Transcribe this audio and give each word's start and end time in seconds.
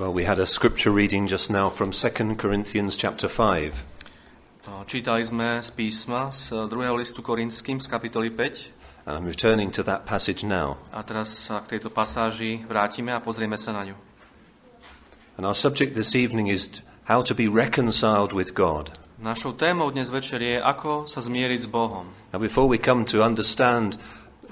Well, 0.00 0.14
we 0.14 0.24
had 0.24 0.38
a 0.38 0.46
scripture 0.46 0.90
reading 0.90 1.26
just 1.28 1.50
now 1.50 1.68
from 1.68 1.90
2 1.92 2.36
Corinthians 2.36 2.96
chapter 2.96 3.28
5. 3.28 3.84
No, 4.64 4.80
Čítali 4.88 5.20
sme 5.20 5.60
z 5.60 5.68
písma 5.76 6.32
z 6.32 6.72
2. 6.72 6.72
listu 6.96 7.20
Korinským 7.20 7.76
z 7.76 7.84
kapitoly 7.84 8.32
5 8.32 9.04
And 9.04 9.12
I'm 9.20 9.28
returning 9.28 9.68
to 9.76 9.84
that 9.84 10.08
passage 10.08 10.40
now. 10.40 10.80
a 10.88 11.04
teraz 11.04 11.28
sa 11.52 11.60
k 11.60 11.76
tejto 11.76 11.92
pasáži 11.92 12.64
vrátime 12.64 13.12
a 13.12 13.20
pozrieme 13.20 13.60
sa 13.60 13.76
na 13.76 13.92
ňu. 13.92 13.96
And 15.36 15.44
our 15.44 15.52
subject 15.52 15.92
this 15.92 16.16
evening 16.16 16.48
is 16.48 16.80
how 17.04 17.20
to 17.20 17.36
be 17.36 17.44
reconciled 17.44 18.32
with 18.32 18.56
God. 18.56 18.96
Našou 19.20 19.52
témou 19.52 19.92
dnes 19.92 20.08
večer 20.08 20.40
je, 20.40 20.56
ako 20.64 21.04
sa 21.12 21.20
zmieriť 21.20 21.60
s 21.60 21.68
Bohom. 21.68 22.08
Now, 22.32 22.40
before 22.40 22.64
we 22.64 22.80
come 22.80 23.04
to 23.12 23.20
understand 23.20 24.00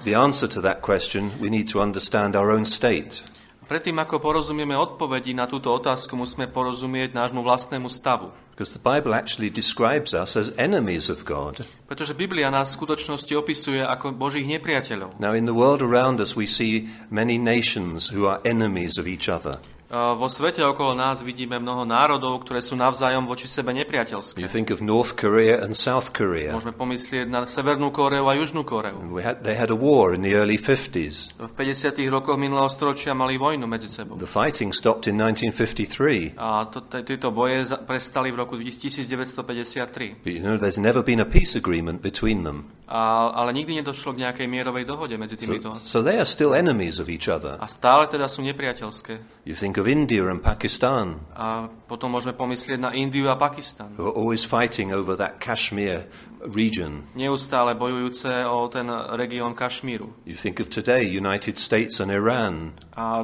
the 0.05 0.13
answer 0.13 0.45
to 0.45 0.61
that 0.61 0.85
question, 0.85 1.33
we 1.41 1.49
need 1.49 1.65
to 1.73 1.81
understand 1.81 2.37
our 2.37 2.53
own 2.53 2.69
state. 2.69 3.25
Predtým, 3.69 4.01
ako 4.01 4.17
porozumieme 4.17 4.73
odpovedi 4.73 5.37
na 5.37 5.45
túto 5.45 5.69
otázku, 5.69 6.17
musíme 6.17 6.49
porozumieť 6.49 7.13
nášmu 7.13 7.45
vlastnému 7.45 7.85
stavu. 7.85 8.33
Because 8.49 8.73
the 8.73 8.81
Bible 8.81 9.13
actually 9.13 9.53
describes 9.53 10.09
us 10.09 10.33
as 10.33 10.49
enemies 10.57 11.05
of 11.13 11.21
God. 11.21 11.61
Pretože 11.85 12.17
Biblia 12.17 12.49
nás 12.49 12.73
v 12.73 12.81
skutočnosti 12.81 13.29
opisuje 13.37 13.85
ako 13.85 14.17
Božích 14.17 14.49
nepriateľov. 14.49 15.21
Now, 15.21 15.37
in 15.37 15.45
the 15.45 15.53
world 15.53 15.85
around 15.85 16.17
us, 16.17 16.33
we 16.33 16.49
see 16.49 16.89
many 17.13 17.37
nations 17.37 18.09
who 18.09 18.25
are 18.25 18.41
enemies 18.41 18.97
of 18.97 19.05
each 19.05 19.29
other. 19.29 19.61
A 19.89 20.13
Vo 20.13 20.29
svete 20.29 20.61
okolo 20.61 20.93
nás 20.93 21.25
vidíme 21.25 21.57
mnoho 21.57 21.81
národov, 21.81 22.45
ktoré 22.45 22.61
sú 22.61 22.77
navzájom 22.77 23.25
voči 23.25 23.49
sebe 23.49 23.73
nepriateľské. 23.73 24.37
You 24.37 24.45
think 24.45 24.69
of 24.69 24.85
North 24.85 25.17
Korea 25.17 25.65
and 25.65 25.73
South 25.73 26.13
Korea. 26.13 26.53
Môžeme 26.53 26.77
pomyslieť 26.77 27.25
na 27.25 27.49
Severnú 27.49 27.89
Kóreu 27.89 28.29
a 28.29 28.37
Južnú 28.37 28.61
Kóreu. 28.61 29.01
We 29.09 29.25
had, 29.25 29.41
they 29.41 29.57
had 29.57 29.73
a 29.73 29.79
war 29.79 30.13
in 30.13 30.21
the 30.21 30.37
early 30.37 30.61
50s. 30.61 31.33
V 31.41 31.53
50. 31.57 32.05
rokoch 32.05 32.37
minulého 32.37 32.69
storočia 32.69 33.17
mali 33.17 33.41
vojnu 33.41 33.65
medzi 33.65 33.89
sebou. 33.89 34.13
The 34.13 34.29
fighting 34.29 34.77
stopped 34.77 35.09
in 35.09 35.17
1953. 35.17 36.37
A 36.37 36.69
to, 36.69 36.85
tieto 37.01 37.33
boje 37.33 37.73
prestali 37.89 38.29
v 38.29 38.45
roku 38.45 38.61
1953. 38.61 40.21
But 40.21 40.29
you 40.29 40.45
know, 40.45 40.61
there's 40.61 40.77
never 40.77 41.01
been 41.01 41.17
a 41.17 41.25
peace 41.25 41.57
agreement 41.57 42.05
between 42.05 42.45
them. 42.45 42.69
A, 42.85 43.33
ale 43.33 43.53
nikdy 43.53 43.81
nedošlo 43.81 44.17
k 44.17 44.25
nejakej 44.25 44.45
mierovej 44.49 44.85
dohode 44.85 45.13
medzi 45.17 45.37
týmito. 45.37 45.77
So, 45.81 46.01
so 46.01 46.05
they 46.05 46.17
are 46.17 46.29
still 46.29 46.53
enemies 46.53 47.01
of 47.01 47.09
each 47.09 47.25
other. 47.25 47.57
A 47.57 47.65
stále 47.69 48.05
teda 48.05 48.29
sú 48.29 48.45
nepriateľské. 48.45 49.45
You 49.49 49.57
think 49.57 49.77
of 49.79 49.87
India 49.87 50.27
and 50.27 50.43
Pakistan, 50.43 51.23
A 51.33 51.65
potom 51.87 52.11
môžeme 52.11 52.35
pomyslieť 52.35 52.77
na 52.77 52.91
Indiu 52.91 53.31
a 53.31 53.39
Pakistan. 53.39 53.95
who 53.95 54.05
are 54.05 54.13
always 54.13 54.43
fighting 54.43 54.91
over 54.91 55.15
that 55.15 55.39
Kashmir 55.39 56.05
region. 56.45 57.07
Neustále 57.15 57.73
bojujúce 57.73 58.45
o 58.45 58.67
ten 58.67 58.85
región 59.15 59.55
Kašmíru. 59.55 60.11
You 60.27 60.35
think 60.35 60.59
of 60.59 60.67
today, 60.69 61.01
United 61.03 61.57
States 61.57 61.97
and 61.99 62.11
Iran. 62.11 62.75
A 62.99 63.23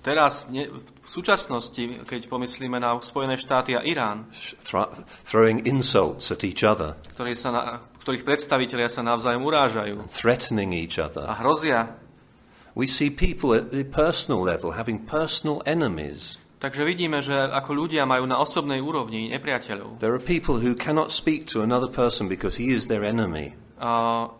teraz, 0.00 0.48
ne, 0.48 0.68
v 0.72 1.08
súčasnosti, 1.08 2.04
keď 2.04 2.28
pomyslíme 2.28 2.76
na 2.76 2.96
Spojené 3.00 3.36
štáty 3.36 3.76
a 3.76 3.84
Irán, 3.84 4.28
throwing 5.24 5.64
insults 5.64 6.28
at 6.32 6.44
each 6.44 6.64
other, 6.64 6.96
ktorí 7.16 7.32
sa 7.36 7.48
na, 7.48 7.60
ktorých 8.04 8.24
predstavitelia 8.24 8.88
sa 8.88 9.04
navzájom 9.04 9.44
urážajú 9.44 10.08
threatening 10.08 10.72
each 10.72 10.96
a 10.96 11.08
other. 11.08 11.24
hrozia, 11.40 11.96
We 12.78 12.86
see 12.86 13.10
people 13.10 13.58
at 13.58 13.74
the 13.74 13.82
personal 13.82 14.38
level 14.38 14.78
having 14.78 15.02
personal 15.02 15.66
enemies. 15.66 16.38
Takže 16.62 16.86
vidíme, 16.86 17.18
že 17.18 17.34
ako 17.34 17.74
ľudia 17.74 18.06
majú 18.06 18.30
na 18.30 18.38
osobnej 18.38 18.78
úrovni 18.78 19.34
nepriateľov. 19.34 19.98
There 19.98 20.14
are 20.14 20.22
people 20.22 20.62
who 20.62 20.78
cannot 20.78 21.10
speak 21.10 21.50
to 21.50 21.66
another 21.66 21.90
person 21.90 22.30
because 22.30 22.54
he 22.54 22.70
is 22.70 22.86
their 22.86 23.02
enemy. 23.02 23.58
A 23.82 24.30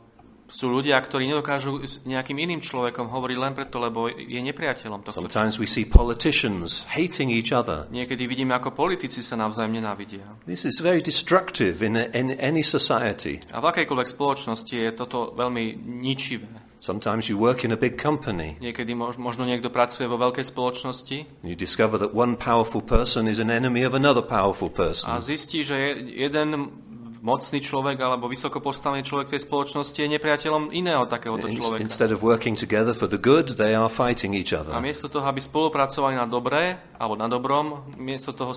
sú 0.46 0.70
ľudia, 0.70 1.02
ktorí 1.02 1.26
nedokážu 1.26 1.82
s 1.82 1.98
nejakým 2.06 2.38
iným 2.38 2.62
človekom 2.62 3.10
hovoriť 3.10 3.36
len 3.42 3.52
preto, 3.58 3.82
lebo 3.82 4.06
je 4.06 4.38
nepriateľom 4.38 5.02
tohto. 5.02 5.18
Sometimes 5.18 5.58
we 5.58 5.66
see 5.66 5.82
politicians 5.82 6.86
hating 6.94 7.34
each 7.34 7.50
other. 7.50 7.90
Niekedy 7.90 8.30
vidíme, 8.30 8.54
ako 8.54 8.70
politici 8.70 9.18
sa 9.18 9.34
navzájom 9.34 9.82
nenávidia. 9.82 10.24
This 10.46 10.62
is 10.62 10.78
very 10.78 11.02
destructive 11.02 11.82
in, 11.82 11.98
in 12.14 12.38
any 12.38 12.62
society. 12.62 13.42
A 13.50 13.58
v 13.58 13.66
akejkoľvek 13.66 14.08
spoločnosti 14.08 14.74
je 14.78 14.90
toto 14.94 15.34
veľmi 15.34 15.74
ničivé. 16.06 16.67
Sometimes 16.78 17.26
you 17.26 17.34
work 17.34 17.64
in 17.64 17.72
a 17.72 17.76
big 17.76 17.98
company. 17.98 18.54
Niekedy 18.60 18.94
mož, 18.94 19.18
možno 19.18 19.42
niekto 19.42 19.66
pracuje 19.66 20.06
vo 20.06 20.14
veľkej 20.14 20.46
spoločnosti 20.46 21.18
You 21.42 21.58
discover 21.58 21.98
that 21.98 22.14
one 22.14 22.38
powerful 22.38 22.80
person 22.80 23.26
is 23.26 23.42
an 23.42 23.50
enemy 23.50 23.82
of 23.82 23.92
another 23.92 24.22
powerful 24.22 24.70
a 24.70 24.76
person. 24.86 25.10
zistí, 25.18 25.66
že 25.66 25.74
je- 25.74 25.96
jeden 26.22 26.70
mocný 27.18 27.58
človek 27.58 27.98
alebo 27.98 28.30
vysoko 28.30 28.62
postavený 28.62 29.02
človek 29.02 29.34
tej 29.34 29.42
spoločnosti 29.42 29.98
je 29.98 30.06
nepriateľom 30.06 30.70
iného 30.70 31.02
takéhoto 31.10 31.50
človeka. 31.50 31.82
Instead 31.82 32.14
of 32.14 32.22
working 32.22 32.54
together 32.54 32.94
for 32.94 33.10
the 33.10 33.18
good, 33.18 33.58
they 33.58 33.74
are 33.74 33.90
fighting 33.90 34.38
each 34.38 34.54
A 34.54 34.62
other. 34.62 34.78
miesto 34.78 35.10
toho, 35.10 35.26
aby 35.26 35.42
spolupracovali 35.42 36.14
na 36.14 36.30
dobré 36.30 36.78
alebo 36.94 37.18
na 37.18 37.26
dobrom, 37.26 37.90
miesto 37.98 38.30
toho 38.30 38.54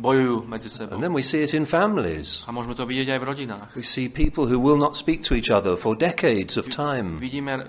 bojujú 0.00 0.48
medzi 0.48 0.72
sebou. 0.72 0.96
And 0.96 1.04
then 1.04 1.12
we 1.12 1.20
see 1.20 1.44
it 1.44 1.52
in 1.52 1.68
families. 1.68 2.46
A 2.48 2.52
môžeme 2.52 2.72
to 2.72 2.88
vidieť 2.88 3.16
aj 3.16 3.18
v 3.20 3.24
rodinách. 3.24 3.68
We 3.76 3.84
see 3.84 4.08
people 4.08 4.48
who 4.48 4.56
will 4.56 4.80
not 4.80 4.96
speak 4.96 5.24
to 5.28 5.36
each 5.36 5.52
other 5.52 5.76
for 5.76 5.92
decades 5.92 6.56
of 6.56 6.72
time. 6.72 7.20
Vidíme 7.20 7.60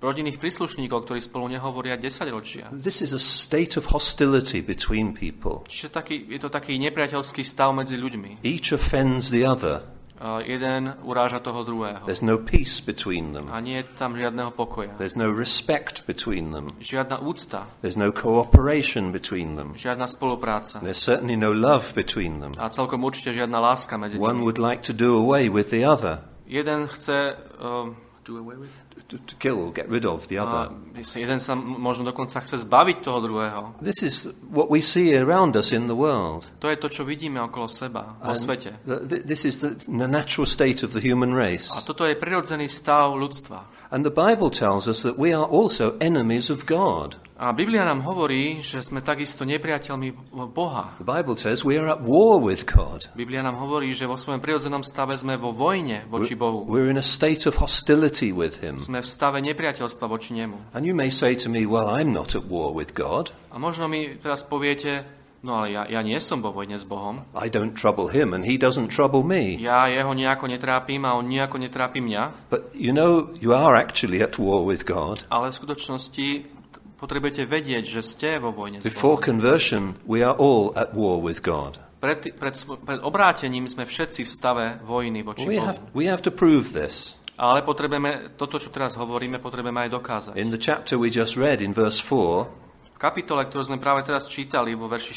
rodinných 0.00 0.40
príslušníkov, 0.40 1.04
ktorí 1.04 1.20
spolu 1.20 1.52
nehovoria 1.52 2.00
10 2.00 2.32
ročia. 2.32 2.64
This 2.72 3.04
is 3.04 3.12
a 3.12 3.20
state 3.20 3.76
of 3.76 3.92
hostility 3.92 4.64
between 4.64 5.12
people. 5.12 5.68
Čiže 5.68 5.92
taký, 5.92 6.16
je 6.24 6.40
to 6.40 6.48
taký 6.48 6.80
nepriateľský 6.80 7.44
stav 7.44 7.76
medzi 7.76 8.00
ľuďmi. 8.00 8.40
Each 8.40 8.72
offends 8.72 9.28
the 9.28 9.44
other. 9.44 9.84
Uh, 10.20 10.44
jeden 10.44 10.92
uráža 11.02 11.40
toho 11.40 11.64
druhého. 11.64 12.04
There's 12.04 12.20
no 12.20 12.36
peace 12.38 12.76
between 12.84 13.32
them. 13.32 13.48
A 13.48 13.56
nie 13.64 13.80
je 13.80 13.88
tam 13.96 14.12
žiadneho 14.12 14.52
pokoja. 14.52 14.92
There's 15.00 15.16
no 15.16 15.32
respect 15.32 16.04
between 16.04 16.52
them. 16.52 16.76
Žiadna 16.76 17.24
úcta, 17.24 17.64
There's 17.80 17.96
no 17.96 18.12
cooperation 18.12 19.12
between 19.16 19.56
them. 19.56 19.72
žiadna 19.80 20.04
spolupráca. 20.06 20.84
There's 20.84 21.00
certainly 21.00 21.40
no 21.40 21.56
love 21.56 21.96
between 21.96 22.40
them. 22.44 22.52
A 22.60 22.68
celkom 22.68 23.00
určite 23.00 23.32
žiadna 23.32 23.60
láska 23.64 23.96
medzi 23.96 24.20
One 24.20 24.40
nimi. 24.40 24.44
would 24.44 24.60
like 24.60 24.84
to 24.84 24.92
do 24.92 25.16
away 25.16 25.48
with 25.48 25.72
the 25.72 25.88
other, 25.88 26.20
Jeden 26.44 26.84
chce 26.84 27.40
um, 27.56 27.96
do 28.30 28.38
away 28.38 28.54
with? 28.54 28.70
to, 29.10 29.18
to 29.18 29.34
kill 29.36 29.58
or 29.58 29.74
get 29.74 29.90
rid 29.90 30.06
of 30.06 30.30
the 30.30 30.38
A 30.38 30.46
other. 30.46 30.70
jeden 31.18 31.42
sa 31.42 31.58
možno 31.58 32.06
dokonca 32.06 32.38
chce 32.38 32.62
zbaviť 32.62 33.02
toho 33.02 33.18
druhého. 33.18 33.60
This 33.82 34.06
is 34.06 34.30
what 34.46 34.70
we 34.70 34.78
see 34.78 35.10
around 35.18 35.58
us 35.58 35.74
in 35.74 35.90
the 35.90 35.98
world. 35.98 36.46
To 36.62 36.70
je 36.70 36.78
to, 36.78 36.86
čo 36.86 37.02
vidíme 37.02 37.42
okolo 37.42 37.66
seba, 37.66 38.14
vo 38.22 38.30
svete. 38.38 38.78
th- 38.86 39.02
th- 39.10 39.22
This 39.26 39.42
is 39.42 39.58
the, 39.58 39.74
the 39.90 40.06
natural 40.06 40.46
state 40.46 40.86
of 40.86 40.94
the 40.94 41.02
human 41.02 41.34
race. 41.34 41.74
A 41.74 41.82
toto 41.82 42.06
je 42.06 42.14
prirodzený 42.14 42.70
stav 42.70 43.10
ľudstva. 43.18 43.66
And 43.90 44.06
the 44.06 44.14
Bible 44.14 44.54
tells 44.54 44.86
us 44.86 45.02
that 45.02 45.18
we 45.18 45.34
are 45.34 45.42
also 45.50 45.98
enemies 45.98 46.46
of 46.46 46.62
God. 46.70 47.18
A 47.40 47.56
Biblia 47.56 47.88
nám 47.88 48.04
hovorí, 48.04 48.60
že 48.60 48.84
sme 48.84 49.00
takisto 49.00 49.48
nepriateľmi 49.48 50.28
Boha. 50.52 50.92
The 51.00 51.08
Bible 51.08 51.40
says 51.40 51.64
we 51.64 51.80
are 51.80 51.88
at 51.88 52.04
war 52.04 52.36
with 52.36 52.68
God. 52.68 53.08
Biblia 53.16 53.40
nám 53.40 53.56
hovorí, 53.56 53.96
že 53.96 54.04
vo 54.04 54.20
svojom 54.20 54.44
prirodzenom 54.44 54.84
stave 54.84 55.16
sme 55.16 55.40
vo 55.40 55.48
vojne 55.48 56.04
voči 56.12 56.36
Bohu. 56.36 56.68
We're 56.68 56.92
in 56.92 57.00
a 57.00 57.06
state 57.06 57.48
of 57.48 57.56
hostility 57.56 58.28
with 58.28 58.60
Him. 58.60 58.76
Sme 58.84 59.00
v 59.00 59.08
stave 59.08 59.40
nepriateľstva 59.40 60.04
voči 60.04 60.36
Nemu. 60.36 60.76
And 60.76 60.84
you 60.84 60.92
may 60.92 61.08
say 61.08 61.32
to 61.40 61.48
me, 61.48 61.64
well, 61.64 61.88
I'm 61.88 62.12
not 62.12 62.36
at 62.36 62.44
war 62.44 62.76
with 62.76 62.92
God. 62.92 63.32
A 63.48 63.56
možno 63.56 63.88
mi 63.88 64.20
teraz 64.20 64.44
poviete, 64.44 65.08
no 65.40 65.64
ale 65.64 65.72
ja, 65.72 65.88
ja 65.88 66.04
nie 66.04 66.20
som 66.20 66.44
vo 66.44 66.52
vojne 66.52 66.76
s 66.76 66.84
Bohom. 66.84 67.24
I 67.32 67.48
don't 67.48 67.72
trouble 67.72 68.12
Him 68.12 68.36
and 68.36 68.44
He 68.44 68.60
doesn't 68.60 68.92
trouble 68.92 69.24
me. 69.24 69.56
Ja 69.56 69.88
jeho 69.88 70.12
nejako 70.12 70.44
netrápim 70.44 71.08
a 71.08 71.16
on 71.16 71.32
nejako 71.32 71.56
netrápi 71.56 72.04
mňa. 72.04 72.52
But 72.52 72.76
you 72.76 72.92
know, 72.92 73.32
you 73.40 73.56
are 73.56 73.80
actually 73.80 74.20
at 74.20 74.36
war 74.36 74.60
with 74.60 74.84
God. 74.84 75.24
Ale 75.32 75.48
v 75.48 75.56
skutočnosti 75.56 76.59
potrebujete 77.00 77.48
vedieť, 77.48 77.88
že 77.88 78.04
ste 78.04 78.36
vo 78.36 78.52
vojne 78.52 78.78
s 78.78 78.84
Before 78.84 79.16
conversion, 79.16 79.96
we 80.04 80.20
are 80.20 80.36
all 80.36 80.76
at 80.76 80.92
war 80.92 81.16
with 81.16 81.40
God. 81.40 81.80
Pred, 81.98 82.36
pred, 82.36 82.54
pred 82.80 83.00
obrátením 83.00 83.64
sme 83.64 83.84
všetci 83.84 84.24
v 84.24 84.30
stave 84.30 84.66
vojny 84.84 85.20
voči 85.20 85.44
We 85.44 85.56
Bohu. 85.56 85.64
have, 85.68 85.78
we 85.92 86.04
have 86.04 86.20
to 86.20 86.32
prove 86.32 86.72
this. 86.72 87.16
Ale 87.36 87.64
potrebujeme, 87.64 88.36
toto, 88.36 88.60
čo 88.60 88.68
teraz 88.68 89.00
hovoríme, 89.00 89.40
potrebujeme 89.40 89.88
aj 89.88 89.90
dokázať. 89.96 90.32
In 90.36 90.52
the 90.52 90.60
chapter 90.60 91.00
we 91.00 91.08
just 91.08 91.40
read, 91.40 91.64
in 91.64 91.72
verse 91.72 91.96
4, 91.96 92.60
V 92.96 93.00
kapitole, 93.00 93.48
ktorú 93.48 93.64
sme 93.64 93.80
práve 93.80 94.04
teraz 94.04 94.28
čítali, 94.28 94.76
vo 94.76 94.84
verši 94.84 95.14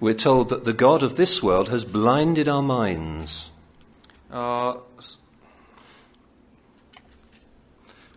we're 0.00 0.16
told 0.16 0.48
that 0.48 0.64
the 0.64 0.72
God 0.72 1.04
of 1.04 1.20
this 1.20 1.44
world 1.44 1.68
has 1.68 1.84
blinded 1.84 2.48
our 2.48 2.64
minds. 2.64 3.52
uh, 4.32 4.80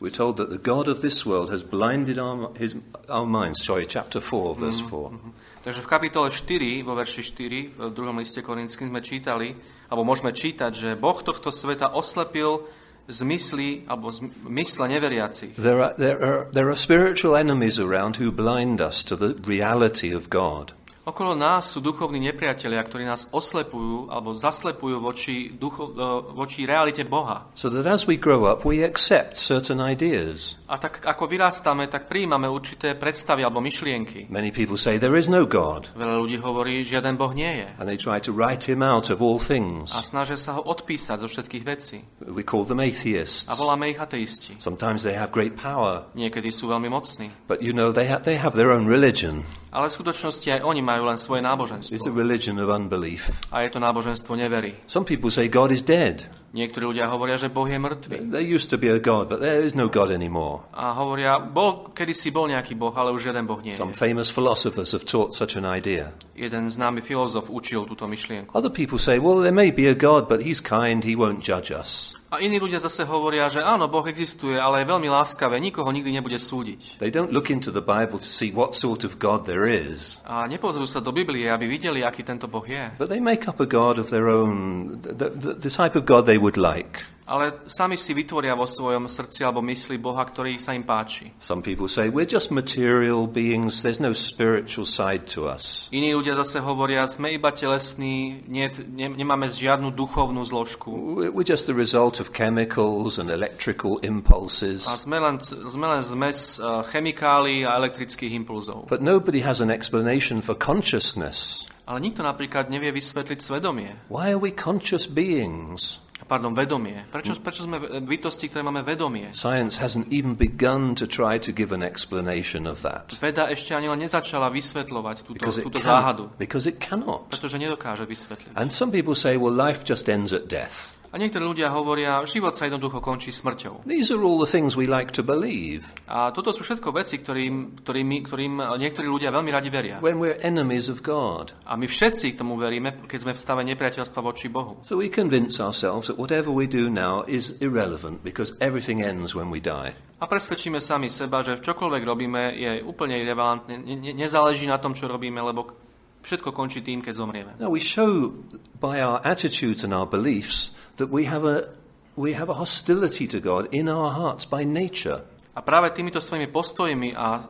We're 0.01 0.09
told 0.09 0.42
that 0.42 0.50
the 0.50 0.57
God 0.57 0.89
of 0.89 1.06
this 1.06 1.30
world 1.30 1.53
has 1.53 1.62
blinded 1.63 2.18
our, 2.18 2.50
his, 2.57 2.74
our 3.07 3.25
minds. 3.25 3.62
Sorry, 3.62 3.86
chapter 3.86 4.19
4, 4.19 4.56
verse 4.57 4.81
4. 4.81 5.13
takže 5.62 5.86
v 5.86 5.88
kapitole 5.88 6.33
4, 6.33 6.81
vo 6.81 6.98
verši 6.98 7.21
4, 7.21 7.77
v 7.77 7.94
druhom 7.94 8.18
liste 8.18 8.42
Korinským 8.42 8.89
sme 8.89 9.06
čítali, 9.06 9.53
alebo 9.94 10.01
môžeme 10.01 10.33
čítať, 10.33 10.74
že 10.74 10.89
Boh 10.98 11.21
tohto 11.21 11.53
sveta 11.53 11.94
oslepil 11.94 12.65
zmysly, 13.06 13.86
alebo 13.86 14.09
mysle 14.50 14.89
neveriacich. 14.89 15.53
There 15.62 15.86
are, 15.86 15.94
there, 15.94 16.18
are, 16.18 16.42
there 16.50 16.74
are 16.74 16.80
spiritual 16.80 17.38
enemies 17.38 17.77
around 17.77 18.18
who 18.18 18.33
blind 18.33 18.81
us 18.81 19.06
to 19.06 19.13
the 19.13 19.38
reality 19.45 20.09
of 20.09 20.33
God. 20.33 20.74
Okolo 21.01 21.33
nás 21.33 21.65
sú 21.65 21.81
duchovní 21.81 22.21
nepriatelia, 22.21 22.77
ktorí 22.77 23.09
nás 23.09 23.25
oslepujú 23.33 24.13
alebo 24.13 24.38
zaslepujú 24.38 25.01
voči, 25.01 25.50
ducho, 25.50 25.89
e, 25.89 26.06
voči 26.38 26.62
realite 26.62 27.01
Boha. 27.09 27.50
So 27.57 27.74
that 27.74 27.89
as 27.89 28.06
we 28.06 28.21
grow 28.21 28.45
up, 28.45 28.62
we 28.62 28.86
accept 28.86 29.33
certain 29.33 29.81
ideas. 29.81 30.62
A 30.69 30.77
tak 30.77 31.01
ako 31.01 31.25
vyrástáme, 31.25 31.89
tak 31.89 32.06
prijímame 32.06 32.45
určité 32.45 32.94
predstavy 32.94 33.42
alebo 33.42 33.57
myšlienky. 33.65 34.30
Many 34.30 34.53
people 34.53 34.77
say 34.77 35.01
there 35.01 35.18
is 35.18 35.25
no 35.25 35.50
God, 35.50 35.89
Veľa 35.98 36.15
ľudí 36.21 36.38
hovorí, 36.38 36.86
žiaden 36.86 37.18
Boh 37.18 37.33
nie 37.33 37.50
je. 37.50 37.68
and 37.81 37.89
they 37.89 37.97
try 37.97 38.21
to 38.21 38.30
write 38.30 38.69
him 38.69 38.86
out 38.86 39.09
of 39.09 39.25
all 39.25 39.42
things. 39.42 39.89
A 39.97 40.06
snažia 40.06 40.38
sa 40.38 40.62
ho 40.62 40.62
odpísať 40.62 41.25
zo 41.25 41.27
všetkých 41.27 41.63
vecí. 41.65 42.06
We 42.21 42.45
call 42.45 42.62
them 42.62 42.77
atheists. 42.77 43.50
A 43.50 43.57
voláme 43.57 43.89
ich 43.89 43.97
ateisti. 43.97 44.62
Sometimes 44.62 45.01
they 45.01 45.18
have 45.18 45.33
great 45.33 45.57
power, 45.57 46.06
Niekedy 46.13 46.54
sú 46.54 46.69
veľmi 46.69 46.94
mocní. 46.94 47.33
but 47.50 47.57
you 47.65 47.74
know, 47.74 47.89
they, 47.89 48.06
ha- 48.06 48.21
they 48.21 48.38
have 48.38 48.54
their 48.54 48.69
own 48.69 48.86
religion. 48.86 49.42
Ale 49.71 49.88
v 49.88 49.95
skutočnosti 49.95 50.47
aj 50.51 50.62
oni 50.68 50.83
majú 50.83 51.07
len 51.07 51.15
svoje 51.15 51.39
It's 51.39 51.47
a 51.47 51.56
náboženstvo. 51.56 52.12
religion 52.12 52.59
of 52.59 52.68
unbelief. 52.68 53.31
A 53.56 53.63
je 53.63 53.71
to 53.71 53.79
náboženstvo 53.79 54.35
nevery. 54.35 54.75
Some 54.83 55.07
people 55.07 55.31
say 55.31 55.47
God 55.47 55.71
is 55.71 55.79
dead. 55.79 56.27
Niektorí 56.51 56.83
ľudia 56.91 57.07
hovoria, 57.07 57.39
že 57.39 57.47
Boh 57.47 57.63
je 57.63 57.79
mŕtvy. 57.79 58.27
There 58.27 58.44
used 58.44 58.68
to 58.68 58.77
be 58.77 58.91
a 58.91 59.00
God, 59.00 59.31
but 59.31 59.39
there 59.39 59.63
is 59.63 59.71
no 59.71 59.88
God 59.88 60.12
anymore. 60.12 60.68
A 60.75 60.91
hovoria, 60.91 61.39
bol, 61.39 61.95
kedysi 61.95 62.35
bol 62.35 62.51
nejaký 62.51 62.75
Boh, 62.75 62.91
ale 62.91 63.15
už 63.15 63.31
žiaden 63.31 63.47
Boh 63.47 63.63
nie 63.63 63.71
Some 63.71 63.95
je. 63.95 64.03
famous 64.03 64.27
philosophers 64.27 64.91
have 64.91 65.07
taught 65.07 65.31
such 65.31 65.56
an 65.56 65.63
idea. 65.63 66.12
Jeden 66.35 66.68
známy 66.68 67.00
filozof 67.00 67.47
učil 67.47 67.88
túto 67.88 68.03
myšlienku. 68.12 68.51
Other 68.51 68.68
people 68.68 69.00
say, 69.00 69.23
well, 69.23 69.39
there 69.39 69.56
may 69.56 69.71
be 69.71 69.88
a 69.88 69.95
God, 69.95 70.27
but 70.27 70.44
he's 70.44 70.59
kind, 70.59 71.07
he 71.07 71.15
won't 71.15 71.39
judge 71.39 71.71
us. 71.71 72.19
A 72.31 72.39
iní 72.39 72.63
ľudia 72.63 72.80
zase 72.80 73.04
hovoria, 73.04 73.51
že 73.51 73.60
áno, 73.60 73.92
Boh 73.92 74.07
existuje, 74.07 74.56
ale 74.56 74.81
je 74.81 74.88
veľmi 74.88 75.12
láskavé, 75.12 75.60
nikoho 75.60 75.92
nikdy 75.92 76.16
nebude 76.16 76.39
súdiť. 76.39 76.95
They 77.04 77.12
don't 77.12 77.36
look 77.36 77.51
into 77.51 77.75
the 77.75 77.83
Bible 77.83 78.24
to 78.24 78.30
see 78.31 78.56
what 78.56 78.72
sort 78.72 79.04
of 79.04 79.19
God 79.19 79.44
there 79.44 79.68
is, 79.68 80.24
A 80.24 80.48
nepozrú 80.48 80.88
sa 80.88 81.04
do 81.04 81.12
Biblie, 81.12 81.51
aby 81.51 81.68
videli, 81.68 82.07
aký 82.07 82.24
tento 82.24 82.48
Boh 82.48 82.63
je. 82.63 82.95
but 82.95 83.12
they 83.12 83.19
make 83.19 83.51
up 83.51 83.60
a 83.60 83.68
God 83.68 84.00
of 84.00 84.07
their 84.16 84.31
own, 84.31 84.95
the, 85.04 85.28
the, 85.28 85.60
the 85.60 85.72
type 85.72 85.92
of 86.00 86.07
God 86.07 86.24
they 86.24 86.39
would 86.39 86.56
like. 86.56 87.04
Ale 87.31 87.63
sami 87.72 87.95
si 87.95 88.12
vytvoria 88.12 88.51
vo 88.60 88.68
svojom 88.68 89.07
srdci 89.07 89.48
alebo 89.48 89.63
mysli 89.63 89.95
Boha, 89.95 90.19
ktorý 90.28 90.60
sa 90.60 90.75
im 90.75 90.83
páči. 90.83 91.31
Some 91.39 91.63
people 91.63 91.88
say, 91.88 92.12
we're 92.12 92.28
just 92.28 92.51
material 92.51 93.24
beings, 93.24 93.88
there's 93.88 94.04
no 94.04 94.12
spiritual 94.12 94.83
side 94.83 95.31
to 95.31 95.48
us. 95.48 95.88
Iní 95.95 96.12
ľudia 96.12 96.36
zase 96.36 96.60
hovoria, 96.60 97.07
sme 97.07 97.31
iba 97.31 97.56
telesní, 97.56 98.44
nie, 98.51 98.68
ne, 98.92 99.07
nemáme 99.16 99.48
žiadnu 99.48 99.95
duchovnú 99.95 100.44
zložku. 100.44 100.92
We're 101.31 101.48
just 101.48 101.72
the 101.72 101.78
result 101.78 102.19
of 102.19 102.36
chemicals 102.36 103.16
and 103.16 103.31
electrical 103.31 104.04
impulses. 104.04 104.83
A 104.92 105.00
sme 105.00 105.24
len, 105.24 105.39
sme 105.48 105.88
len 105.88 106.04
zmes 106.04 106.60
eh, 106.60 106.68
chemikálií 106.92 107.63
a 107.63 107.80
elektrických 107.80 108.36
impulzov. 108.36 108.92
But 108.92 109.00
nobody 109.00 109.39
has 109.48 109.63
an 109.63 109.72
explanation 109.72 110.44
for 110.44 110.51
consciousness. 110.60 111.63
Ale 111.88 112.04
nikto 112.04 112.28
napríklad 112.28 112.68
nevie 112.68 112.92
vysvetliť 112.92 113.39
svedomie. 113.39 113.95
Why 114.12 114.36
are 114.36 114.39
we 114.39 114.51
conscious 114.51 115.07
beings? 115.07 116.04
Pardon, 116.27 116.53
vedomie. 116.53 117.03
Prečo, 117.12 117.35
prečo 117.41 117.65
sme 117.65 117.77
bytosti, 118.00 118.47
ktoré 118.47 118.63
máme 118.63 118.81
vedomie? 118.81 119.33
Science 119.35 119.81
hasn't 119.81 120.07
even 120.09 120.38
begun 120.38 120.95
to 120.95 121.03
try 121.03 121.35
to 121.35 121.51
give 121.51 121.73
an 121.75 121.83
explanation 121.83 122.63
of 122.63 122.79
that. 122.81 123.12
Veda 123.19 123.51
ešte 123.51 123.75
ani 123.75 123.91
len 123.91 124.00
nezačala 124.00 124.47
vysvetľovať 124.47 125.18
túto, 125.27 125.35
Because 125.41 125.59
túto 125.59 125.81
can- 125.81 125.91
záhadu. 125.91 126.31
because 126.39 126.63
it 126.69 126.79
cannot. 126.79 127.27
Pretože 127.27 127.59
nedokáže 127.59 128.07
vysvetliť. 128.07 128.56
And 128.56 128.71
some 128.71 128.89
people 128.94 129.18
say, 129.18 129.35
well, 129.35 129.51
life 129.51 129.83
just 129.83 130.07
ends 130.07 130.31
at 130.31 130.47
death. 130.47 130.95
A 131.12 131.19
niektorí 131.19 131.44
ľudia 131.44 131.68
hovoria, 131.75 132.24
život 132.24 132.56
sa 132.56 132.72
jednoducho 132.72 133.04
končí 133.04 133.36
smrťou. 133.36 133.84
These 133.84 134.16
are 134.16 134.24
all 134.24 134.40
the 134.40 134.48
things 134.48 134.80
we 134.80 134.88
like 134.88 135.12
to 135.12 135.19
believe 135.19 135.92
A 136.08 136.31
toto 136.31 136.56
sú 136.56 136.63
všetko 136.63 136.88
veci, 136.96 137.19
ktorým, 137.19 137.84
ktorým, 137.84 138.08
ktorým 138.24 138.54
niektorí 138.80 139.12
ľudia 139.12 139.28
veľmi 139.28 139.52
radi 139.52 139.68
veria. 139.68 140.00
when 140.00 140.24
we're 140.24 140.40
enemies 140.40 140.88
of 140.88 141.04
God. 141.04 141.52
A 141.68 141.75
my 141.75 141.84
všetci 141.84 142.31
k 142.31 142.40
tomu 142.40 142.56
veríme, 142.56 142.96
keď 143.12 143.19
sme 143.28 143.34
v 143.36 143.40
stave 143.44 143.62
nepriateľstva 143.68 144.19
voči 144.24 144.48
Bohu. 144.48 144.80
So 144.88 145.04
we 145.04 145.12
convince 145.12 145.60
ourselves 145.60 146.08
that 146.08 146.16
whatever 146.16 146.48
we 146.48 146.63
do 146.63 146.88
now 146.88 147.28
is 147.28 147.60
irrelevant 147.60 148.24
because 148.24 148.56
everything 148.64 149.04
ends 149.04 149.36
when 149.36 149.52
we 149.52 149.60
die. 149.60 149.92
A 150.22 150.30
presvedčíme 150.30 150.80
sami 150.80 151.12
seba, 151.12 151.44
že 151.44 151.60
čokoľvek 151.60 152.04
robíme 152.07 152.56
je 152.56 152.72
úplne 152.86 153.18
irrelevantné, 153.19 153.74
ne, 153.84 153.96
ne, 154.00 154.12
nezáleží 154.16 154.69
na 154.69 154.80
tom, 154.80 154.96
čo 154.96 155.10
robíme, 155.12 155.42
lebo 155.44 155.91
všetko 156.21 156.50
končí 156.53 156.81
tým, 156.81 157.01
keď 157.01 157.13
zomrieme. 157.18 157.51
Now 157.57 157.69
we 157.73 157.81
show 157.81 158.31
by 158.79 159.01
our 159.01 159.21
attitudes 159.21 159.81
and 159.85 159.94
our 159.94 160.06
beliefs 160.07 160.71
that 160.97 161.09
we 161.09 161.25
have 161.25 161.44
a 161.44 161.69
we 162.18 162.35
have 162.35 162.51
a 162.51 162.57
hostility 162.57 163.25
to 163.27 163.39
God 163.39 163.71
in 163.71 163.88
our 163.89 164.12
hearts 164.12 164.45
by 164.45 164.62
nature. 164.68 165.23
A 165.51 165.59
práve 165.59 165.91
týmito 165.91 166.23
svojimi 166.23 166.47
postojmi 166.47 167.12
a 167.12 167.44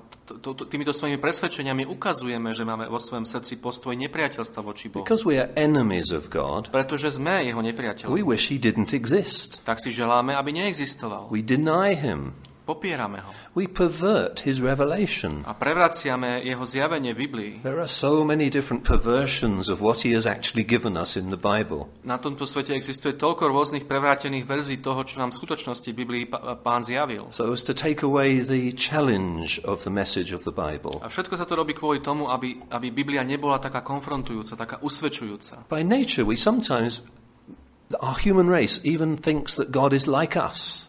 týmito 0.69 0.95
svojimi 0.95 1.19
presvedčeniami 1.19 1.83
ukazujeme, 1.85 2.55
že 2.55 2.63
máme 2.63 2.87
vo 2.87 2.97
svojom 2.97 3.27
srdci 3.27 3.59
postoj 3.59 3.93
nepriateľstva 3.99 4.61
voči 4.63 4.87
Bohu. 4.87 5.03
Because 5.03 5.27
we 5.27 5.37
are 5.37 5.51
enemies 5.59 6.09
of 6.15 6.31
God, 6.31 6.71
Pretože 6.71 7.19
sme 7.19 7.43
jeho 7.45 7.59
we 7.59 7.67
nepriateľmi. 7.73 8.23
wish 8.23 8.49
he 8.49 8.57
didn't 8.57 8.95
exist. 8.95 9.59
Tak 9.67 9.83
si 9.83 9.91
želáme, 9.91 10.33
aby 10.33 10.55
neexistoval. 10.55 11.27
We 11.29 11.43
deny 11.43 11.93
him. 11.93 12.33
Popierame 12.71 13.19
ho. 13.19 13.35
We 13.51 13.67
pervert 13.67 14.47
his 14.47 14.63
revelation. 14.63 15.43
A 15.43 15.51
prevraciame 15.51 16.39
jeho 16.39 16.63
zjavenie 16.63 17.11
Biblii. 17.11 17.59
There 17.67 17.83
are 17.83 17.91
so 17.91 18.23
many 18.23 18.47
different 18.47 18.87
perversions 18.87 19.67
of 19.67 19.83
what 19.83 20.07
he 20.07 20.15
has 20.15 20.23
actually 20.23 20.63
given 20.63 20.95
us 20.95 21.19
in 21.19 21.27
the 21.27 21.35
Bible. 21.35 21.91
Na 22.07 22.15
tomto 22.15 22.47
svete 22.47 22.71
existuje 22.71 23.19
toľko 23.19 23.51
rôznych 23.51 23.83
prevrátených 23.91 24.47
verzií 24.47 24.79
toho, 24.79 25.03
čo 25.03 25.19
nám 25.19 25.35
v 25.35 25.43
skutočnosti 25.43 25.91
Biblii 25.91 26.31
pán 26.63 26.79
zjavil. 26.87 27.27
So 27.35 27.51
as 27.51 27.67
to 27.67 27.75
take 27.75 28.07
away 28.07 28.39
the 28.39 28.71
challenge 28.71 29.59
of 29.67 29.83
the 29.83 29.91
message 29.91 30.31
of 30.31 30.47
the 30.47 30.55
Bible. 30.55 31.03
A 31.03 31.11
všetko 31.11 31.35
sa 31.35 31.43
to 31.43 31.59
robí 31.59 31.75
kvôli 31.75 31.99
tomu, 31.99 32.31
aby, 32.31 32.55
aby 32.71 32.87
Biblia 32.95 33.27
nebola 33.27 33.59
taká 33.59 33.83
konfrontujúca, 33.83 34.55
taká 34.55 34.79
usvedčujúca. 34.79 35.67
By 35.67 35.83
nature, 35.83 36.23
we 36.23 36.39
sometimes, 36.39 37.03
our 37.99 38.15
human 38.15 38.47
race 38.47 38.79
even 38.87 39.19
thinks 39.19 39.59
that 39.59 39.75
God 39.75 39.91
is 39.91 40.07
like 40.07 40.39
us. 40.39 40.87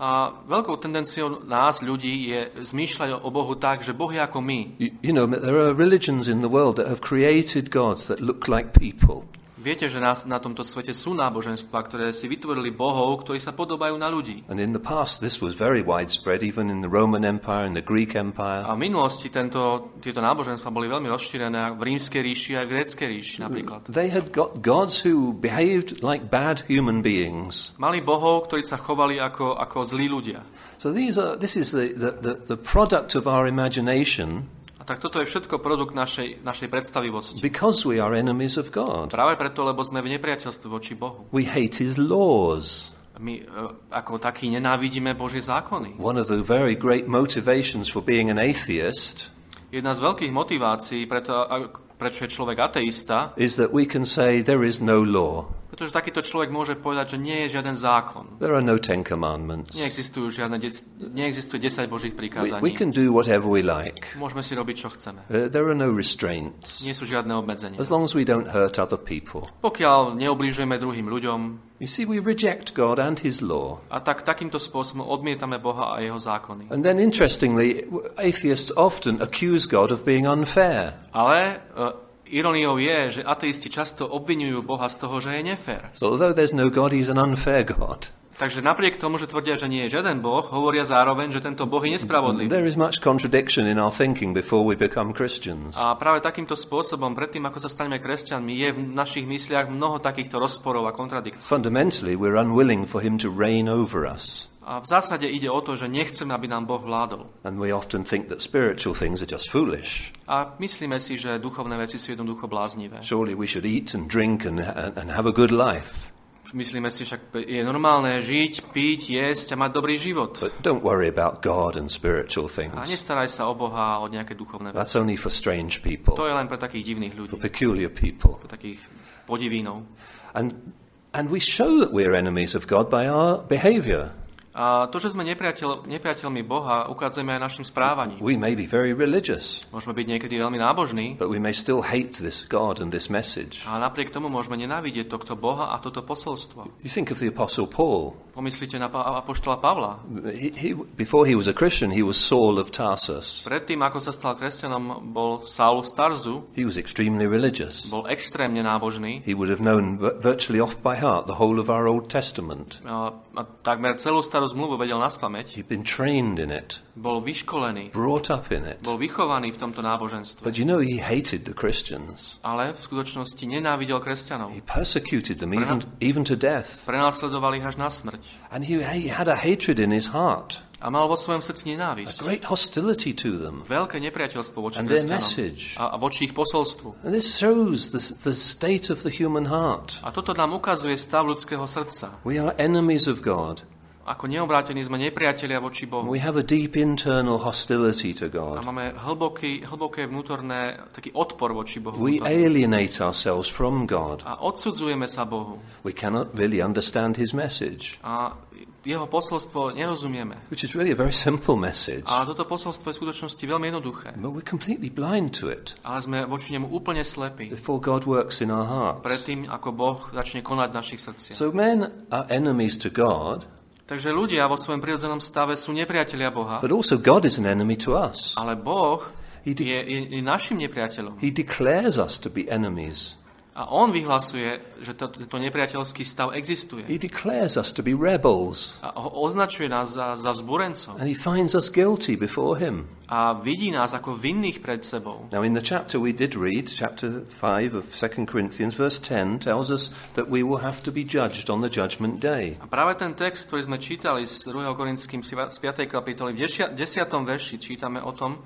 A 0.00 0.32
veľkou 0.48 0.80
tendenciou 0.80 1.44
nás, 1.44 1.84
ľudí, 1.84 2.32
je 2.32 2.40
zmýšľať 2.56 3.20
o 3.20 3.28
Bohu 3.28 3.52
tak, 3.60 3.84
že 3.84 3.92
Boh 3.92 4.08
je 4.08 4.16
ako 4.16 4.40
my. 4.40 4.80
You, 4.80 4.96
you 5.04 5.12
know, 5.12 5.28
there 5.28 5.60
are 5.60 5.76
religions 5.76 6.24
in 6.24 6.40
the 6.40 6.48
world 6.48 6.80
that 6.80 6.88
have 6.88 7.04
created 7.04 7.68
gods 7.68 8.08
that 8.08 8.24
look 8.24 8.48
like 8.48 8.72
people. 8.72 9.28
Viete, 9.60 9.92
že 9.92 10.00
nás, 10.00 10.24
na 10.24 10.40
tomto 10.40 10.64
svete 10.64 10.96
sú 10.96 11.12
náboženstva, 11.12 11.84
ktoré 11.84 12.16
si 12.16 12.24
vytvorili 12.32 12.72
bohov, 12.72 13.20
ktorí 13.28 13.36
sa 13.36 13.52
podobajú 13.52 13.92
na 14.00 14.08
ľudí. 14.08 14.48
And 14.48 14.56
in 14.56 14.72
the 14.72 14.80
past, 14.80 15.20
this 15.20 15.44
was 15.44 15.52
very 15.52 15.84
widespread, 15.84 16.40
even 16.40 16.72
in 16.72 16.80
the 16.80 16.88
Roman 16.88 17.28
Empire 17.28 17.68
and 17.68 17.76
the 17.76 17.84
Greek 17.84 18.16
Empire. 18.16 18.64
A 18.64 18.72
v 18.72 18.88
minulosti 18.88 19.28
tento, 19.28 19.92
tieto 20.00 20.24
náboženstva 20.24 20.72
boli 20.72 20.88
veľmi 20.88 21.12
rozšírené 21.12 21.76
v 21.76 21.82
rímskej 21.92 22.20
ríši 22.24 22.52
aj 22.56 22.64
v 22.64 22.70
gréckej 22.72 23.08
ríši 23.12 23.36
napríklad. 23.44 23.80
They 23.92 24.08
had 24.08 24.32
got 24.32 24.64
gods 24.64 25.04
who 25.04 25.36
behaved 25.36 26.00
like 26.00 26.32
bad 26.32 26.64
human 26.64 27.04
beings. 27.04 27.76
Mali 27.76 28.00
bohov, 28.00 28.48
ktorí 28.48 28.64
sa 28.64 28.80
chovali 28.80 29.20
ako, 29.20 29.60
ako 29.60 29.84
zlí 29.84 30.08
ľudia. 30.08 30.40
So 30.80 30.88
these 30.88 31.20
are, 31.20 31.36
this 31.36 31.60
is 31.60 31.76
the, 31.76 31.92
the, 31.92 32.10
the, 32.16 32.34
the 32.56 32.58
product 32.58 33.12
of 33.12 33.28
our 33.28 33.44
imagination 33.44 34.48
A 34.80 34.82
tak 34.88 34.96
toto 34.96 35.20
je 35.20 35.28
všetko 35.28 35.60
produkt 35.60 35.92
našej, 35.92 36.40
našej 36.40 36.68
predstavivosti. 36.72 37.44
because 37.44 37.84
we 37.84 38.00
are 38.00 38.16
enemies 38.16 38.56
of 38.56 38.72
God. 38.72 39.12
Práve 39.12 39.36
preto, 39.36 39.68
lebo 39.68 39.84
sme 39.84 40.00
v 40.00 40.16
nepriateľstve 40.16 40.66
voči 40.72 40.96
Bohu. 40.96 41.28
We 41.36 41.44
hate 41.44 41.84
his 41.84 42.00
laws. 42.00 42.96
My 43.20 43.44
e, 43.44 43.44
ako 43.92 44.16
takí 44.16 44.48
nenávidíme 44.48 45.12
Božie 45.12 45.44
zákony. 45.44 46.00
One 46.00 46.16
of 46.16 46.32
the 46.32 46.40
very 46.40 46.72
great 46.72 47.04
motivations 47.04 47.92
for 47.92 48.00
being 48.00 48.32
an 48.32 48.40
atheist 48.40 49.28
Jedna 49.70 49.94
z 49.94 50.02
veľkých 50.02 50.34
motivácií, 50.34 51.06
preto, 51.06 51.46
prečo 51.94 52.26
je 52.26 52.34
človek 52.34 52.58
ateista, 52.58 53.30
is 53.38 53.54
that 53.54 53.70
we 53.70 53.86
can 53.86 54.02
say 54.02 54.42
there 54.42 54.66
is 54.66 54.82
no 54.82 54.98
law. 54.98 55.46
Pretože 55.70 55.94
takýto 55.94 56.20
človek 56.20 56.50
môže 56.50 56.74
povedať, 56.74 57.14
že 57.14 57.18
nie 57.22 57.46
je 57.46 57.56
žiaden 57.56 57.78
zákon. 57.78 58.42
There 58.42 58.52
are 58.52 58.64
no 58.64 58.76
Ten 58.76 59.06
Commandments. 59.06 59.78
Neexistujú 59.78 60.34
žiadne, 60.34 60.58
neexistuje 60.98 61.62
10 61.62 61.86
Božích 61.86 62.12
We, 62.12 62.18
prikázaní. 62.26 62.60
we 62.60 62.74
can 62.74 62.90
do 62.90 63.14
whatever 63.14 63.46
we 63.46 63.62
like. 63.62 64.10
Môžeme 64.18 64.42
si 64.42 64.58
robiť, 64.58 64.76
čo 64.76 64.88
chceme. 64.90 65.22
Uh, 65.30 65.46
there 65.46 65.70
are 65.70 65.78
no 65.78 65.86
restraints. 65.86 66.82
Nie 66.82 66.92
sú 66.92 67.06
žiadne 67.06 67.30
obmedzenia. 67.38 67.78
As 67.78 67.88
long 67.88 68.02
as 68.02 68.12
we 68.18 68.26
don't 68.26 68.50
hurt 68.50 68.82
other 68.82 68.98
people. 68.98 69.46
Pokiaľ 69.62 70.18
neobližujeme 70.18 70.74
druhým 70.76 71.06
ľuďom, 71.06 71.70
You 71.80 71.88
see, 71.88 72.04
we 72.04 72.20
reject 72.20 72.76
God 72.76 73.00
and 73.00 73.16
his 73.24 73.40
law. 73.40 73.80
a 73.88 74.04
tak 74.04 74.20
takýmto 74.20 74.60
spôsobom 74.60 75.00
odmietame 75.00 75.56
Boha 75.56 75.96
a 75.96 76.04
jeho 76.04 76.20
zákony. 76.20 76.68
And 76.68 76.84
then, 76.84 77.00
interestingly, 77.00 77.88
atheists 78.20 78.68
often 78.76 79.16
accuse 79.24 79.64
God 79.64 79.88
of 79.88 80.04
being 80.04 80.28
unfair. 80.28 81.00
Ale 81.16 81.56
e, 81.56 82.09
ironiou 82.30 82.78
je, 82.78 83.20
že 83.20 83.22
ateisti 83.26 83.68
často 83.68 84.06
obvinujú 84.06 84.62
Boha 84.62 84.86
z 84.86 84.96
toho, 85.02 85.16
že 85.18 85.36
je 85.38 85.42
nefér. 85.42 85.90
So, 85.94 86.14
although 86.14 86.34
there's 86.34 86.54
no 86.54 86.70
God, 86.70 86.94
he's 86.94 87.10
an 87.10 87.18
unfair 87.18 87.66
God. 87.66 88.14
Takže 88.40 88.64
napriek 88.64 88.96
tomu, 88.96 89.20
že 89.20 89.28
tvrdia, 89.28 89.52
že 89.52 89.68
nie 89.68 89.84
je 89.84 90.00
žiaden 90.00 90.24
Boh, 90.24 90.40
hovoria 90.40 90.80
zároveň, 90.80 91.28
že 91.28 91.44
tento 91.44 91.68
Boh 91.68 91.84
je 91.84 91.92
nespravodlivý. 91.92 92.48
There 92.48 92.64
is 92.64 92.80
much 92.80 93.04
contradiction 93.04 93.68
in 93.68 93.76
our 93.76 93.92
thinking 93.92 94.32
before 94.32 94.64
we 94.64 94.80
become 94.80 95.12
Christians. 95.12 95.76
A 95.76 95.92
práve 96.00 96.24
takýmto 96.24 96.56
spôsobom, 96.56 97.12
predtým 97.12 97.44
ako 97.44 97.60
sa 97.60 97.68
staneme 97.68 98.00
kresťanmi, 98.00 98.52
je 98.56 98.68
v 98.72 98.80
našich 98.96 99.28
mysliach 99.28 99.68
mnoho 99.68 100.00
takýchto 100.00 100.40
rozporov 100.40 100.88
a 100.88 100.96
kontradikcií. 100.96 101.44
Fundamentally, 101.44 102.16
we're 102.16 102.40
unwilling 102.40 102.88
for 102.88 103.04
him 103.04 103.20
to 103.20 103.28
reign 103.28 103.68
over 103.68 104.08
us. 104.08 104.49
A 104.60 104.76
v 104.76 104.86
zásade 104.86 105.24
ide 105.24 105.48
o 105.48 105.56
to, 105.64 105.72
že 105.72 105.88
nechceme, 105.88 106.36
aby 106.36 106.44
nám 106.44 106.68
Boh 106.68 106.84
vládol. 106.84 107.32
And 107.48 107.56
we 107.56 107.72
often 107.72 108.04
think 108.04 108.28
that 108.28 108.44
spiritual 108.44 108.92
things 108.92 109.24
are 109.24 109.30
just 109.30 109.48
foolish. 109.48 110.12
A 110.28 110.52
myslíme 110.60 111.00
si, 111.00 111.16
že 111.16 111.40
duchovné 111.40 111.80
veci 111.80 111.96
sú 111.96 112.12
jednoducho 112.12 112.44
bláznivé. 112.44 113.00
Surely 113.00 113.32
we 113.32 113.48
should 113.48 113.64
eat 113.64 113.96
and 113.96 114.04
drink 114.12 114.44
and, 114.44 114.60
and, 114.60 115.08
have 115.16 115.24
a 115.24 115.32
good 115.32 115.48
life. 115.50 116.12
Myslíme 116.50 116.90
si 116.90 117.06
však, 117.06 117.46
je 117.46 117.62
normálne 117.62 118.18
žiť, 118.18 118.74
piť, 118.74 119.00
jesť 119.16 119.54
a 119.54 119.56
mať 119.56 119.70
dobrý 119.70 119.94
život. 119.94 120.34
But 120.42 120.58
don't 120.60 120.82
worry 120.82 121.06
about 121.06 121.46
God 121.46 121.78
and 121.78 121.86
spiritual 121.86 122.50
A 122.50 122.52
things. 122.52 122.74
nestaraj 122.90 123.30
sa 123.30 123.46
o 123.46 123.54
Boha 123.54 123.96
a 123.96 124.02
o 124.02 124.10
nejaké 124.10 124.34
duchovné 124.34 124.74
veci. 124.74 124.78
That's 124.82 124.98
only 124.98 125.14
for 125.14 125.30
strange 125.30 125.78
To 125.78 125.86
people, 125.86 126.14
je 126.18 126.34
len 126.34 126.50
pre 126.50 126.58
takých 126.58 126.84
divných 126.90 127.14
ľudí, 127.14 127.32
for 127.32 127.40
peculiar 127.40 127.88
people. 127.88 128.42
pre 128.42 128.50
takých 128.50 128.82
podivínov. 129.30 129.86
And, 130.34 130.74
and 131.14 131.30
we 131.30 131.38
show 131.38 131.78
that 131.78 131.94
we're 131.94 132.18
enemies 132.18 132.58
of 132.58 132.66
God 132.66 132.90
by 132.90 133.06
our 133.06 133.46
behavior. 133.46 134.10
A 134.50 134.90
to, 134.90 134.98
že 134.98 135.14
sme 135.14 135.22
nepriateľ, 135.22 135.86
nepriateľmi 135.86 136.42
Boha, 136.42 136.90
ukazujeme 136.90 137.38
aj 137.38 137.40
našim 137.40 137.62
správaním. 137.62 138.18
We 138.18 138.34
may 138.34 138.58
be 138.58 138.66
very 138.66 138.90
religious, 138.90 139.62
Môžeme 139.70 139.94
byť 139.94 140.06
niekedy 140.10 140.34
veľmi 140.42 140.58
nábožní, 140.58 141.06
but 141.22 141.30
we 141.30 141.38
may 141.38 141.54
still 141.54 141.86
hate 141.86 142.18
this 142.18 142.42
God 142.42 142.82
and 142.82 142.90
this 142.90 143.06
message. 143.06 143.62
a 143.70 143.78
napriek 143.78 144.10
tomu 144.10 144.26
môžeme 144.26 144.58
nenávidieť 144.58 145.06
tohto 145.06 145.38
Boha 145.38 145.70
a 145.70 145.78
toto 145.78 146.02
posolstvo. 146.02 146.66
You 146.82 146.90
think 146.90 147.14
of 147.14 147.22
the 147.22 147.30
Apostle 147.30 147.70
Paul. 147.70 148.18
Pomyslíte 148.40 148.80
na 148.80 148.88
apoštola 148.88 149.60
Pavla. 149.60 150.00
He, 150.32 150.48
he, 150.56 150.72
before 150.96 151.28
he 151.28 151.36
was 151.36 151.44
a 151.44 151.52
Christian, 151.52 151.92
he 151.92 152.00
was 152.00 152.16
Saul 152.16 152.56
of 152.56 152.72
Tarsus. 152.72 153.44
Predtým, 153.44 153.76
ako 153.84 154.00
sa 154.00 154.16
stal 154.16 154.32
kresťanom, 154.32 155.12
bol 155.12 155.44
Saul 155.44 155.84
z 155.84 155.92
Tarzu, 155.92 156.48
He 156.56 156.64
was 156.64 156.80
extremely 156.80 157.28
religious. 157.28 157.84
bol 157.92 158.08
extrémne 158.08 158.64
nábožný 158.64 159.20
He 159.28 159.36
would 159.36 159.52
have 159.52 159.60
known 159.60 160.00
vi- 160.00 160.16
virtually 160.24 160.56
off 160.56 160.80
by 160.80 160.96
heart 160.96 161.28
the 161.28 161.36
whole 161.36 161.60
of 161.60 161.68
our 161.68 161.84
Old 161.84 162.08
Testament. 162.08 162.80
a, 162.88 163.12
a 163.36 163.42
takmer 163.60 164.00
celú 164.00 164.24
starú 164.24 164.48
zmluvu 164.48 164.80
vedel 164.80 164.96
na 164.96 165.12
spameť. 165.12 165.60
He'd 165.60 165.68
been 165.68 165.84
trained 165.84 166.40
in 166.40 166.48
it, 166.48 166.80
Bol 166.96 167.20
vyškolený, 167.20 167.92
brought 167.92 168.32
up 168.32 168.48
in 168.48 168.64
it. 168.64 168.80
bol 168.80 168.96
vychovaný 168.96 169.52
v 169.52 169.60
tomto 169.60 169.84
náboženstve. 169.84 170.40
But 170.48 170.56
you 170.56 170.64
know, 170.64 170.80
he 170.80 170.96
hated 170.96 171.44
the 171.44 171.52
Christians. 171.52 172.40
Ale 172.40 172.72
v 172.72 172.80
skutočnosti 172.80 173.44
nenávidel 173.44 174.00
kresťanov. 174.00 174.56
He 174.56 174.64
persecuted 174.64 175.36
them 175.44 175.52
even, 175.52 175.84
even 176.00 176.24
to 176.24 176.40
death. 176.40 176.88
Prenasledovali 176.88 177.60
ich 177.60 177.68
až 177.68 177.76
na 177.76 177.92
smrť. 177.92 178.29
And 178.50 178.66
he, 178.66 178.82
he 178.82 179.06
had 179.06 179.28
a 179.30 179.38
hatred 179.38 179.78
in 179.78 179.94
his 179.94 180.10
heart, 180.10 180.58
A 180.80 180.88
mal 180.88 181.06
vo 181.06 181.14
svojom 181.14 181.44
srdci 181.44 181.70
a 181.70 181.76
nenávisť. 181.76 182.24
great 182.24 182.44
hostility 182.48 183.12
to 183.12 183.36
them. 183.36 183.60
Veľké 183.68 184.00
nepriateľstvo 184.00 184.58
voči 184.58 184.80
And 184.80 184.88
their 184.88 185.04
message. 185.06 185.76
A, 185.76 185.94
a 185.94 185.96
voči 186.00 186.26
ich 186.26 186.34
posolstvu. 186.34 187.04
And 187.04 187.12
this 187.12 187.36
shows 187.36 187.92
the, 187.92 188.00
the 188.00 188.32
state 188.32 188.88
of 188.88 189.04
the 189.04 189.12
human 189.12 189.52
heart. 189.52 190.00
A 190.02 190.08
toto 190.10 190.32
nám 190.32 190.56
ukazuje 190.56 190.96
stav 190.96 191.28
ľudského 191.28 191.62
srdca. 191.68 192.16
We 192.24 192.40
are 192.40 192.56
enemies 192.56 193.06
of 193.06 193.20
God. 193.20 193.62
Ako 194.00 194.26
neobrátení 194.26 194.80
sme 194.80 194.96
nepriatelia 194.96 195.60
voči 195.60 195.84
Bohu. 195.84 196.08
We 196.08 196.24
have 196.24 196.34
a 196.34 196.42
deep 196.42 196.72
internal 196.72 197.36
hostility 197.36 198.16
to 198.16 198.26
A 198.26 198.32
God. 198.32 198.64
máme 198.64 198.96
hlboký, 198.96 199.62
hlboké 199.68 200.08
vnútorné, 200.08 200.80
taký 200.90 201.12
odpor 201.12 201.52
voči 201.52 201.78
Bohu. 201.78 202.00
We 202.00 202.16
alienate 202.18 202.96
ourselves 202.98 203.46
from 203.46 203.84
God. 203.84 204.24
A 204.24 204.40
odsudzujeme 204.40 205.04
sa 205.04 205.28
Bohu. 205.28 205.60
We 205.84 205.92
cannot 205.92 206.32
really 206.32 206.64
understand 206.64 207.20
his 207.20 207.36
message, 207.36 208.00
A 208.00 208.32
jeho 208.80 209.04
posolstvo 209.04 209.76
nerozumieme. 209.76 210.48
which 210.48 210.64
is 210.64 210.72
really 210.72 210.88
a 210.90 210.96
very 210.96 211.12
simple 211.12 211.52
message. 211.60 212.08
A 212.08 212.24
toto 212.24 212.48
posolstvo 212.48 212.88
je 212.88 212.96
v 212.96 212.98
skutočnosti 213.04 213.44
veľmi 213.44 213.68
jednoduché. 213.68 214.16
But 214.16 214.32
we're 214.32 214.40
completely 214.40 214.88
blind 214.88 215.36
to 215.44 215.52
it 215.52 215.76
Ale 215.84 216.00
sme 216.00 216.24
voči 216.24 216.56
nemu 216.56 216.72
úplne 216.72 217.04
slepí. 217.04 217.52
before 217.52 217.76
God 217.76 218.08
works 218.08 218.40
in 218.40 218.48
our 218.48 218.64
hearts. 218.64 219.04
Predtým, 219.04 219.44
ako 219.52 219.68
Boh 219.76 220.00
začne 220.16 220.40
konať 220.40 220.72
v 220.72 220.76
našich 220.80 221.00
srdciach. 221.04 221.36
So 221.36 221.52
men 221.52 221.92
are 222.08 222.24
enemies 222.32 222.80
to 222.80 222.88
God, 222.88 223.44
Takže 223.90 224.14
ľudia 224.14 224.46
vo 224.46 224.54
svojom 224.54 224.78
prirodzenom 224.78 225.18
stave 225.18 225.58
sú 225.58 225.74
nepriatelia 225.74 226.30
Boha, 226.30 226.62
but 226.62 226.70
also 226.70 226.94
God 226.94 227.26
is 227.26 227.42
an 227.42 227.50
enemy 227.50 227.74
to 227.74 227.98
us. 227.98 228.38
ale 228.38 228.54
Boh 228.54 229.02
He, 229.42 229.50
de- 229.56 229.66
je, 229.66 229.80
je, 230.14 230.20
našim 230.22 230.60
nepriateľom. 230.62 231.16
he 231.18 231.32
declares 231.32 231.96
us 231.98 232.20
to 232.22 232.30
be 232.30 232.44
enemies. 232.46 233.16
A 233.60 233.68
On 233.68 233.92
vyhlasuje, 233.92 234.80
že 234.80 234.96
to, 234.96 235.12
tento 235.12 235.36
nepriateľský 235.36 236.00
stav 236.00 236.32
existuje. 236.32 236.88
He 236.88 236.96
declares 236.96 237.60
us 237.60 237.76
to 237.76 237.84
be 237.84 237.92
rebels. 237.92 238.80
A 238.80 238.96
označuje 238.96 239.68
nás 239.68 239.92
za, 239.92 240.16
za 240.16 240.32
vzburencov. 240.32 240.96
And 240.96 241.04
he 241.04 241.12
finds 241.12 241.52
us 241.52 241.68
guilty 241.68 242.16
before 242.16 242.56
him. 242.56 242.88
A 243.12 243.36
vidí 243.36 243.68
nás 243.68 243.92
ako 243.92 244.16
vinných 244.16 244.64
pred 244.64 244.80
sebou. 244.80 245.28
Now, 245.28 245.44
in 245.44 245.52
the 245.52 245.60
chapter 245.60 246.00
we 246.00 246.16
did 246.16 246.32
read, 246.40 246.72
chapter 246.72 247.20
5 247.28 247.76
of 247.76 247.84
2 247.92 248.24
Corinthians, 248.24 248.72
verse 248.72 248.96
10, 248.96 249.44
tells 249.44 249.68
us 249.68 249.92
that 250.16 250.32
we 250.32 250.40
will 250.40 250.64
have 250.64 250.80
to 250.80 250.88
be 250.88 251.04
judged 251.04 251.52
on 251.52 251.60
the 251.60 251.68
judgment 251.68 252.16
day. 252.16 252.56
A 252.64 252.70
práve 252.70 252.96
ten 252.96 253.12
text, 253.12 253.52
ktorý 253.52 253.68
sme 253.68 253.76
čítali 253.76 254.24
z 254.24 254.48
2. 254.48 254.72
Korinským 254.72 255.20
z 255.20 255.36
5. 255.36 255.84
kapitoly, 255.84 256.32
v 256.32 256.48
10. 256.48 256.80
verši 257.28 257.60
čítame 257.60 258.00
o 258.00 258.16
tom, 258.16 258.40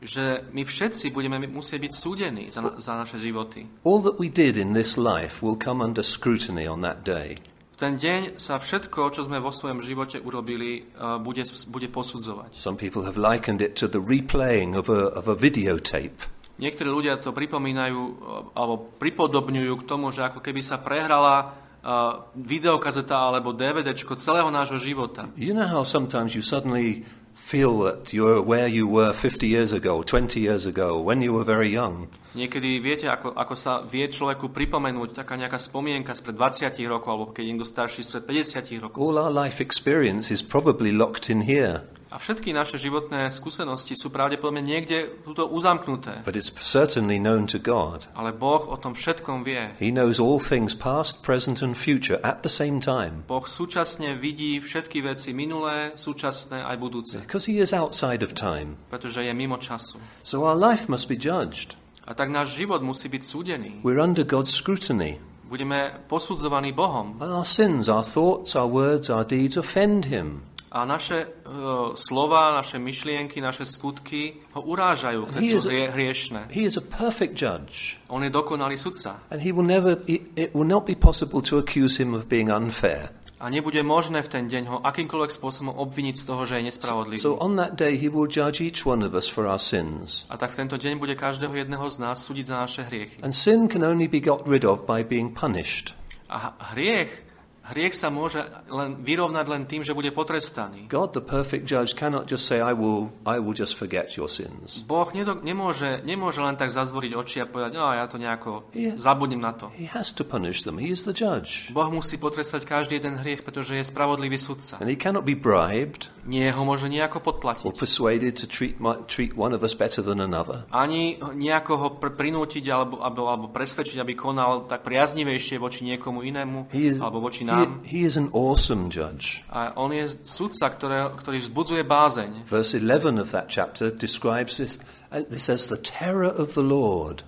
že 0.00 0.48
my 0.56 0.64
všetci 0.64 1.12
budeme 1.12 1.36
musieť 1.44 1.78
byť 1.84 1.92
súdení 1.92 2.44
za, 2.48 2.64
na, 2.64 2.80
za 2.80 2.96
naše 2.96 3.20
životy. 3.20 3.68
All 3.84 4.00
that 4.00 4.16
we 4.16 4.32
did 4.32 4.56
in 4.56 4.72
this 4.72 4.96
life 4.96 5.44
will 5.44 5.56
come 5.56 5.84
under 5.84 6.00
scrutiny 6.00 6.64
on 6.64 6.80
that 6.80 7.04
day. 7.04 7.36
V 7.76 7.76
ten 7.76 7.96
deň 7.96 8.36
sa 8.36 8.60
všetko, 8.60 9.12
čo 9.12 9.24
sme 9.24 9.40
vo 9.40 9.52
svojom 9.52 9.80
živote 9.80 10.20
urobili, 10.20 10.84
uh, 10.96 11.16
bude, 11.20 11.44
bude 11.72 11.88
posudzovať. 11.88 12.56
Some 12.56 12.76
people 12.76 13.04
have 13.04 13.16
likened 13.16 13.60
it 13.60 13.76
to 13.80 13.88
the 13.88 14.00
replaying 14.00 14.76
of 14.76 14.88
a, 14.88 15.12
of 15.16 15.28
a 15.28 15.36
videotape. 15.36 16.16
Niektorí 16.60 16.92
ľudia 16.92 17.16
to 17.20 17.32
pripomínajú 17.32 18.00
uh, 18.00 18.12
alebo 18.56 18.92
pripodobňujú 19.00 19.74
k 19.80 19.86
tomu, 19.88 20.12
že 20.12 20.28
ako 20.28 20.44
keby 20.44 20.60
sa 20.60 20.76
prehrala 20.76 21.56
uh, 21.80 22.28
videokazeta 22.36 23.16
alebo 23.16 23.56
DVDčko 23.56 24.16
celého 24.20 24.48
nášho 24.52 24.76
života. 24.76 25.28
You 25.40 25.56
know 25.56 25.68
how 25.68 25.84
sometimes 25.84 26.36
you 26.36 26.44
suddenly 26.44 27.04
feel 27.40 27.80
that 27.88 28.12
you're 28.12 28.44
where 28.44 28.68
you 28.68 28.86
were 28.86 29.16
50 29.16 29.48
years 29.48 29.72
ago, 29.72 30.02
20 30.04 30.38
years 30.38 30.66
ago, 30.68 31.00
when 31.00 31.24
you 31.24 31.32
were 31.32 31.44
very 31.44 31.72
young. 31.72 32.12
Niekedy 32.36 32.78
viete, 32.78 33.10
ako, 33.10 33.34
ako 33.34 33.54
sa 33.58 33.82
vie 33.82 34.06
človeku 34.06 34.54
pripomenúť 34.54 35.16
taká 35.16 35.34
nejaká 35.34 35.58
spomienka 35.58 36.14
spred 36.14 36.38
20 36.38 36.78
rokov, 36.86 37.10
alebo 37.10 37.26
keď 37.34 37.44
niekto 37.48 37.66
starší 37.66 38.06
spred 38.06 38.22
50 38.28 38.84
rokov. 38.84 39.00
All 39.02 39.18
our 39.18 39.32
life 39.32 39.58
experience 39.58 40.30
is 40.30 40.44
probably 40.44 40.94
locked 40.94 41.26
in 41.26 41.42
here, 41.42 41.82
A 42.10 42.18
všetky 42.18 42.50
naše 42.50 42.74
životné 42.74 43.30
skúsenosti 43.30 43.94
sú 43.94 44.10
pravdepodobne 44.10 44.58
niekde 44.58 45.22
tuto 45.22 45.46
uzamknuté. 45.46 46.26
but 46.26 46.34
it's 46.34 46.50
certainly 46.58 47.22
known 47.22 47.46
to 47.46 47.62
God. 47.62 48.10
Ale 48.18 48.34
Boh 48.34 48.66
o 48.66 48.74
tom 48.74 48.98
všetkom 48.98 49.46
vie. 49.46 49.70
He 49.78 49.94
knows 49.94 50.18
all 50.18 50.42
things 50.42 50.74
past, 50.74 51.22
present, 51.22 51.62
and 51.62 51.78
future 51.78 52.18
at 52.26 52.42
the 52.42 52.50
same 52.50 52.82
time 52.82 53.22
Boh 53.30 53.46
súčasne 53.46 54.18
vidí 54.18 54.58
všetky 54.58 55.06
veci 55.06 55.30
minulé, 55.30 55.94
súčasné 55.94 56.66
aj 56.66 56.76
budúce, 56.82 57.16
because 57.22 57.46
He 57.46 57.62
is 57.62 57.70
outside 57.70 58.26
of 58.26 58.34
time. 58.34 58.74
pretože 58.90 59.22
je 59.22 59.30
mimo 59.30 59.54
času. 59.62 60.02
So 60.26 60.42
our 60.42 60.58
life 60.58 60.90
must 60.90 61.06
be 61.06 61.14
judged. 61.14 61.78
A 62.10 62.14
tak 62.18 62.26
náš 62.34 62.58
život 62.58 62.82
musí 62.82 63.06
byť 63.06 63.22
súdený. 63.22 63.70
We're 63.86 64.02
under 64.02 64.26
God's 64.26 64.50
scrutiny. 64.50 65.22
Budeme 65.46 65.94
posudzovaní 66.06 66.70
Bohom. 66.74 67.18
And 67.22 67.30
our 67.30 67.46
sins, 67.46 67.86
our 67.90 68.02
thoughts, 68.06 68.54
our 68.54 68.66
words, 68.70 69.10
our 69.10 69.22
deeds 69.26 69.54
offend 69.58 70.06
Him. 70.10 70.42
A 70.70 70.86
naše 70.86 71.26
uh, 71.26 71.98
slova, 71.98 72.54
naše 72.54 72.78
myšlienky, 72.78 73.42
naše 73.42 73.66
skutky 73.66 74.38
ho 74.54 74.62
urážajú, 74.62 75.26
keď 75.26 75.42
sú 75.42 75.58
hrie, 75.66 75.90
hriešne. 75.90 76.46
He 76.54 76.62
is 76.62 76.78
a 76.78 76.84
perfect 76.84 77.34
judge. 77.34 77.98
On 78.06 78.22
je 78.22 78.30
dokonalý 78.30 78.78
sudca. 78.78 79.18
And 79.34 79.42
he 79.42 79.50
will 79.50 79.66
never, 79.66 79.98
it, 80.06 80.30
it 80.38 80.54
will 80.54 80.68
not 80.68 80.86
be 80.86 80.94
possible 80.94 81.42
to 81.50 81.58
accuse 81.58 81.98
him 81.98 82.14
of 82.14 82.30
being 82.30 82.54
unfair. 82.54 83.10
A 83.40 83.48
nebude 83.48 83.80
možné 83.82 84.20
v 84.22 84.28
ten 84.28 84.44
deň 84.52 84.64
ho 84.68 84.78
akýmkoľvek 84.84 85.32
spôsobom 85.32 85.72
obviniť 85.72 86.14
z 86.20 86.24
toho, 86.28 86.44
že 86.44 86.60
je 86.60 86.68
nespravodlivý. 86.68 87.18
So 87.18 87.40
on 87.40 87.56
that 87.56 87.74
day, 87.74 87.96
he 87.96 88.12
will 88.12 88.28
judge 88.28 88.60
each 88.60 88.84
one 88.84 89.00
of 89.00 89.16
us 89.16 89.26
for 89.26 89.48
our 89.48 89.58
sins. 89.58 90.28
A 90.28 90.36
tak 90.36 90.52
v 90.52 90.62
tento 90.62 90.76
deň 90.76 91.00
bude 91.00 91.16
každého 91.16 91.56
jedného 91.56 91.88
z 91.88 91.96
nás 91.98 92.20
súdiť 92.20 92.46
za 92.46 92.56
naše 92.60 92.84
hriechy. 92.84 93.18
And 93.24 93.32
sin 93.32 93.66
can 93.66 93.80
only 93.80 94.12
be 94.12 94.20
got 94.20 94.44
rid 94.44 94.62
of 94.62 94.84
by 94.84 95.00
being 95.02 95.32
punished. 95.32 95.96
A 96.28 96.52
hriech, 96.76 97.29
hriech 97.70 97.94
sa 97.94 98.10
môže 98.10 98.42
len 98.66 98.98
vyrovnať 98.98 99.46
len 99.46 99.62
tým, 99.64 99.82
že 99.82 99.94
bude 99.94 100.10
potrestaný. 100.10 100.86
God, 100.86 101.12
the 101.12 101.22
perfect 101.22 101.66
judge, 101.66 101.94
cannot 101.94 102.26
just 102.26 102.46
say, 102.46 102.60
I 102.60 102.72
will, 102.72 103.10
I 103.24 103.38
will 103.38 103.54
just 103.54 103.74
forget 103.74 104.14
your 104.14 104.28
sins. 104.28 104.82
Boh 104.82 105.08
nedo, 105.10 105.34
nemôže, 105.34 106.02
nemôže 106.02 106.40
len 106.40 106.54
tak 106.54 106.70
zazvoriť 106.70 107.12
oči 107.14 107.36
a 107.40 107.46
povedať, 107.46 107.70
no 107.74 107.86
ja 107.90 108.06
to 108.06 108.18
nejako 108.18 108.68
Je- 108.74 108.94
zabudnem 108.98 109.40
na 109.40 109.54
to. 109.54 109.70
He 109.74 109.86
has 109.86 110.10
to 110.12 110.22
punish 110.22 110.62
them. 110.62 110.78
He 110.78 110.90
is 110.90 111.06
the 111.06 111.14
judge. 111.14 111.70
Boh 111.70 111.88
musí 111.88 112.18
potrestať 112.18 112.66
každý 112.66 112.98
jeden 112.98 113.16
hriech, 113.16 113.42
pretože 113.42 113.74
je 113.74 113.84
spravodlivý 113.84 114.36
sudca. 114.36 114.78
And 114.82 114.90
he 114.90 114.98
cannot 114.98 115.24
be 115.24 115.34
bribed 115.34 116.10
Nie 116.26 116.52
ho 116.52 116.62
môže 116.62 116.86
nejako 116.86 117.18
or 117.18 117.24
podplatiť. 117.32 117.64
persuaded 117.74 118.36
to 118.36 118.46
treat, 118.46 118.76
my, 118.78 119.02
treat 119.08 119.32
one 119.34 119.56
of 119.56 119.64
us 119.64 119.72
better 119.72 120.04
than 120.04 120.20
another. 120.20 120.68
Ani 120.70 121.16
nejako 121.16 121.72
ho 121.76 121.88
pr- 121.96 122.12
prinútiť 122.12 122.64
alebo, 122.68 123.00
alebo, 123.00 123.26
alebo 123.26 123.46
presvedčiť, 123.48 123.98
aby 123.98 124.12
konal 124.14 124.68
tak 124.68 124.84
priaznivejšie 124.84 125.56
voči 125.56 125.88
niekomu 125.88 126.20
inému 126.22 126.70
He 126.70 126.92
is, 126.92 126.96
alebo 127.00 127.18
voči 127.24 127.42
he, 127.42 127.50
nám. 127.64 127.80
he 127.84 128.04
is 128.04 128.16
an 128.16 128.28
awesome 128.32 128.90
judge. 128.90 129.44
A 129.50 129.76
on 129.76 129.92
je 129.92 130.08
sudca, 130.24 130.70
ktoré, 130.72 131.08
ktorý 131.14 131.38
vzbudzuje 131.40 131.82
bázeň. 131.84 132.44
Verse 132.48 132.74
11 132.74 133.20
of 133.20 133.30
that 133.30 133.48
chapter 133.48 133.90
describes 133.90 134.56
this, 134.56 134.78
uh, 135.12 135.22
this 135.28 135.48
as 135.48 135.68
the 135.68 135.78
terror 135.78 136.28
of 136.28 136.54
the 136.54 136.64
Lord. 136.64 137.22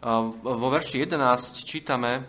A 0.00 0.24
Vo 0.32 0.68
verši 0.72 1.04
11 1.04 1.68
čítame 1.68 2.24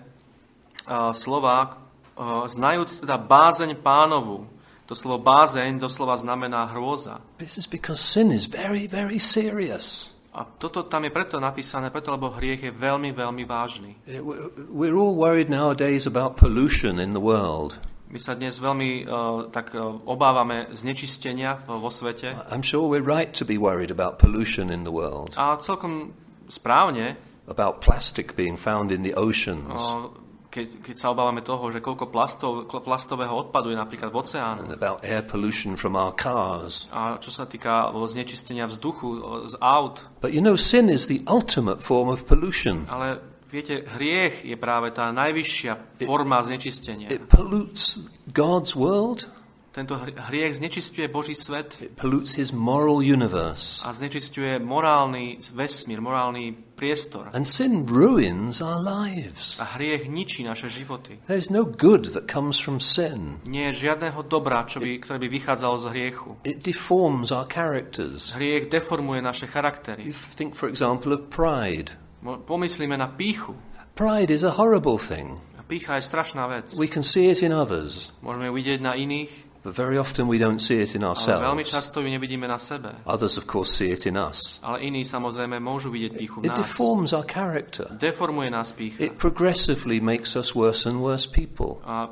a, 0.85 1.15
slova, 1.15 1.79
a, 2.19 2.47
znajúc 2.47 3.07
teda 3.07 3.15
bázeň 3.15 3.79
pánovu. 3.79 4.43
To 4.91 4.93
slovo 4.95 5.23
bázeň 5.23 5.79
doslova 5.79 6.19
znamená 6.19 6.67
hrôza. 6.67 7.23
This 7.39 7.55
is 7.55 7.63
because 7.63 8.03
sin 8.03 8.27
is 8.35 8.43
very, 8.43 8.91
very 8.91 9.23
serious. 9.23 10.10
A 10.31 10.47
toto 10.47 10.87
tam 10.87 11.03
je 11.03 11.11
preto 11.11 11.43
napísané, 11.43 11.91
preto 11.91 12.07
lebo 12.15 12.31
hriech 12.31 12.63
je 12.63 12.71
veľmi, 12.71 13.11
veľmi 13.11 13.43
vážny. 13.43 13.99
Uh, 14.07 14.47
We're 14.71 14.95
all 14.95 15.15
worried 15.15 15.51
nowadays 15.51 16.07
about 16.07 16.39
pollution 16.39 17.03
in 17.03 17.11
the 17.11 17.19
world. 17.19 17.83
My 18.11 18.19
sa 18.19 18.35
dnes 18.35 18.59
veľmi 18.59 19.07
uh, 19.07 19.51
tak 19.51 19.71
uh, 19.75 20.03
obávame 20.07 20.71
znečistenia 20.75 21.59
vo 21.63 21.87
svete. 21.87 22.35
I'm 22.51 22.63
sure 22.63 22.87
we're 22.87 23.03
right 23.03 23.31
to 23.35 23.47
be 23.47 23.55
worried 23.55 23.91
about 23.91 24.19
pollution 24.19 24.67
in 24.71 24.83
the 24.83 24.91
world, 24.91 25.35
A 25.39 25.55
celkom 25.59 26.15
správne, 26.51 27.15
about 27.47 27.79
plastic 27.83 28.35
being 28.35 28.55
found 28.59 28.91
in 28.91 29.03
the 29.03 29.15
oceans, 29.15 29.67
uh, 29.67 30.11
keď, 30.51 30.83
keď 30.83 30.95
sa 30.99 31.15
obávame 31.15 31.39
toho, 31.39 31.63
že 31.71 31.79
koľko 31.79 32.11
plastov, 32.11 32.67
plastového 32.67 33.31
odpadu 33.31 33.71
je 33.71 33.79
napríklad 33.79 34.11
v 34.11 34.17
oceánu. 34.19 34.67
and 34.67 34.75
about 34.75 34.99
air 35.07 35.23
pollution 35.23 35.79
from 35.79 35.95
our 35.95 36.11
cars. 36.11 36.91
A 36.91 37.15
čo 37.23 37.31
sa 37.31 37.47
týka 37.47 37.87
znečistenia 37.95 38.67
vzduchu 38.67 39.07
z 39.47 39.55
aut, 39.63 40.11
But 40.19 40.35
you 40.35 40.43
know, 40.43 40.59
sin 40.59 40.91
is 40.91 41.07
the 41.07 41.23
ultimate 41.25 41.79
form 41.79 42.11
of 42.11 42.27
pollution. 42.27 42.83
ale 42.91 43.23
viete, 43.47 43.87
hriech 43.95 44.43
je 44.43 44.59
práve 44.59 44.91
tá 44.91 45.09
najvyššia 45.15 46.03
forma 46.03 46.43
znečistenia. 46.43 47.07
It 47.07 47.31
pollutes 47.31 48.11
God's 48.31 48.75
world, 48.75 49.27
Tento 49.71 49.95
hri- 49.95 50.11
hriech 50.15 50.55
znečistuje 50.59 51.07
Boží 51.07 51.31
svet 51.35 51.79
it 51.81 51.95
pollutes 51.95 52.35
his 52.35 52.51
moral 52.51 52.99
universe. 52.99 53.79
a 53.87 53.93
znečistuje 53.95 54.59
morálny 54.59 55.39
vesmír, 55.55 56.03
morálny 56.03 56.51
priestor. 56.75 57.31
And 57.31 57.47
sin 57.47 57.87
ruins 57.87 58.59
our 58.59 58.83
lives. 58.83 59.55
A 59.59 59.63
hriech 59.63 60.11
ničí 60.11 60.43
naše 60.43 60.67
životy. 60.67 61.19
There's 61.27 61.47
no 61.47 61.63
good 61.63 62.11
that 62.11 62.27
comes 62.27 62.59
from 62.59 62.83
sin. 62.83 63.39
Nie 63.47 63.71
je 63.71 63.87
žiadneho 63.87 64.19
dobra, 64.27 64.67
čo 64.67 64.83
by, 64.83 64.99
ktoré 64.99 65.17
by 65.23 65.27
vychádzalo 65.39 65.75
z 65.79 65.85
hriechu. 65.95 66.29
It 66.43 66.59
deforms 66.67 67.31
our 67.31 67.47
characters. 67.47 68.35
Hriech 68.35 68.67
deformuje 68.67 69.23
naše 69.23 69.47
You 69.47 69.51
charaktery. 69.55 70.03
think, 70.35 70.51
for 70.51 70.67
example, 70.67 71.15
of 71.15 71.31
pride. 71.31 71.95
Pomyslíme 72.21 72.99
na 72.99 73.07
píchu. 73.07 73.55
Pride 73.95 74.33
is 74.35 74.43
a 74.43 74.51
horrible 74.59 74.99
thing. 74.99 75.39
A 75.55 75.63
pícha 75.63 75.95
je 75.95 76.03
strašná 76.03 76.43
vec. 76.51 76.75
We 76.75 76.91
can 76.91 77.07
see 77.07 77.31
it 77.31 77.39
in 77.39 77.55
others, 77.55 78.11
Môžeme 78.19 78.51
vidieť 78.51 78.83
na 78.83 78.99
iných, 78.99 79.50
but 79.63 79.75
very 79.75 79.97
often 79.97 80.25
we 80.27 80.37
don't 80.37 80.59
see 80.59 80.81
it 80.81 80.95
in 80.95 81.03
ale 81.05 81.13
veľmi 81.13 81.61
ourselves. 81.61 81.69
často 81.69 82.01
ju 82.01 82.09
nevidíme 82.09 82.47
na 82.49 82.57
sebe. 82.57 82.93
Others, 83.05 83.37
of 83.37 83.45
course, 83.45 83.69
see 83.73 83.93
it 83.93 84.05
in 84.05 84.17
us. 84.17 84.59
Ale 84.65 84.81
iní 84.85 85.05
samozrejme 85.05 85.61
môžu 85.61 85.89
vidieť 85.93 86.11
píchu 86.17 86.37
v 86.41 86.49
It 86.49 86.53
nás. 86.53 86.59
deforms 86.65 87.13
our 87.13 87.25
character. 87.25 87.85
Deformuje 87.93 88.49
nás 88.49 88.73
pícha. 88.73 89.01
It 89.03 89.17
progressively 89.21 90.01
makes 90.01 90.35
us 90.35 90.53
worse 90.55 90.85
and 90.89 91.01
worse 91.01 91.29
people. 91.29 91.77
A 91.85 92.09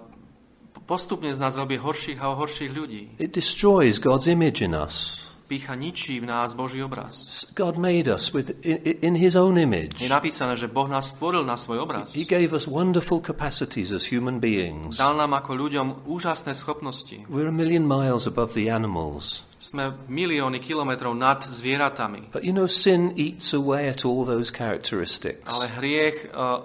postupne 0.86 1.30
z 1.34 1.38
nás 1.38 1.54
robí 1.54 1.78
horších 1.78 2.18
a 2.22 2.34
horších 2.34 2.72
ľudí. 2.74 3.14
It 3.22 3.34
destroys 3.34 4.02
God's 4.02 4.26
image 4.26 4.62
in 4.66 4.74
us. 4.74 5.29
Pícha 5.50 5.74
ničí 5.74 6.22
v 6.22 6.30
nás 6.30 6.54
Boží 6.54 6.78
obraz. 6.78 7.42
God 7.58 7.82
made 7.82 8.06
us 8.06 8.30
with 8.30 8.54
in, 8.62 8.78
in 9.02 9.14
His 9.18 9.34
own 9.34 9.58
image. 9.58 9.98
Je 9.98 10.06
napísané, 10.06 10.54
že 10.54 10.70
Boh 10.70 10.86
nás 10.86 11.10
stvoril 11.10 11.42
na 11.42 11.58
svoj 11.58 11.90
obraz. 11.90 12.14
He 12.14 12.22
gave 12.22 12.54
us 12.54 12.70
wonderful 12.70 13.18
capacities 13.18 13.90
as 13.90 14.14
human 14.14 14.38
beings. 14.38 15.02
Dal 15.02 15.18
nám 15.18 15.34
ako 15.42 15.58
ľuďom 15.58 15.88
úžasné 16.06 16.54
schopnosti. 16.54 17.26
We're 17.26 17.50
a 17.50 17.56
million 17.56 17.90
miles 17.90 18.30
above 18.30 18.54
the 18.54 18.70
animals. 18.70 19.50
Sme 19.58 19.98
milióny 20.06 20.62
kilometrov 20.62 21.18
nad 21.18 21.42
zvieratami. 21.42 22.30
But 22.30 22.46
you 22.46 22.54
know, 22.54 22.70
sin 22.70 23.18
eats 23.18 23.50
away 23.50 23.90
at 23.90 24.06
all 24.06 24.30
those 24.30 24.54
characteristics. 24.54 25.50
Ale 25.50 25.66
hriech 25.82 26.30
uh, 26.30 26.62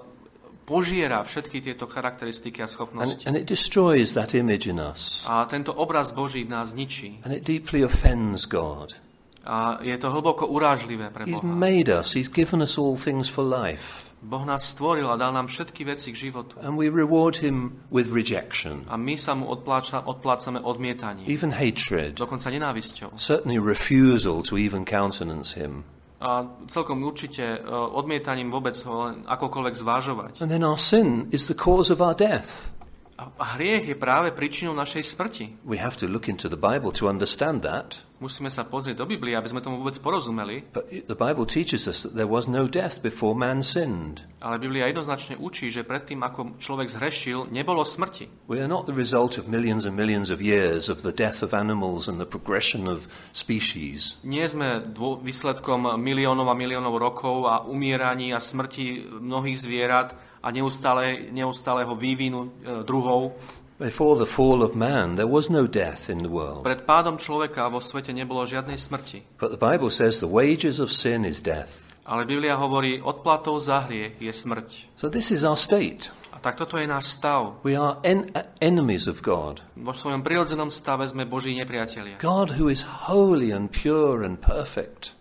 požiera 0.64 1.20
všetky 1.22 1.60
tieto 1.60 1.84
charakteristiky 1.86 2.60
a 2.60 2.66
And, 2.66 2.72
schopnosti. 2.72 3.24
and 3.28 3.36
it 3.36 3.44
destroys 3.44 4.12
that 4.12 4.34
image 4.34 4.66
in 4.66 4.80
us. 4.80 5.22
A 5.28 5.44
tento 5.44 5.72
obraz 5.72 6.10
Boží 6.10 6.44
v 6.44 6.50
nás 6.50 6.72
ničí. 6.72 7.20
And 7.22 7.32
it 7.32 7.44
deeply 7.44 7.84
offends 7.84 8.44
God. 8.44 8.96
A 9.44 9.76
je 9.84 9.92
to 10.00 10.08
hlboko 10.08 10.48
urážlivé 10.48 11.12
pre 11.12 11.28
He's 11.28 11.36
Boha. 11.44 11.52
made 11.52 11.92
us, 11.92 12.16
He's 12.16 12.32
given 12.32 12.64
us 12.64 12.80
all 12.80 12.96
things 12.96 13.28
for 13.28 13.44
life. 13.44 14.08
Boh 14.24 14.40
nás 14.40 14.64
stvoril 14.72 15.04
a 15.12 15.20
dal 15.20 15.36
nám 15.36 15.52
všetky 15.52 15.84
veci 15.84 16.08
k 16.08 16.32
životu. 16.32 16.56
And 16.64 16.80
we 16.80 16.88
reward 16.88 17.44
Him 17.44 17.84
with 17.92 18.08
rejection, 18.08 18.88
A 18.88 18.96
my 18.96 19.20
sa 19.20 19.36
mu 19.36 19.44
odpláča, 19.52 20.00
odplácame 20.00 20.64
odmietaním. 20.64 21.28
even 21.28 21.52
hatred, 21.52 22.16
Dokonca 22.16 22.48
nenávisťou. 22.48 23.20
certainly 23.20 23.60
refusal 23.60 24.40
to 24.40 24.56
even 24.56 24.88
countenance 24.88 25.52
Him. 25.60 25.84
A 26.24 26.48
celkom 26.72 27.04
určite 27.04 27.44
e, 27.44 27.58
odmietaním 27.68 28.48
vôbec 28.48 28.72
ho 28.88 29.12
len 29.12 29.28
akokoľvek 29.28 29.74
zvážovať. 29.76 30.32
And 30.40 30.48
then 30.48 30.64
our 30.64 30.80
sin 30.80 31.28
is 31.28 31.44
the 31.52 31.56
cause 31.56 31.92
of 31.92 32.00
our 32.00 32.16
death. 32.16 32.72
A 33.20 33.28
a 33.38 33.44
hriech 33.54 33.86
je 33.86 33.94
práve 33.94 34.34
príčinou 34.34 34.74
našej 34.74 35.04
smrti. 35.04 35.46
We 35.62 35.78
have 35.78 35.94
to 36.02 36.10
look 36.10 36.26
into 36.26 36.48
the 36.48 36.58
Bible 36.58 36.90
to 36.98 37.06
understand 37.06 37.62
that. 37.62 38.02
Musíme 38.24 38.48
sa 38.48 38.64
pozrieť 38.64 38.96
do 38.96 39.04
Biblie, 39.04 39.36
aby 39.36 39.52
sme 39.52 39.60
tomu 39.60 39.84
vôbec 39.84 40.00
porozumeli. 40.00 40.64
But 40.72 40.88
the 40.88 41.12
Bible 41.12 41.44
teaches 41.44 41.84
us 41.84 42.08
that 42.08 42.16
there 42.16 42.24
was 42.24 42.48
no 42.48 42.64
death 42.64 43.04
before 43.04 43.36
man 43.36 43.60
sinned. 43.60 44.24
Ale 44.40 44.56
Biblia 44.56 44.88
jednoznačne 44.88 45.36
učí, 45.36 45.68
že 45.68 45.84
predtým, 45.84 46.24
ako 46.24 46.56
človek 46.56 46.88
zhrešil, 46.88 47.52
nebolo 47.52 47.84
smrti. 47.84 48.48
We 48.48 48.64
are 48.64 48.70
not 48.70 48.88
the 48.88 48.96
result 48.96 49.36
of 49.36 49.44
millions 49.44 49.84
and 49.84 49.92
millions 49.92 50.32
of 50.32 50.40
years 50.40 50.88
of 50.88 51.04
the 51.04 51.12
death 51.12 51.44
of 51.44 51.52
animals 51.52 52.08
and 52.08 52.16
the 52.16 52.24
progression 52.24 52.88
of 52.88 53.04
species. 53.36 54.16
Nie 54.24 54.48
sme 54.48 54.80
dô, 54.80 55.20
výsledkom 55.20 56.00
miliónov 56.00 56.48
a 56.48 56.56
miliónov 56.56 56.96
rokov 56.96 57.44
a 57.44 57.60
umieraní 57.68 58.32
a 58.32 58.40
smrti 58.40 59.04
mnohých 59.20 59.60
zvierat 59.60 60.16
a 60.44 60.48
neustále, 60.48 61.32
neustáleho 61.32 61.92
vývinu 61.96 62.40
e, 62.44 62.48
druhov. 62.84 63.36
Before 63.84 64.16
the 64.16 64.24
fall 64.24 64.64
of 64.64 64.72
man, 64.72 65.20
there 65.20 65.28
was 65.28 65.52
no 65.52 65.68
death 65.68 66.08
in 66.08 66.24
the 66.24 66.32
world. 66.32 66.64
Pred 66.64 66.88
pádom 66.88 67.20
človeka 67.20 67.68
vo 67.68 67.84
svete 67.84 68.16
nebolo 68.16 68.48
žiadnej 68.48 68.80
smrti. 68.80 69.36
But 69.36 69.52
the 69.52 69.60
Bible 69.60 69.92
says 69.92 70.24
the 70.24 70.30
wages 70.30 70.80
of 70.80 70.88
sin 70.88 71.28
is 71.28 71.44
death. 71.44 71.92
Ale 72.08 72.24
Biblia 72.24 72.56
hovorí, 72.56 73.04
odplatou 73.04 73.60
za 73.60 73.84
hriech 73.84 74.16
je 74.16 74.32
smrť. 74.32 74.96
So 74.96 75.12
this 75.12 75.28
is 75.28 75.44
our 75.44 75.60
state. 75.60 76.08
A 76.32 76.40
tak 76.40 76.56
toto 76.56 76.80
je 76.80 76.88
náš 76.88 77.12
stav. 77.20 77.60
We 77.60 77.76
are 77.76 78.00
en- 78.08 78.32
enemies 78.64 79.04
of 79.04 79.20
God. 79.20 79.60
Vo 79.76 79.92
svojom 79.92 80.24
prirodzenom 80.24 80.72
stave 80.72 81.04
sme 81.04 81.28
Boží 81.28 81.52
nepriatelia. 81.52 82.16
God 82.24 82.56
who 82.56 82.72
is 82.72 82.88
holy 83.04 83.52
and 83.52 83.68
pure 83.68 84.24
and 84.24 84.40
perfect. 84.40 85.12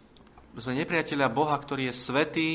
Sme 0.56 0.80
nepriatelia 0.80 1.28
Boha, 1.28 1.60
ktorý 1.60 1.92
je 1.92 1.96
svetý, 2.00 2.50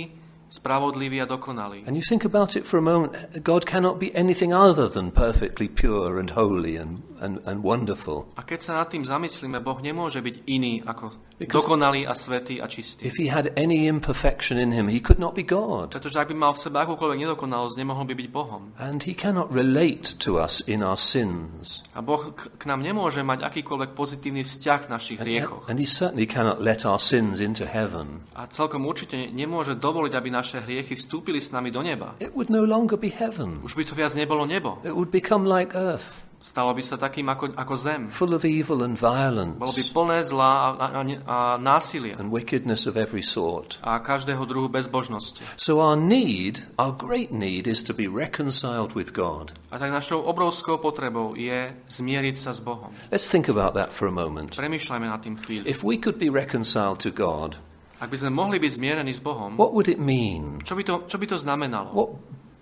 spravodlivý 0.49 1.23
a 1.23 1.27
dokonalý. 1.29 1.85
And 1.87 1.97
you 1.97 2.03
think 2.03 2.25
about 2.25 2.57
it 2.57 2.65
for 2.65 2.81
a 2.81 2.85
moment, 2.85 3.13
God 3.45 3.69
cannot 3.69 4.01
be 4.01 4.13
anything 4.17 4.53
other 4.53 4.89
than 4.89 5.13
perfectly 5.13 5.69
pure 5.69 6.19
and 6.19 6.33
holy 6.33 6.77
and, 6.81 7.05
and, 7.21 7.41
and 7.45 7.61
wonderful. 7.63 8.29
A 8.37 8.43
keď 8.43 8.61
sa 8.61 8.73
nad 8.81 8.89
tým 8.89 9.05
zamyslíme, 9.05 9.61
Boh 9.61 9.79
nemôže 9.79 10.25
byť 10.25 10.37
iný 10.49 10.81
ako 10.83 11.29
Because- 11.39 11.63
dokonalý 11.63 12.03
a 12.03 12.19
svetý 12.19 12.59
a 12.59 12.67
čistý. 12.67 13.07
If 13.07 13.15
he 13.15 13.31
had 13.31 13.55
any 13.55 13.87
imperfection 13.87 14.59
in 14.59 14.75
him, 14.75 14.91
he 14.91 14.99
could 14.99 15.23
not 15.23 15.39
be 15.39 15.47
God. 15.47 15.95
Pretože 15.95 16.19
ak 16.19 16.35
by 16.35 16.37
mal 16.37 16.53
v 16.57 16.61
sebe 16.67 16.83
akúkoľvek 16.83 17.19
nedokonalosť, 17.23 17.79
nemohol 17.79 18.05
by 18.11 18.15
byť 18.19 18.29
Bohom. 18.33 18.63
And 18.75 18.99
he 19.07 19.15
cannot 19.15 19.47
relate 19.55 20.19
to 20.19 20.43
us 20.43 20.59
in 20.67 20.83
our 20.83 20.99
sins. 20.99 21.87
A 21.95 22.03
Boh 22.03 22.35
k, 22.35 22.65
nám 22.67 22.83
nemôže 22.83 23.23
mať 23.23 23.47
akýkoľvek 23.47 23.95
pozitívny 23.95 24.43
vzťah 24.43 24.81
v 24.87 24.89
našich 24.91 25.19
hriechoch. 25.23 25.71
And 25.71 25.79
he 25.79 25.87
certainly 25.87 26.27
cannot 26.27 26.59
let 26.59 26.83
our 26.83 26.99
sins 26.99 27.39
into 27.39 27.71
heaven. 27.71 28.27
A 28.35 28.51
celkom 28.51 28.83
určite 28.83 29.31
nemôže 29.31 29.79
dovoliť, 29.79 30.13
aby 30.19 30.29
naše 30.39 30.63
hriechy 30.63 30.95
vstúpili 30.95 31.43
s 31.43 31.51
nami 31.51 31.75
do 31.75 31.83
neba. 31.83 32.15
It 32.23 32.31
would 32.39 32.49
no 32.49 32.63
longer 32.63 32.95
be 32.95 33.11
heaven. 33.11 33.59
Už 33.67 33.75
by 33.75 33.85
to 33.91 33.99
viac 33.99 34.15
nebolo 34.15 34.47
nebo. 34.47 34.79
It 34.87 34.95
would 34.95 35.11
become 35.11 35.43
like 35.43 35.75
earth, 35.75 36.29
Stalo 36.39 36.71
by 36.71 36.79
sa 36.87 36.95
takým 36.95 37.27
ako, 37.27 37.51
ako 37.59 37.75
zem. 37.75 38.07
full 38.07 38.31
of 38.31 38.47
evil 38.47 38.87
and 38.87 38.95
Bolo 38.95 39.11
by 39.11 39.51
violence 39.59 39.91
plné 39.91 40.19
zla 40.23 40.51
a, 40.55 40.69
a, 40.71 41.01
a 41.03 41.37
násilia 41.59 42.15
and 42.15 42.31
wickedness 42.31 42.87
of 42.87 42.95
every 42.95 43.27
sort. 43.27 43.83
a 43.83 43.99
každého 43.99 44.47
druhu 44.47 44.71
bezbožnosti. 44.71 45.43
So 45.59 45.83
our 45.83 45.99
need, 45.99 46.63
our 46.79 46.95
great 46.95 47.35
need, 47.35 47.67
is 47.67 47.83
to 47.91 47.93
be 47.93 48.07
reconciled 48.07 48.95
with 48.95 49.11
God. 49.11 49.51
A 49.75 49.83
tak 49.83 49.91
našou 49.91 50.23
obrovskou 50.31 50.79
potrebou 50.79 51.35
je 51.35 51.75
zmieriť 51.91 52.37
sa 52.39 52.55
s 52.55 52.63
Bohom. 52.63 52.95
Let's 53.11 53.27
think 53.27 53.51
about 53.51 53.75
that 53.75 53.91
for 53.91 54.07
a 54.07 54.15
moment. 54.15 54.55
Premýšľajme 54.55 55.07
nad 55.11 55.19
tým 55.19 55.35
chvíľu. 55.43 55.67
If 55.67 55.83
we 55.83 55.99
could 55.99 56.23
be 56.23 56.31
reconciled 56.31 57.03
to 57.03 57.11
God, 57.11 57.59
Ak 57.99 58.09
by 58.11 58.17
sme 58.17 58.31
mohli 58.31 58.63
byť 58.63 58.73
zmierení 58.79 59.11
s 59.11 59.19
Bohom, 59.19 59.59
what 59.59 59.75
would 59.75 59.91
it 59.91 59.99
mean? 59.99 60.63
čo 60.63 60.79
by 60.79 60.87
to, 60.87 60.95
čo 61.11 61.19
by 61.19 61.27
to 61.27 61.37
znamenalo? 61.37 61.91
What 61.91 62.11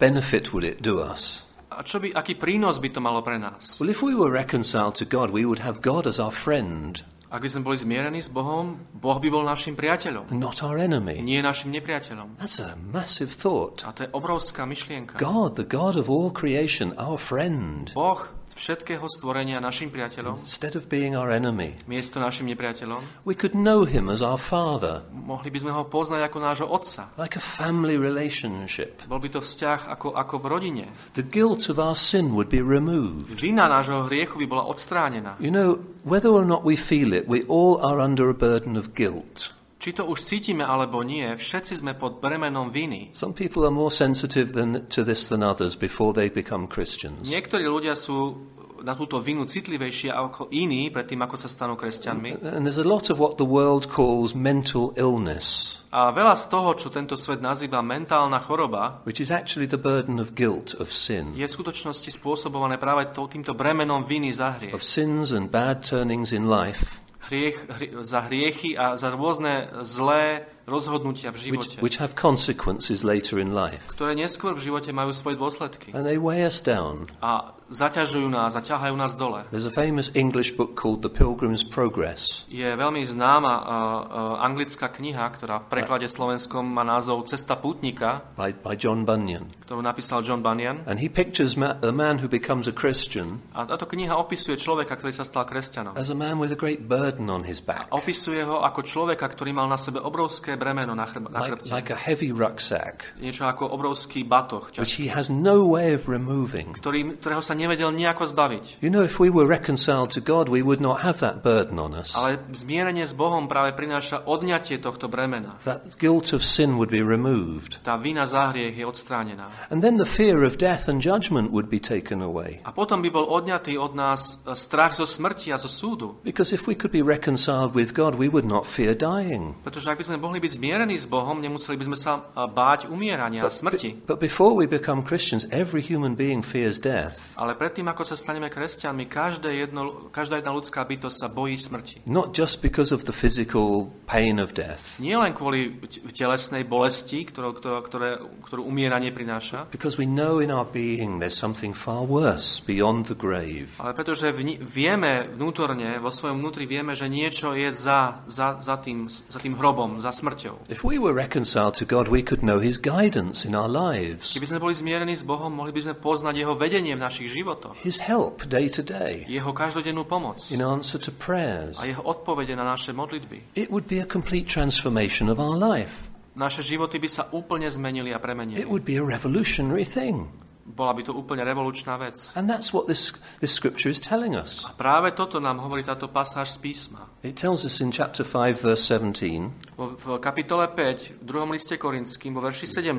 benefit 0.00 0.56
would 0.56 0.64
it 0.64 0.80
do 0.80 1.04
us? 1.04 1.44
A 1.68 1.84
čo 1.84 2.00
by, 2.00 2.08
aký 2.16 2.40
prínos 2.40 2.80
by 2.80 2.88
to 2.88 3.04
malo 3.04 3.20
pre 3.20 3.36
nás? 3.36 3.76
Well, 3.76 3.92
if 3.92 4.00
we 4.00 4.16
were 4.16 4.32
reconciled 4.32 4.96
to 4.96 5.04
God, 5.04 5.28
we 5.28 5.44
would 5.44 5.60
have 5.60 5.84
God 5.84 6.08
as 6.08 6.16
our 6.16 6.32
friend 6.32 7.04
Ak 7.26 7.42
by 7.42 7.50
sme 7.50 7.66
boli 7.66 7.76
zmierení 7.76 8.22
s 8.22 8.30
Bohom, 8.30 8.78
Boh 8.94 9.18
by 9.18 9.28
bol 9.28 9.42
našim 9.42 9.74
priateľom, 9.74 10.30
not 10.30 10.62
our 10.62 10.78
enemy. 10.78 11.18
nie 11.20 11.42
našim 11.42 11.74
nepriateľom. 11.74 12.38
That's 12.38 12.62
a 12.62 12.78
massive 12.78 13.34
thought. 13.34 13.82
A 13.82 13.90
to 13.90 14.06
je 14.06 14.10
obrovská 14.14 14.62
myšlienka. 14.62 15.18
God, 15.18 15.58
the 15.58 15.66
God 15.66 15.98
of 15.98 16.06
all 16.06 16.30
creation, 16.30 16.94
our 16.94 17.18
friend. 17.18 17.90
Boh, 17.98 18.30
všetkého 18.54 19.02
stvorenia 19.08 19.58
našim 19.58 19.90
priateľom, 19.90 20.38
instead 20.44 20.76
of 20.76 20.86
being 20.86 21.16
our 21.16 21.32
enemy. 21.32 21.74
miesto 21.88 22.20
našim 22.20 22.46
nepriateľom. 22.46 23.26
We 23.26 23.34
could 23.34 23.56
know 23.56 23.82
him 23.82 24.06
as 24.06 24.22
our 24.22 24.38
father, 24.38 25.02
Mohli 25.10 25.50
by 25.50 25.58
sme 25.58 25.72
ho 25.74 25.82
poznať 25.82 26.22
ako 26.28 26.38
nášho 26.38 26.66
otca. 26.70 27.10
like 27.18 27.34
a 27.34 27.42
family 27.42 27.98
relationship. 27.98 29.02
Bol 29.08 29.18
by 29.18 29.34
to 29.34 29.40
vzťah 29.40 29.90
ako, 29.90 30.14
ako 30.14 30.34
v 30.38 30.46
rodine. 30.46 30.86
The 31.18 31.26
guilt 31.26 31.66
of 31.66 31.80
our 31.80 31.96
sin 31.96 32.36
would 32.36 32.46
be 32.46 32.62
removed. 32.62 33.40
Vina 33.40 33.66
nášho 33.66 34.06
hriechu 34.06 34.38
by 34.38 34.46
bola 34.46 34.64
odstránená. 34.68 35.34
You 35.42 35.50
know, 35.50 35.82
whether 36.06 36.30
or 36.30 36.46
not 36.46 36.62
we 36.62 36.76
feel 36.76 37.10
it, 37.10 37.26
we 37.26 37.42
all 37.48 37.82
are 37.82 37.98
under 37.98 38.30
a 38.30 38.36
burden 38.36 38.76
of 38.76 38.94
guilt. 38.94 39.50
Či 39.86 39.94
to 39.94 40.10
už 40.10 40.18
cítime 40.18 40.66
alebo 40.66 41.06
nie, 41.06 41.22
všetci 41.30 41.78
sme 41.78 41.94
pod 41.94 42.18
bremenom 42.18 42.74
viny. 42.74 43.14
Some 43.14 43.30
people 43.30 43.62
are 43.62 43.70
more 43.70 43.94
sensitive 43.94 44.50
than, 44.50 44.82
to 44.90 45.06
this 45.06 45.30
than 45.30 45.46
others 45.46 45.78
before 45.78 46.10
they 46.10 46.26
become 46.26 46.66
Christians. 46.66 47.30
Niektorí 47.30 47.70
ľudia 47.70 47.94
sú 47.94 48.34
na 48.82 48.98
túto 48.98 49.22
vinu 49.22 49.46
citlivejší 49.46 50.10
ako 50.10 50.50
iní, 50.50 50.90
predtým 50.90 51.22
ako 51.22 51.38
sa 51.38 51.46
stanú 51.46 51.78
kresťanmi. 51.78 52.42
And 52.50 52.66
there's 52.66 52.82
a 52.82 52.86
lot 52.86 53.14
of 53.14 53.22
what 53.22 53.38
the 53.38 53.46
world 53.46 53.86
calls 53.86 54.34
mental 54.34 54.90
illness, 54.98 55.78
A 55.94 56.10
veľa 56.10 56.34
z 56.34 56.44
toho, 56.50 56.74
čo 56.74 56.90
tento 56.90 57.14
svet 57.14 57.38
nazýva 57.38 57.78
mentálna 57.78 58.42
choroba, 58.42 59.06
which 59.06 59.22
is 59.22 59.30
actually 59.30 59.70
the 59.70 59.78
burden 59.78 60.18
of 60.18 60.34
guilt, 60.34 60.74
of 60.82 60.90
sin, 60.90 61.30
je 61.38 61.46
v 61.46 61.52
skutočnosti 61.54 62.10
spôsobované 62.10 62.74
práve 62.74 63.06
to- 63.14 63.30
týmto 63.30 63.54
bremenom 63.54 64.02
viny 64.02 64.34
za 64.34 64.50
hriech. 64.58 64.74
of 64.74 64.82
sins 64.82 65.30
and 65.30 65.54
bad 65.54 65.86
turnings 65.86 66.34
in 66.34 66.50
life, 66.50 67.05
hriech, 67.26 67.56
hrie, 67.70 67.90
za 68.04 68.20
hriechy 68.28 68.76
a 68.76 68.94
za 69.00 69.10
rôzne 69.10 69.72
zlé 69.82 70.44
rozhodnutia 70.68 71.30
v 71.32 71.34
which, 71.34 71.44
živote, 71.46 71.76
which 71.82 71.98
have 71.98 72.12
consequences 72.12 73.00
later 73.06 73.40
in 73.40 73.56
life. 73.56 73.88
ktoré 73.90 74.12
neskôr 74.12 74.52
v 74.52 74.62
živote 74.68 74.90
majú 74.92 75.16
svoje 75.16 75.40
dôsledky 75.40 75.96
And 75.96 76.04
they 76.04 76.20
weigh 76.20 76.44
us 76.44 76.60
down. 76.60 77.08
a 77.24 77.55
zaťažujú 77.66 78.26
nás 78.26 78.54
a 78.54 78.62
ťahajú 78.62 78.94
nás 78.94 79.14
dole. 79.14 79.42
There's 79.50 79.66
a 79.66 79.74
famous 79.74 80.10
English 80.14 80.54
book 80.54 80.74
called 80.74 81.02
The 81.02 81.10
Pilgrim's 81.10 81.66
Progress, 81.66 82.46
Je 82.46 82.66
veľmi 82.66 83.02
známa 83.02 83.52
uh, 83.52 83.62
uh, 83.62 84.46
anglická 84.46 84.86
kniha, 84.88 85.26
ktorá 85.34 85.58
v 85.62 85.66
preklade 85.68 86.06
slovenskom 86.06 86.62
má 86.62 86.82
názov 86.82 87.26
Cesta 87.26 87.58
pútnika, 87.58 88.22
by, 88.38 88.54
by 88.62 88.74
John 88.78 89.02
Bunyan. 89.02 89.50
ktorú 89.66 89.82
napísal 89.82 90.22
John 90.22 90.46
Bunyan. 90.46 90.86
And 90.86 91.02
he 91.02 91.10
pictures 91.10 91.58
ma- 91.58 91.74
a 91.82 91.90
man 91.90 92.22
who 92.22 92.30
becomes 92.30 92.70
a 92.70 92.74
Christian 92.74 93.42
A 93.50 93.66
táto 93.66 93.84
kniha 93.84 94.14
opisuje 94.14 94.54
človeka, 94.54 94.94
ktorý 94.94 95.10
sa 95.10 95.26
stal 95.26 95.42
kresťanom. 95.42 95.98
as 95.98 96.06
a 96.06 96.14
man 96.14 96.38
with 96.38 96.54
a 96.54 96.58
great 96.58 96.86
burden 96.86 97.26
on 97.26 97.42
his 97.42 97.58
back, 97.58 97.90
Opisuje 97.90 98.46
ho 98.46 98.62
ako 98.62 98.86
človeka, 98.86 99.26
ktorý 99.26 99.50
mal 99.50 99.66
na 99.66 99.76
sebe 99.76 99.98
obrovské 99.98 100.54
bremeno 100.54 100.94
na, 100.94 101.02
chrb- 101.04 101.26
na 101.28 101.42
like, 101.42 101.50
chrbte. 101.58 101.70
like 101.74 101.90
a 101.90 101.98
heavy 101.98 102.30
rucksack, 102.30 103.18
Niečo 103.18 103.42
ako 103.42 103.66
obrovský 103.74 104.22
batoh, 104.22 104.70
ťažký, 104.70 104.80
which 104.86 104.96
he 105.02 105.10
has 105.10 105.26
no 105.26 105.66
way 105.66 105.90
of 105.90 106.06
removing. 106.06 106.70
ktorý, 106.78 107.18
ktorého 107.18 107.42
sa 107.56 107.64
nevedel 107.64 107.88
nejako 107.96 108.28
zbaviť. 108.28 108.84
You 108.84 108.92
know, 108.92 109.00
if 109.00 109.16
we 109.16 109.32
were 109.32 109.48
reconciled 109.48 110.12
to 110.12 110.20
God, 110.20 110.52
we 110.52 110.60
would 110.60 110.84
not 110.84 111.00
have 111.00 111.24
that 111.24 111.40
burden 111.40 111.80
on 111.80 111.96
us. 111.96 112.12
Ale 112.12 112.36
zmierenie 112.52 113.08
s 113.08 113.16
Bohom 113.16 113.48
práve 113.48 113.72
prináša 113.72 114.28
odňatie 114.28 114.76
tohto 114.76 115.08
bremena. 115.08 115.56
That 115.64 115.96
guilt 115.96 116.36
of 116.36 116.44
sin 116.44 116.76
would 116.76 116.92
be 116.92 117.00
removed. 117.00 117.80
Tá 117.80 117.96
vina 117.96 118.28
za 118.28 118.52
hriech 118.52 118.76
je 118.76 118.84
odstránená. 118.84 119.48
And 119.72 119.80
then 119.80 119.96
the 119.96 120.04
fear 120.04 120.44
of 120.44 120.60
death 120.60 120.92
and 120.92 121.00
judgment 121.00 121.48
would 121.48 121.72
be 121.72 121.80
taken 121.80 122.20
away. 122.20 122.60
A 122.68 122.76
potom 122.76 123.00
by 123.00 123.08
bol 123.08 123.24
odňatý 123.24 123.80
od 123.80 123.96
nás 123.96 124.44
e, 124.44 124.52
strach 124.52 124.92
zo 125.00 125.08
smrti 125.08 125.54
a 125.54 125.56
zo 125.56 125.72
súdu. 125.72 126.20
Because 126.20 126.52
if 126.52 126.68
we 126.68 126.76
could 126.76 126.92
be 126.92 127.00
reconciled 127.00 127.72
with 127.72 127.96
God, 127.96 128.20
we 128.20 128.28
would 128.28 128.44
not 128.44 128.68
fear 128.68 128.92
dying. 128.92 129.56
Pretože 129.64 129.88
ak 129.88 129.96
by 129.96 130.04
sme 130.12 130.18
mohli 130.20 130.44
byť 130.44 130.60
zmierení 130.60 131.00
s 131.00 131.08
Bohom, 131.08 131.40
nemuseli 131.40 131.80
by 131.80 131.84
sme 131.88 131.98
sa 131.98 132.12
e, 132.20 132.44
báť 132.44 132.92
umierania 132.92 133.46
a 133.46 133.48
smrti. 133.48 134.04
But 134.04 134.20
before 134.20 134.52
we 134.52 134.68
become 134.68 135.00
Christians, 135.06 135.48
every 135.48 135.80
human 135.80 136.18
being 136.18 136.42
fears 136.42 136.76
death. 136.82 137.38
Ale 137.46 137.54
predtým, 137.54 137.86
ako 137.86 138.02
sa 138.02 138.18
staneme 138.18 138.50
kresťanmi, 138.50 139.06
každé 139.06 139.54
jedno, 139.54 140.10
každá 140.10 140.42
jedna 140.42 140.50
ľudská 140.50 140.82
bytosť 140.82 141.14
sa 141.14 141.30
bojí 141.30 141.54
smrti. 141.54 142.02
Not 142.10 142.34
just 142.34 142.58
because 142.58 142.90
of 142.90 143.06
the 143.06 143.14
physical 143.14 143.94
pain 144.10 144.42
of 144.42 144.50
death, 144.50 144.98
Nie 144.98 145.14
len 145.14 145.30
kvôli 145.30 145.78
telesnej 146.10 146.66
bolesti, 146.66 147.22
ktorú, 147.22 147.54
ktorú, 147.54 147.78
ktoré, 147.86 148.10
ktorú 148.42 148.66
umieranie 148.66 149.14
prináša, 149.14 149.70
because 149.70 149.94
we 149.94 150.10
know 150.10 150.42
in 150.42 150.50
our 150.50 150.66
being 150.66 151.22
there's 151.22 151.38
something 151.38 151.70
far 151.70 152.02
worse 152.02 152.58
beyond 152.58 153.06
the 153.06 153.14
grave. 153.14 153.78
ale 153.78 153.94
pretože 153.94 154.26
vni- 154.34 154.58
vieme 154.58 155.30
vnútorne, 155.30 156.02
vo 156.02 156.10
svojom 156.10 156.42
vnútri 156.42 156.66
vieme, 156.66 156.98
že 156.98 157.06
niečo 157.06 157.54
je 157.54 157.70
za, 157.70 158.26
za, 158.26 158.58
za, 158.58 158.74
tým, 158.82 159.06
za 159.06 159.38
tým 159.38 159.54
hrobom, 159.54 160.02
za 160.02 160.10
smrťou. 160.10 160.66
If 160.66 160.82
we 160.82 160.98
were 160.98 161.14
reconciled 161.14 161.78
to 161.78 161.86
God, 161.86 162.10
we 162.10 162.26
could 162.26 162.42
know 162.42 162.58
His 162.58 162.82
guidance 162.82 163.46
in 163.46 163.54
our 163.54 163.70
lives, 163.70 164.34
Keby 164.34 164.50
sme 164.50 164.58
boli 164.58 164.74
zmierení 164.74 165.14
s 165.14 165.22
Bohom, 165.22 165.54
mohli 165.54 165.70
by 165.70 165.86
sme 165.86 165.94
poznať 165.94 166.34
Jeho 166.42 166.58
vedenie 166.58 166.96
v 166.96 167.04
našich 167.04 167.28
životoch, 167.28 167.35
His 167.82 167.98
help 168.06 168.46
day 168.46 168.70
to 168.70 168.80
day 168.80 169.26
Jeho 169.26 169.52
každodennú 169.52 170.06
pomoc 170.06 170.48
in 170.54 170.62
answer 170.62 170.96
to 171.00 171.10
prayers. 171.10 171.76
a 171.80 171.84
Jeho 171.84 172.02
odpovede 172.04 172.56
na 172.56 172.64
naše 172.64 172.94
modlitby. 172.94 173.58
It 173.58 173.68
would 173.68 173.84
be 173.90 173.98
a 174.00 174.06
complete 174.06 174.46
transformation 174.48 175.26
of 175.28 175.36
our 175.42 175.56
life. 175.56 176.08
Naše 176.36 176.60
životy 176.60 177.00
by 177.00 177.08
sa 177.08 177.22
úplne 177.32 177.64
zmenili 177.64 178.12
a 178.12 178.20
It 178.20 178.22
premenili. 178.22 178.60
would 178.68 178.84
be 178.84 179.00
a 179.00 179.04
revolutionary 179.04 179.88
thing. 179.88 180.28
Bola 180.66 180.92
by 180.92 181.06
to 181.06 181.14
úplne 181.14 181.46
revolučná 181.46 181.94
vec. 181.96 182.34
And 182.34 182.50
that's 182.50 182.74
what 182.74 182.90
this, 182.90 183.14
this 183.38 183.54
scripture 183.54 183.88
is 183.88 184.02
telling 184.02 184.34
us. 184.34 184.66
A 184.66 184.74
práve 184.74 185.14
toto 185.14 185.38
nám 185.38 185.62
hovorí 185.62 185.86
táto 185.86 186.10
pasáž 186.10 186.58
z 186.58 186.58
písma. 186.58 187.06
It 187.22 187.38
tells 187.38 187.62
us 187.64 187.78
in 187.80 187.94
chapter 187.94 188.26
5, 188.26 188.60
verse 188.60 188.82
17 188.84 189.78
Vo, 189.78 189.94
v 189.94 190.18
kapitole 190.18 190.66
5, 190.68 191.22
v 191.22 191.24
druhom 191.24 191.54
liste 191.54 191.78
Korinským, 191.78 192.34
vo 192.34 192.42
verši 192.42 192.66
17, 192.82 192.98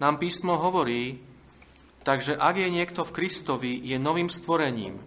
nám 0.00 0.16
písmo 0.16 0.56
hovorí, 0.56 1.18
takže 2.02 2.36
ak 2.36 2.54
je 2.56 2.68
niekto 2.68 3.04
v 3.04 3.14
Kristovi, 3.14 3.72
je 3.80 3.96
novým 3.98 4.28
stvorením. 4.28 5.00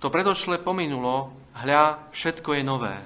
To 0.00 0.12
predošle 0.12 0.60
pominulo, 0.60 1.32
hľa, 1.56 2.12
všetko 2.12 2.60
je 2.60 2.62
nové. 2.62 2.96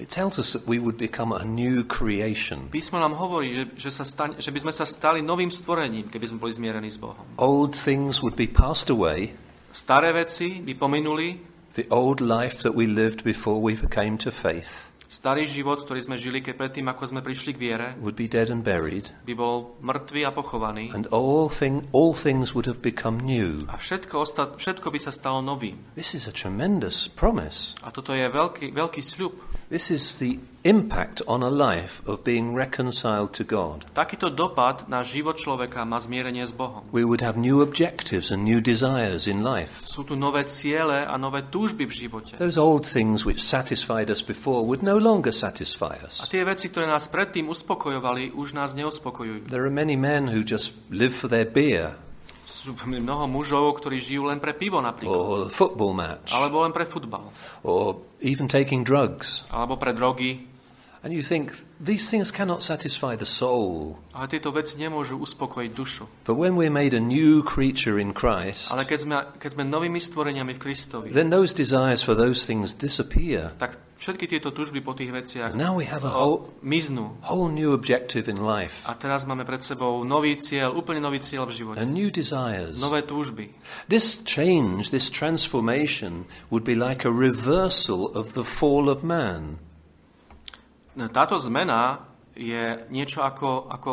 It 0.00 0.08
tells 0.08 0.40
us 0.40 0.56
that 0.56 0.64
we 0.64 0.80
would 0.80 0.96
become 0.96 1.28
a 1.28 1.44
new 1.44 1.84
creation. 1.84 2.72
Písmo 2.72 2.96
nám 2.96 3.20
hovorí, 3.20 3.52
že, 3.52 3.64
že, 3.76 3.90
sa 3.92 4.04
stane, 4.08 4.40
že 4.40 4.48
by 4.48 4.64
sme 4.64 4.72
sa 4.72 4.88
stali 4.88 5.20
novým 5.20 5.52
stvorením, 5.52 6.08
keby 6.08 6.24
sme 6.24 6.40
boli 6.40 6.56
zmierení 6.56 6.88
s 6.88 6.96
Bohom. 6.96 7.28
Old 7.36 7.76
things 7.76 8.24
would 8.24 8.32
be 8.32 8.48
passed 8.48 8.88
away. 8.88 9.36
Staré 9.76 10.16
veci 10.16 10.64
by 10.64 10.72
pominuli, 10.74 11.52
The 11.70 11.86
old 11.86 12.18
life 12.18 12.66
that 12.66 12.74
we 12.74 12.90
lived 12.90 13.22
before 13.22 13.62
we 13.62 13.78
came 13.78 14.18
to 14.26 14.34
faith 14.34 14.89
starý 15.10 15.44
život, 15.50 15.82
ktorý 15.82 16.06
sme 16.06 16.16
žili 16.16 16.38
keď 16.38 16.54
predtým, 16.54 16.86
ako 16.86 17.02
sme 17.10 17.20
prišli 17.20 17.50
k 17.52 17.58
viere, 17.58 17.88
would 17.98 18.14
be 18.14 18.30
dead 18.30 18.48
and 18.48 18.62
buried. 18.62 19.10
by 19.26 19.34
bol 19.34 19.74
mŕtvý 19.82 20.22
a 20.22 20.30
pochovaný. 20.30 20.94
And 20.94 21.10
all, 21.10 21.50
thing, 21.50 21.90
all 21.90 22.14
things 22.14 22.54
would 22.54 22.70
have 22.70 22.78
become 22.78 23.18
new. 23.18 23.66
A 23.66 23.74
všetko, 23.74 24.22
ostat, 24.22 24.56
všetko 24.62 24.94
by 24.94 24.98
sa 25.02 25.10
stalo 25.10 25.42
novým. 25.42 25.82
This 25.98 26.14
is 26.14 26.30
a 26.30 26.32
tremendous 26.32 27.10
promise. 27.10 27.74
A 27.82 27.90
toto 27.90 28.14
je 28.14 28.22
veľký, 28.30 28.70
veľký 28.70 29.02
sľub. 29.02 29.34
This 29.70 29.86
is 29.94 30.18
the 30.18 30.42
impact 30.64 31.22
on 31.30 31.46
a 31.46 31.48
life 31.48 32.02
of 32.02 32.26
being 32.26 32.58
reconciled 32.58 33.30
to 33.38 33.46
God. 33.46 33.86
Takýto 33.94 34.26
dopad 34.34 34.90
na 34.90 35.06
život 35.06 35.38
človeka 35.38 35.86
má 35.86 36.02
zmierenie 36.02 36.42
s 36.42 36.50
Bohom. 36.50 36.82
We 36.90 37.06
would 37.06 37.22
have 37.22 37.38
new 37.38 37.62
objectives 37.62 38.34
and 38.34 38.42
new 38.42 38.58
desires 38.58 39.30
in 39.30 39.46
life. 39.46 39.86
Sú 39.86 40.02
tu 40.02 40.18
nové 40.18 40.42
ciele 40.50 41.06
a 41.06 41.14
nové 41.14 41.46
túžby 41.46 41.86
v 41.86 41.94
živote. 41.94 42.34
Those 42.42 42.58
old 42.58 42.82
things 42.82 43.22
which 43.22 43.38
satisfied 43.38 44.10
us 44.10 44.26
before 44.26 44.66
would 44.66 44.82
no 44.82 44.98
longer 44.98 45.30
satisfy 45.30 45.94
A 46.02 46.10
us. 46.10 46.26
tie 46.26 46.42
veci, 46.42 46.66
ktoré 46.66 46.90
nás 46.90 47.06
predtým 47.06 47.46
uspokojovali, 47.46 48.34
už 48.34 48.58
nás 48.58 48.74
neuspokojujú. 48.74 49.46
There 49.54 49.62
are 49.62 49.70
many 49.70 49.94
men 49.94 50.34
who 50.34 50.42
just 50.42 50.74
live 50.90 51.14
for 51.14 51.30
their 51.30 51.46
beer 51.46 51.94
Sú 52.50 52.74
mnoho 52.74 53.30
mužov, 53.30 53.78
ktorí 53.78 54.02
žijú 54.02 54.26
len 54.26 54.42
pre 54.42 54.50
pivo 54.52 54.82
napríklad. 54.82 55.14
or 55.14 55.46
a 55.46 55.54
football 55.54 55.94
match 55.94 56.34
Alebo 56.34 56.66
len 56.66 56.74
pre 56.74 56.82
futbal. 56.82 57.30
or 57.62 58.02
even 58.18 58.50
taking 58.50 58.82
drugs. 58.82 59.46
Alebo 59.54 59.78
pre 59.78 59.94
drogy. 59.94 60.49
And 61.00 61.16
you 61.16 61.24
think 61.24 61.56
these 61.80 62.12
things 62.12 62.28
cannot 62.28 62.60
satisfy 62.60 63.16
the 63.16 63.24
soul. 63.24 63.96
Ale 64.12 64.28
tieto 64.28 64.52
veci 64.52 64.76
nemôžu 64.76 65.16
uspokojiť 65.16 65.70
dušu. 65.72 66.04
But 66.28 66.36
when 66.36 66.60
we're 66.60 66.68
made 66.68 66.92
a 66.92 67.00
new 67.00 67.40
creature 67.40 67.96
in 67.96 68.12
Christ, 68.12 68.68
Ale 68.68 68.84
keď 68.84 68.98
sme, 69.08 69.16
keď 69.40 69.50
sme 69.56 69.64
novými 69.64 69.96
stvoreniami 69.96 70.52
v 70.52 70.60
Kristovi, 70.60 71.08
then 71.08 71.32
those 71.32 71.56
desires 71.56 72.04
for 72.04 72.12
those 72.12 72.44
things 72.44 72.76
disappear. 72.76 73.56
tak 73.56 73.80
všetky 73.96 74.28
tieto 74.28 74.52
túžby 74.52 74.84
po 74.84 74.92
tých 74.92 75.08
veciach 75.08 75.56
Now 75.56 75.72
we 75.72 75.88
have 75.88 76.04
a 76.04 76.12
whole, 76.12 76.52
miznú. 76.60 77.16
whole 77.24 77.48
new 77.48 77.72
objective 77.72 78.28
in 78.28 78.36
life, 78.44 78.84
A 78.84 78.92
teraz 78.92 79.24
máme 79.24 79.48
pred 79.48 79.64
sebou 79.64 80.04
nový 80.04 80.36
cieľ, 80.36 80.76
úplne 80.76 81.00
nový 81.00 81.24
cieľ 81.24 81.48
v 81.48 81.64
živote. 81.64 81.80
and 81.80 81.96
new 81.96 82.12
desires. 82.12 82.76
Nové 82.76 83.00
túžby. 83.08 83.56
This 83.88 84.20
change, 84.28 84.92
this 84.92 85.08
transformation, 85.08 86.28
would 86.52 86.64
be 86.68 86.76
like 86.76 87.08
a 87.08 87.12
reversal 87.12 88.12
of 88.12 88.36
the 88.36 88.44
fall 88.44 88.92
of 88.92 89.00
man. 89.00 89.56
Táto 90.96 91.38
zmena 91.38 92.02
je 92.34 92.76
niečo 92.90 93.22
ako, 93.22 93.70
ako 93.70 93.90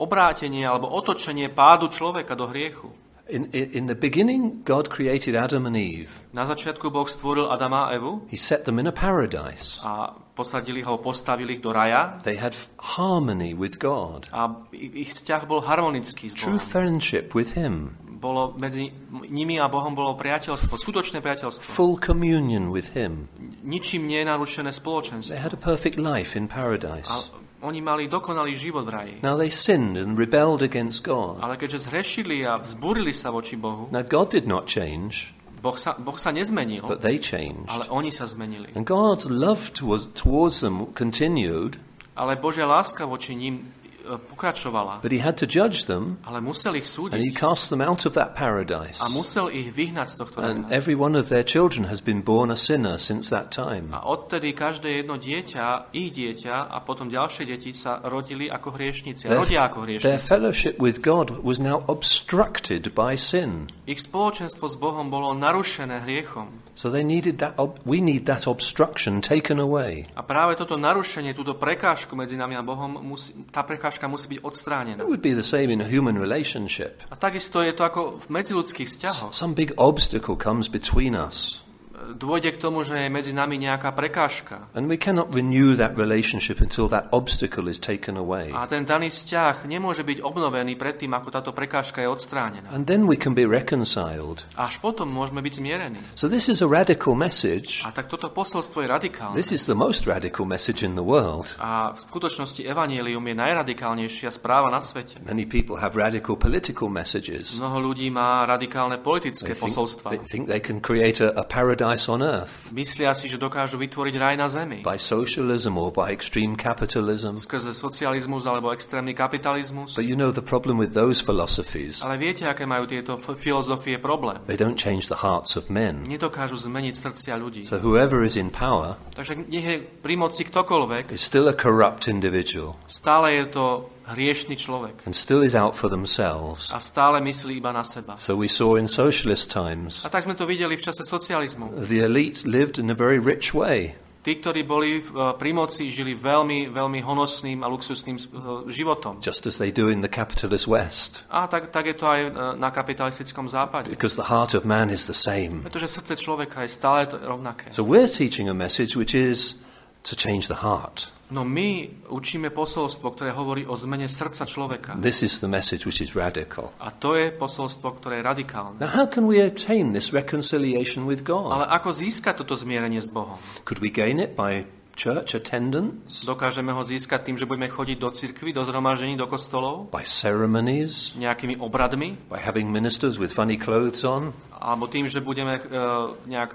obrátenie 0.00 0.64
alebo 0.64 0.90
otočenie 0.90 1.48
pádu 1.52 1.88
človeka 1.88 2.34
do 2.34 2.46
hriechu. 2.50 2.90
In, 3.24 3.48
in, 3.56 3.88
the 3.88 3.96
beginning, 3.96 4.60
God 4.68 4.92
created 4.92 5.32
Adam 5.32 5.64
and 5.64 5.80
Eve. 5.80 6.12
Na 6.36 6.44
začiatku 6.44 6.92
Boh 6.92 7.08
stvoril 7.08 7.48
Adama 7.48 7.88
a 7.88 7.96
Evu 7.96 8.20
He 8.28 8.36
set 8.36 8.68
them 8.68 8.76
in 8.76 8.84
a 8.84 8.92
paradise. 8.92 9.80
a 9.80 10.12
posadili 10.36 10.84
ho, 10.84 11.00
postavili 11.00 11.56
ich 11.56 11.64
do 11.64 11.72
raja 11.72 12.20
They 12.20 12.36
had 12.36 12.52
harmony 12.76 13.56
with 13.56 13.80
God, 13.80 14.28
a 14.28 14.68
ich 14.76 15.16
vzťah 15.16 15.48
bol 15.48 15.64
harmonický 15.64 16.28
s 16.28 16.36
true 16.36 16.60
Bohom. 16.60 16.68
friendship 16.68 17.32
with 17.32 17.56
Him. 17.56 17.96
Bolo 18.24 18.56
medzi 18.56 18.88
nimi 19.28 19.60
a 19.60 19.68
Bohom 19.68 19.92
bolo 19.92 20.16
priateľstvo, 20.16 20.72
skutočné 20.72 21.20
priateľstvo. 21.20 21.60
full 21.68 22.00
communion 22.00 22.72
with 22.72 22.96
Him. 22.96 23.28
Ničím 23.60 24.08
nie 24.08 24.24
je 24.24 24.26
narušené 24.26 24.72
They 24.72 24.80
spoločenstvo. 24.80 25.36
had 25.36 25.52
a 25.52 25.60
perfect 25.60 26.00
life 26.00 26.32
in 26.32 26.48
A 26.48 26.52
paradise. 26.56 27.28
oni 27.60 27.80
mali 27.80 28.08
dokonalý 28.08 28.56
život 28.56 28.84
v 28.84 28.90
raji. 28.92 29.14
Now 29.20 29.36
they 29.36 29.52
sinned 29.52 30.00
and 30.00 30.16
rebelled 30.16 30.64
against 30.64 31.04
God. 31.04 31.40
Ale 31.44 31.60
keďže 31.60 31.92
zhrešili 31.92 32.44
a 32.44 32.56
vzbúrili 32.56 33.12
sa 33.12 33.28
voči 33.28 33.60
Bohu, 33.60 33.92
Now 33.92 34.00
God 34.00 34.32
did 34.32 34.48
not 34.48 34.64
change, 34.64 35.36
Boh 35.64 35.80
sa, 35.80 35.96
boh 35.96 36.20
sa 36.20 36.28
nezmenil, 36.28 36.84
but 36.84 37.00
they 37.00 37.16
changed. 37.16 37.72
ale 37.72 37.88
oni 37.88 38.12
sa 38.12 38.28
zmenili. 38.28 38.68
And 38.76 38.84
God's 38.84 39.28
love 39.28 39.72
towards, 39.72 40.12
towards 40.12 40.60
them 40.60 40.92
continued, 40.92 41.80
Ale 42.14 42.36
Božia 42.36 42.68
láska 42.68 43.08
voči 43.08 43.32
ním 43.32 43.72
pokračovala. 44.04 45.00
but 45.02 45.12
He 45.12 45.18
had 45.20 45.36
to 45.40 45.46
judge 45.46 45.86
them, 45.86 46.18
Ale 46.24 46.40
musel 46.40 46.76
ich 46.76 46.84
and 46.84 47.18
He 47.18 47.30
súdiť 47.30 47.34
cast 47.36 47.68
them 47.70 47.80
out 47.80 48.04
of 48.04 48.12
that 48.14 48.34
paradise. 48.34 49.00
a 49.00 49.08
musel 49.08 49.48
ich 49.48 49.72
vyhnať 49.72 50.08
z 50.08 50.14
tohto 50.20 50.36
And 50.42 50.68
every 50.68 50.94
one 50.94 51.16
of 51.16 51.28
their 51.28 51.44
children 51.44 51.88
has 51.88 52.00
been 52.00 52.20
born 52.20 52.50
a 52.50 52.58
sinner 52.58 52.98
since 52.98 53.30
that 53.30 53.50
time. 53.50 53.92
A 53.92 54.04
odtedy 54.04 54.52
každé 54.52 55.04
jedno 55.04 55.16
dieťa, 55.16 55.94
ich 55.94 56.10
dieťa 56.10 56.70
a 56.70 56.78
potom 56.82 57.08
ďalšie 57.08 57.44
deti 57.46 57.70
sa 57.70 58.02
rodili 58.02 58.50
ako 58.50 58.74
hriešnici. 58.74 59.30
A 59.30 59.38
rodia 59.38 59.68
ako 59.68 59.86
Their 59.86 60.00
hriešnici. 60.00 60.26
fellowship 60.26 60.74
with 60.82 60.98
God 61.00 61.40
was 61.44 61.60
now 61.60 61.84
obstructed 61.86 62.90
by 62.98 63.14
sin. 63.14 63.70
Ich 63.86 64.00
spoločenstvo 64.02 64.66
s 64.66 64.74
Bohom 64.74 65.06
bolo 65.06 65.30
narušené 65.36 66.02
hriechom. 66.02 66.64
So 66.74 66.90
they 66.90 67.06
needed 67.06 67.38
that. 67.38 67.54
We 67.86 68.02
need 68.02 68.26
that 68.26 68.50
obstruction 68.50 69.22
taken 69.22 69.62
away. 69.62 70.10
A 70.18 70.26
práve 70.26 70.58
toto 70.58 70.74
narušenie, 70.74 71.30
túto 71.30 71.54
prekážku 71.54 72.18
medzi 72.18 72.34
nami 72.34 72.58
a 72.58 72.66
Bohom, 72.66 72.98
musí, 72.98 73.30
tá 73.54 73.62
prekážka 73.62 73.93
musí 74.06 74.36
byť 74.36 74.40
odstránená. 74.44 75.00
It 75.02 75.10
would 75.10 75.24
be 75.24 75.34
the 75.34 75.46
same 75.46 75.72
in 75.72 75.80
a 75.80 75.88
human 75.88 76.14
relationship. 76.20 77.02
A 77.10 77.16
takisto 77.18 77.64
je 77.64 77.74
to 77.74 77.82
ako 77.82 78.22
v 78.22 78.26
medziludských 78.30 78.86
vzťahoch. 78.86 79.32
Some 79.34 79.58
big 79.58 79.74
obstacle 79.74 80.38
comes 80.38 80.70
between 80.70 81.18
us, 81.18 81.63
Dôjde 81.94 82.50
k 82.52 82.58
tomu, 82.58 82.82
že 82.82 82.98
je 82.98 83.08
medzi 83.08 83.30
nami 83.30 83.54
nejaká 83.56 83.94
prekážka. 83.94 84.66
and 84.74 84.90
we 84.90 84.98
cannot 84.98 85.30
renew 85.30 85.78
that 85.78 85.94
relationship 85.94 86.58
until 86.60 86.90
that 86.90 87.06
obstacle 87.14 87.70
is 87.70 87.78
taken 87.78 88.18
away. 88.18 88.50
A 88.50 88.66
ten 88.66 88.82
daný 88.82 89.08
vzťah 89.08 89.64
nemôže 89.64 90.02
byť 90.02 90.18
obnovený 90.20 90.74
predtým, 90.74 91.14
ako 91.14 91.30
táto 91.30 91.50
prekážka 91.54 92.02
je 92.02 92.08
odstránená. 92.10 92.66
And 92.74 92.84
then 92.84 93.06
we 93.06 93.14
can 93.14 93.32
be 93.32 93.46
reconciled. 93.46 94.42
Až 94.58 94.82
potom 94.82 95.06
môžeme 95.08 95.38
byť 95.40 95.54
zmierení. 95.54 96.00
So 96.18 96.26
this 96.26 96.50
is 96.50 96.60
a 96.60 96.68
radical 96.68 97.14
message. 97.14 97.86
A 97.86 97.94
tak 97.94 98.10
toto 98.10 98.28
posolstvo 98.28 98.82
je 98.82 98.88
radikálne. 98.90 99.38
This 99.38 99.54
is 99.54 99.64
the 99.70 99.78
most 99.78 100.04
radical 100.04 100.44
message 100.44 100.82
in 100.82 100.98
the 100.98 101.06
world. 101.06 101.54
A 101.62 101.94
v 101.94 101.98
skutočnosti 102.04 102.62
evanielium 102.66 103.22
je 103.22 103.34
najradikálnejšia 103.38 104.28
správa 104.34 104.68
na 104.68 104.82
svete. 104.82 105.22
Many 105.24 105.46
people 105.46 105.78
have 105.78 105.94
radical 105.94 106.34
political 106.36 106.90
messages. 106.90 107.56
Mnoho 107.56 107.80
ľudí 107.92 108.10
má 108.10 108.42
radikálne 108.44 108.98
politické 109.00 109.54
They 109.54 109.58
think, 109.58 109.72
posolstva. 109.72 110.06
they 110.10 110.20
think 110.20 110.44
they 110.50 110.60
can 110.62 110.78
create 110.82 111.22
a, 111.22 111.32
a 111.38 111.44
paradise 111.84 112.08
on 112.08 112.22
earth 112.22 112.72
Myslia 112.72 113.12
si, 113.12 113.28
že 113.28 113.36
dokážu 113.36 113.76
vytvoriť 113.76 114.14
raj 114.16 114.34
na 114.40 114.48
zemi. 114.48 114.80
by 114.80 114.96
socialism 114.96 115.76
or 115.76 115.92
by 115.92 116.10
extreme 116.10 116.56
capitalism. 116.56 117.36
Skrze 117.36 117.76
socializmus 117.76 118.48
alebo 118.48 118.72
extrémny 118.72 119.12
kapitalizmus. 119.12 119.94
But 119.94 120.08
you 120.08 120.16
know 120.16 120.32
the 120.32 120.44
problem 120.44 120.80
with 120.80 120.96
those 120.96 121.20
philosophies. 121.20 122.00
Ale 122.00 122.16
viete, 122.16 122.48
aké 122.48 122.64
majú 122.64 122.88
tieto 122.88 123.20
filozofie 123.20 124.00
problém? 124.00 124.40
They 124.48 124.58
don't 124.58 124.80
change 124.80 125.12
the 125.12 125.20
hearts 125.20 125.54
of 125.60 125.68
men. 125.68 126.08
Nedokážu 126.08 126.56
zmeniť 126.56 126.94
srdcia 126.96 127.34
ľudí. 127.36 127.62
So 127.68 127.78
whoever 127.78 128.24
is 128.24 128.34
in 128.34 128.48
power 128.48 128.96
Takže 129.14 129.46
nech 129.46 129.66
je 129.66 129.76
pri 129.84 130.14
moci 130.18 130.42
ktokoľvek, 130.48 131.12
is 131.14 131.22
still 131.22 131.46
a 131.46 131.54
corrupt 131.54 132.08
individual 132.08 132.74
stále 132.88 133.36
je 133.36 133.46
to 133.52 133.64
hriešný 134.06 134.56
človek. 134.56 135.06
and 135.06 135.14
still 135.16 135.42
is 135.42 135.54
out 135.54 135.74
for 135.76 135.88
themselves. 135.88 136.72
A 136.72 136.80
stále 136.80 137.20
myslí 137.20 137.56
iba 137.58 137.72
na 137.72 137.82
seba. 137.84 138.16
So 138.18 138.36
we 138.36 138.48
saw 138.48 138.76
in 138.76 138.88
socialist 138.88 139.50
times 139.50 140.04
A 140.04 140.08
tak 140.12 140.24
sme 140.24 140.34
to 140.36 140.44
videli 140.44 140.76
v 140.76 140.82
čase 140.84 141.04
socializmu. 141.04 141.72
the 141.88 142.04
elite 142.04 142.44
lived 142.44 142.78
in 142.78 142.90
a 142.90 142.96
very 142.96 143.18
rich 143.18 143.54
way. 143.54 143.94
Tí, 144.24 144.40
ktorí 144.40 144.64
boli 144.64 145.04
v- 145.04 145.36
pri 145.36 145.52
moci, 145.52 145.92
žili 145.92 146.16
veľmi, 146.16 146.72
veľmi 146.72 147.04
honosným 147.04 147.60
a 147.60 147.68
luxusným 147.68 148.16
eh, 148.16 148.24
životom. 148.72 149.20
just 149.20 149.44
as 149.44 149.60
they 149.60 149.68
do 149.68 149.92
in 149.92 150.00
the 150.00 150.08
capitalist 150.08 150.64
West, 150.64 151.28
A 151.28 151.44
tak, 151.44 151.68
tak 151.68 151.84
je 151.84 151.92
to 151.92 152.08
aj 152.08 152.20
eh, 152.24 152.32
na 152.56 152.72
kapitalistickom 152.72 153.44
západe. 153.52 153.92
because 153.92 154.16
the 154.16 154.32
heart 154.32 154.56
of 154.56 154.64
man 154.64 154.88
is 154.88 155.04
the 155.04 155.12
same. 155.12 155.60
Pretože 155.60 155.88
srdce 156.00 156.16
človeka 156.16 156.64
je 156.64 156.72
stále 156.72 157.04
rovnaké. 157.12 157.68
So 157.68 157.84
we're 157.84 158.08
teaching 158.08 158.48
a 158.48 158.56
message 158.56 158.96
which 158.96 159.12
is 159.12 159.60
to 160.08 160.16
change 160.16 160.48
the 160.48 160.64
heart. 160.64 161.12
No 161.32 161.40
my 161.40 161.88
učíme 162.12 162.52
posolstvo, 162.52 163.16
ktoré 163.16 163.32
hovorí 163.32 163.64
o 163.64 163.72
zmene 163.72 164.04
srdca 164.04 164.44
človeka. 164.44 165.00
This 165.00 165.24
is 165.24 165.40
the 165.40 165.48
message 165.48 165.88
which 165.88 166.04
is 166.04 166.12
radical. 166.12 166.76
A 166.76 166.92
to 166.92 167.16
je 167.16 167.32
posolstvo, 167.32 167.96
ktoré 167.96 168.20
je 168.20 168.24
radikálne. 168.28 168.76
Now, 168.76 168.92
how 168.92 169.06
can 169.08 169.24
we 169.24 169.40
obtain 169.40 169.96
this 169.96 170.12
reconciliation 170.12 171.08
with 171.08 171.24
Ale 171.24 171.64
God? 171.64 171.72
ako 171.72 171.88
získať 171.96 172.44
toto 172.44 172.52
zmierenie 172.52 173.00
s 173.00 173.08
Bohom? 173.08 173.40
Could 173.64 173.80
we 173.80 173.88
gain 173.88 174.20
it 174.20 174.36
by 174.36 174.68
church 174.94 175.34
attendance, 175.34 176.22
Dokážeme 176.22 176.70
ho 176.70 176.82
získať 176.86 177.26
tým, 177.26 177.36
že 177.36 177.50
budeme 177.50 177.66
chodiť 177.66 177.98
do 177.98 178.10
cirkvy, 178.14 178.54
do 178.54 178.62
zhromaždení, 178.62 179.18
do 179.18 179.26
kostolov, 179.26 179.90
by 179.90 180.06
ceremonies, 180.06 181.18
nejakými 181.18 181.58
obradmi, 181.58 182.14
by 182.30 182.38
having 182.38 182.70
ministers 182.70 183.18
with 183.18 183.34
funny 183.34 183.58
clothes 183.58 184.06
on, 184.06 184.30
alebo 184.54 184.86
tým, 184.86 185.10
že 185.10 185.18
budeme 185.20 185.58
uh, 185.58 186.14
nejak 186.24 186.54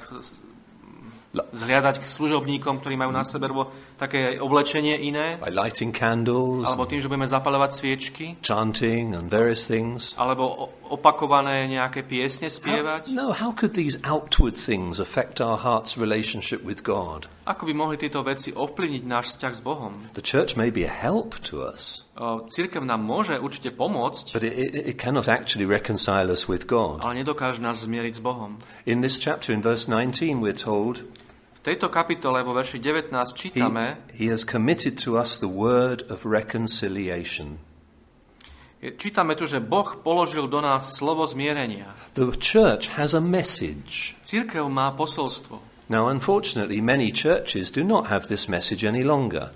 zhliadať 1.54 2.02
k 2.02 2.06
služobníkom, 2.10 2.82
ktorí 2.82 2.98
majú 2.98 3.14
na 3.14 3.22
sebe 3.22 3.46
také 4.00 4.40
oblečenie 4.40 4.96
iné, 4.96 5.36
by 5.38 5.52
lighting 5.52 5.92
candles, 5.92 6.64
alebo 6.64 6.88
tým, 6.88 7.04
že 7.04 7.12
budeme 7.12 7.28
zapalovať 7.28 7.72
sviečky, 7.76 8.26
chanting, 8.40 9.12
and 9.12 9.28
various 9.28 9.68
things? 9.68 10.16
alebo 10.16 10.72
opakované 10.90 11.68
nejaké 11.68 12.02
piesne 12.02 12.48
How, 12.48 12.56
spievať. 12.56 13.02
no, 13.12 13.36
how 13.36 13.52
could 13.52 13.76
these 13.76 14.00
outward 14.02 14.56
things 14.56 14.98
affect 14.98 15.38
our 15.38 15.60
heart's 15.60 16.00
relationship 16.00 16.64
with 16.64 16.82
God? 16.82 17.28
Ako 17.46 17.66
by 17.66 17.74
mohli 17.74 17.98
tieto 17.98 18.22
veci 18.22 18.54
ovplyvniť 18.54 19.04
náš 19.06 19.36
vzťah 19.36 19.54
s 19.54 19.62
Bohom? 19.62 19.94
The 20.14 20.24
church 20.24 20.54
may 20.56 20.70
be 20.72 20.88
a 20.88 20.94
help 20.94 21.36
to 21.52 21.62
us, 21.62 22.08
O, 22.20 22.44
Cirkev 22.52 22.84
nám 22.84 23.00
môže 23.00 23.40
určite 23.40 23.72
pomôcť, 23.72 24.36
but 24.36 24.44
it, 24.44 24.76
it 24.76 24.98
cannot 25.00 25.32
actually 25.32 25.64
reconcile 25.64 26.28
us 26.28 26.52
with 26.52 26.68
God. 26.68 27.00
ale 27.00 27.24
nedokáže 27.24 27.64
nás 27.64 27.80
zmieriť 27.80 28.20
s 28.20 28.22
Bohom. 28.22 28.60
In 28.84 29.00
this 29.00 29.16
chapter, 29.18 29.56
in 29.56 29.64
verse 29.64 29.88
19, 29.88 30.44
we're 30.44 30.52
told 30.52 31.08
V 31.60 31.67
tejto 31.67 31.91
kapitole 31.91 32.39
vo 32.39 32.56
verši 32.56 32.80
19 32.80 33.12
he, 33.12 33.36
čítame, 33.36 33.86
he 34.15 34.32
has 34.32 34.48
committed 34.48 34.95
to 35.04 35.19
us 35.19 35.36
the 35.36 35.52
word 35.52 36.08
of 36.08 36.24
reconciliation. 36.24 37.60
čítame 38.80 39.36
tu, 39.36 39.43
že 39.43 39.60
Boh 39.60 40.00
položil 40.00 40.48
do 40.48 40.63
nás 40.63 40.95
slovo 40.95 41.28
zmierenia. 41.28 41.91
The 42.15 42.32
church 42.39 42.95
has 42.95 43.12
a 43.12 43.19
message. 43.19 44.15
Cirkev 44.24 44.72
má 44.72 44.95
posolstvo. 44.95 45.60
Now, 45.91 46.08
unfortunately, 46.08 46.80
many 46.80 47.12
churches 47.12 47.76
do 47.76 47.84
not 47.84 48.08
have 48.08 48.32
this 48.32 48.48
message 48.48 48.88
any 48.88 49.04
longer. 49.04 49.52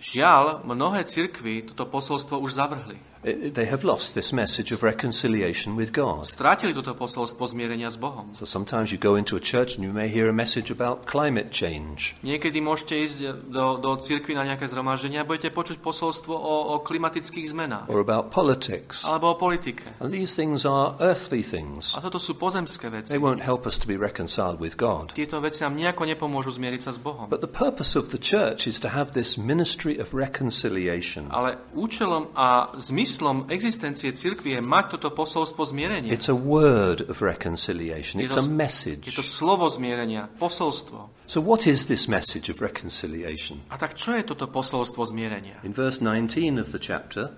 Žiaľ, 0.00 0.64
mnohé 0.64 1.04
cirkvy 1.04 1.68
toto 1.68 1.84
posolstvo 1.84 2.40
už 2.40 2.56
zavrhli. 2.56 3.11
I- 3.22 3.50
They 3.54 3.70
have 3.70 3.86
lost 3.86 4.14
this 4.18 4.32
message 4.34 4.74
of 4.74 4.82
reconciliation 4.82 5.76
with 5.78 5.94
God. 5.94 6.26
Strátili 6.26 6.74
toto 6.74 6.90
posolstvo 6.98 7.46
zmierenia 7.46 7.86
s 7.86 7.94
Bohom. 7.94 8.34
So 8.34 8.42
sometimes 8.42 8.90
you 8.90 8.98
go 8.98 9.14
into 9.14 9.38
a 9.38 9.42
church 9.42 9.78
and 9.78 9.86
you 9.86 9.94
may 9.94 10.10
hear 10.10 10.26
a 10.26 10.34
message 10.34 10.74
about 10.74 11.06
climate 11.06 11.54
change. 11.54 12.18
Niekedy 12.26 12.58
môžete 12.58 12.94
ísť 12.98 13.16
do, 13.46 13.78
do 13.78 13.94
cirkvy 14.02 14.34
na 14.34 14.42
nejaké 14.42 14.66
zhromaždenie 14.66 15.22
a 15.22 15.26
budete 15.28 15.54
počuť 15.54 15.78
posolstvo 15.78 16.34
o, 16.34 16.74
o 16.74 16.82
klimatických 16.82 17.46
zmenách 17.54 17.86
or 17.86 18.02
about 18.02 18.34
politics. 18.34 19.06
alebo 19.06 19.30
o 19.30 19.36
politike. 19.38 19.86
And 20.02 20.10
these 20.10 20.34
things 20.34 20.66
are 20.66 20.98
earthly 20.98 21.46
things. 21.46 21.94
A 21.94 22.02
toto 22.02 22.18
sú 22.18 22.34
pozemské 22.34 22.90
veci. 22.90 23.14
They 23.14 23.22
won't 23.22 23.46
help 23.46 23.70
us 23.70 23.78
to 23.78 23.86
be 23.86 23.94
reconciled 23.94 24.58
with 24.58 24.74
God. 24.74 25.14
Tieto 25.14 25.38
veci 25.38 25.62
nám 25.62 25.78
nejako 25.78 26.10
nepomôžu 26.10 26.58
zmieriť 26.58 26.90
sa 26.90 26.90
s 26.90 26.98
Bohom. 26.98 27.30
But 27.30 27.38
the 27.38 27.46
purpose 27.46 27.94
of 27.94 28.10
the 28.10 28.18
church 28.18 28.66
is 28.66 28.82
to 28.82 28.90
have 28.90 29.14
this 29.14 29.38
ministry 29.38 29.94
of 30.02 30.10
reconciliation. 30.10 31.30
Ale 31.30 31.62
účelom 31.78 32.34
a 32.34 32.74
zmyslom 32.74 33.10
existencie 33.50 34.12
cirkvi 34.16 34.56
je 34.56 34.60
mať 34.62 34.96
toto 34.96 35.12
posolstvo 35.12 35.66
zmierenia. 35.66 36.08
It's 36.14 36.30
a 36.30 36.36
word 36.36 37.04
of 37.10 37.20
reconciliation. 37.20 38.22
Je 38.22 38.30
It's 38.30 38.38
a 38.38 38.44
Je 38.44 38.48
message. 38.48 39.12
to 39.16 39.22
slovo 39.24 39.68
zmierenia, 39.68 40.28
posolstvo. 40.38 41.10
So 41.26 41.40
what 41.40 41.66
is 41.66 41.86
this 41.86 42.08
message 42.08 42.48
of 42.48 42.60
reconciliation? 42.62 43.60
A 43.68 43.76
tak 43.76 43.94
čo 43.98 44.12
je 44.16 44.22
toto 44.22 44.48
posolstvo 44.48 45.04
zmierenia? 45.04 45.60
In 45.64 45.72
verse 45.76 45.98
19 46.00 46.56
of 46.60 46.72
the 46.72 46.80
chapter, 46.80 47.32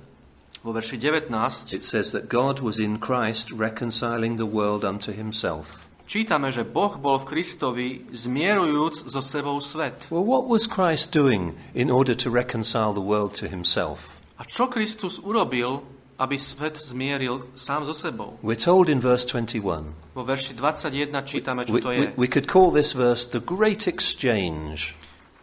Vo 0.64 0.72
verši 0.72 0.96
19 0.96 1.76
it 1.76 1.84
says 1.84 2.16
that 2.16 2.32
God 2.32 2.64
was 2.64 2.80
in 2.80 2.96
Christ 2.96 3.52
reconciling 3.52 4.40
the 4.40 4.48
world 4.48 4.80
unto 4.80 5.12
himself. 5.12 5.84
čítame, 6.04 6.52
že 6.52 6.64
Boh 6.68 6.96
bol 7.00 7.16
v 7.20 7.28
Kristovi 7.36 7.88
zmierujúc 8.12 9.08
so 9.08 9.20
sebou 9.24 9.60
svet. 9.60 10.08
Well, 10.12 10.24
what 10.24 10.44
was 10.48 10.64
Christ 10.68 11.12
doing 11.12 11.52
in 11.76 11.88
order 11.92 12.12
to 12.16 12.28
reconcile 12.32 12.92
the 12.92 13.04
world 13.04 13.32
to 13.40 13.48
himself? 13.48 14.20
A 14.44 14.52
čo 14.52 14.68
Kristus 14.68 15.16
urobil, 15.24 15.80
aby 16.20 16.36
svet 16.36 16.76
zmieril 16.76 17.48
sám 17.56 17.88
so 17.88 17.96
sebou? 17.96 18.36
We're 18.44 18.60
told 18.60 18.92
in 18.92 19.00
verse 19.00 19.24
21. 19.24 20.12
Vo 20.12 20.20
verši 20.20 20.52
21 20.52 21.16
čítame, 21.24 21.64
čo 21.64 21.72
We, 21.72 21.80
to 21.80 21.88
we, 21.88 21.96
je. 21.96 22.08
we 22.20 22.28
could 22.28 22.44
call 22.44 22.68
this 22.68 22.92
verse 22.92 23.24
the 23.24 23.40
great 23.40 23.88
exchange. 23.88 24.92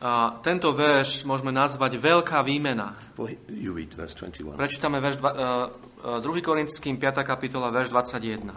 A 0.06 0.38
tento 0.46 0.70
verš 0.70 1.26
môžeme 1.26 1.50
nazvať 1.50 1.98
veľká 1.98 2.46
výmena. 2.46 2.94
You 3.50 3.74
read 3.74 3.98
verse 3.98 4.14
21. 4.22 4.54
Prečítame 4.54 5.02
verš 5.02 5.18
dva- 5.18 5.34
uh, 6.06 6.22
uh, 6.22 6.22
2. 6.22 6.46
Korinským 6.46 7.02
5. 7.02 7.26
kapitola, 7.26 7.74
verš 7.74 7.90
21. 7.90 8.54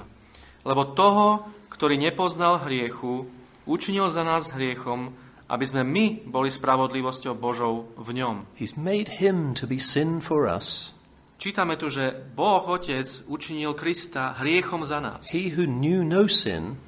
Lebo 0.61 0.92
toho, 0.92 1.48
ktorý 1.72 1.96
nepoznal 1.96 2.61
hriechu, 2.68 3.24
učinil 3.64 4.12
za 4.12 4.28
nás 4.28 4.52
hriechom, 4.52 5.16
aby 5.44 5.64
sme 5.64 5.83
my 5.85 6.07
boli 6.24 6.48
spravodlivosťou 6.48 7.37
Božou 7.37 7.92
v 7.96 8.16
ňom. 8.16 8.48
He's 8.57 8.74
made 8.74 9.20
him 9.20 9.52
to 9.54 9.68
be 9.68 9.76
sin 9.76 10.20
for 10.20 10.48
us, 10.48 10.92
Čítame 11.35 11.76
tu, 11.76 11.90
že 11.90 12.14
Boh 12.33 12.62
Otec 12.62 13.04
učinil 13.28 13.74
Krista 13.76 14.33
hriechom 14.38 14.87
za 14.87 15.02
nás. 15.02 15.28
he 15.28 15.52
who 15.52 15.66
knew 15.68 16.00
no 16.07 16.24
sin, 16.30 16.78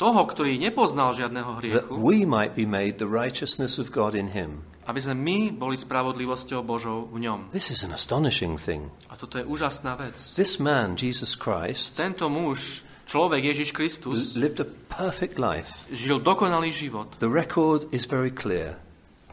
Toho, 0.00 0.24
ktorý 0.24 0.56
nepoznal 0.56 1.12
žiadneho 1.12 1.50
that 1.52 1.60
hriechu, 1.60 1.92
we 1.92 2.24
might 2.24 2.56
be 2.56 2.64
made 2.64 2.96
the 2.96 3.04
righteousness 3.04 3.76
of 3.76 3.92
God 3.92 4.16
in 4.16 4.32
him. 4.32 4.64
aby 4.88 4.96
sme 4.96 5.12
my 5.14 5.38
boli 5.52 5.76
spravodlivosťou 5.76 6.64
Božou 6.64 7.06
v 7.12 7.28
ňom. 7.28 7.52
This 7.52 7.68
is 7.68 7.84
an 7.84 7.92
astonishing 7.92 8.56
thing. 8.56 8.88
A 9.12 9.20
toto 9.20 9.36
je 9.36 9.44
úžasná 9.44 9.94
vec. 10.00 10.16
This 10.34 10.56
man, 10.56 10.96
Jesus 10.96 11.36
Christ, 11.36 12.00
Tento 12.00 12.32
muž, 12.32 12.80
človek 13.10 13.42
Ježiš 13.42 13.74
Kristus, 13.74 14.38
lived 14.38 14.62
a 14.62 14.68
perfect 14.86 15.42
life. 15.42 15.90
žil 15.90 16.22
dokonalý 16.22 16.70
život. 16.70 17.18
The 17.18 17.26
record 17.26 17.90
is 17.90 18.06
very 18.06 18.30
clear. 18.30 18.78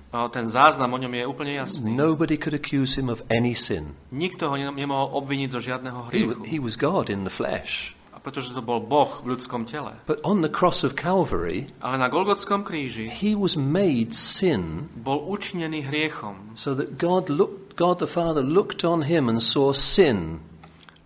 A 0.09 0.25
ten 0.33 0.49
záznam 0.49 0.89
o 0.89 0.97
ňom 0.97 1.13
je 1.13 1.23
úplne 1.27 1.53
jasný. 1.53 1.93
Nobody 1.93 2.39
could 2.41 2.55
accuse 2.57 2.97
him 2.97 3.11
of 3.11 3.21
any 3.29 3.53
sin. 3.53 3.93
Nikto 4.09 4.49
ho 4.49 4.55
ne- 4.57 4.71
nemohol 4.73 5.13
obviniť 5.21 5.49
zo 5.53 5.59
žiadneho 5.61 6.09
He, 6.09 6.25
hriechu. 6.25 6.41
he 6.47 6.57
was 6.57 6.73
God 6.73 7.11
in 7.11 7.21
the 7.27 7.29
flesh. 7.29 7.93
A 8.15 8.23
pretože 8.23 8.49
to 8.55 8.63
bol 8.65 8.81
Boh 8.81 9.19
v 9.21 9.35
ľudskom 9.35 9.67
tele. 9.69 9.93
But 10.09 10.23
on 10.25 10.41
the 10.41 10.49
cross 10.49 10.81
of 10.81 10.95
Calvary, 10.97 11.67
Ale 11.83 12.01
na 12.01 12.07
Golgotskom 12.09 12.63
kríži 12.65 13.11
he 13.13 13.35
was 13.37 13.53
made 13.59 14.15
sin 14.15 14.89
bol 14.95 15.21
učinený 15.27 15.85
hriechom. 15.91 16.55
so 16.57 16.73
that 16.73 16.97
God 16.97 17.27
looked, 17.29 17.75
God 17.77 17.99
the 18.01 18.09
Father 18.09 18.41
looked 18.41 18.81
on 18.87 19.05
him 19.05 19.27
and 19.29 19.37
saw 19.37 19.69
sin. 19.75 20.39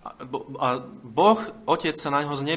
A, 0.01 0.25
bo- 0.25 0.49
a 0.57 0.81
Boh, 1.05 1.37
Otec 1.69 1.93
sa 1.93 2.09
na 2.09 2.25
ňo 2.25 2.33
z 2.33 2.49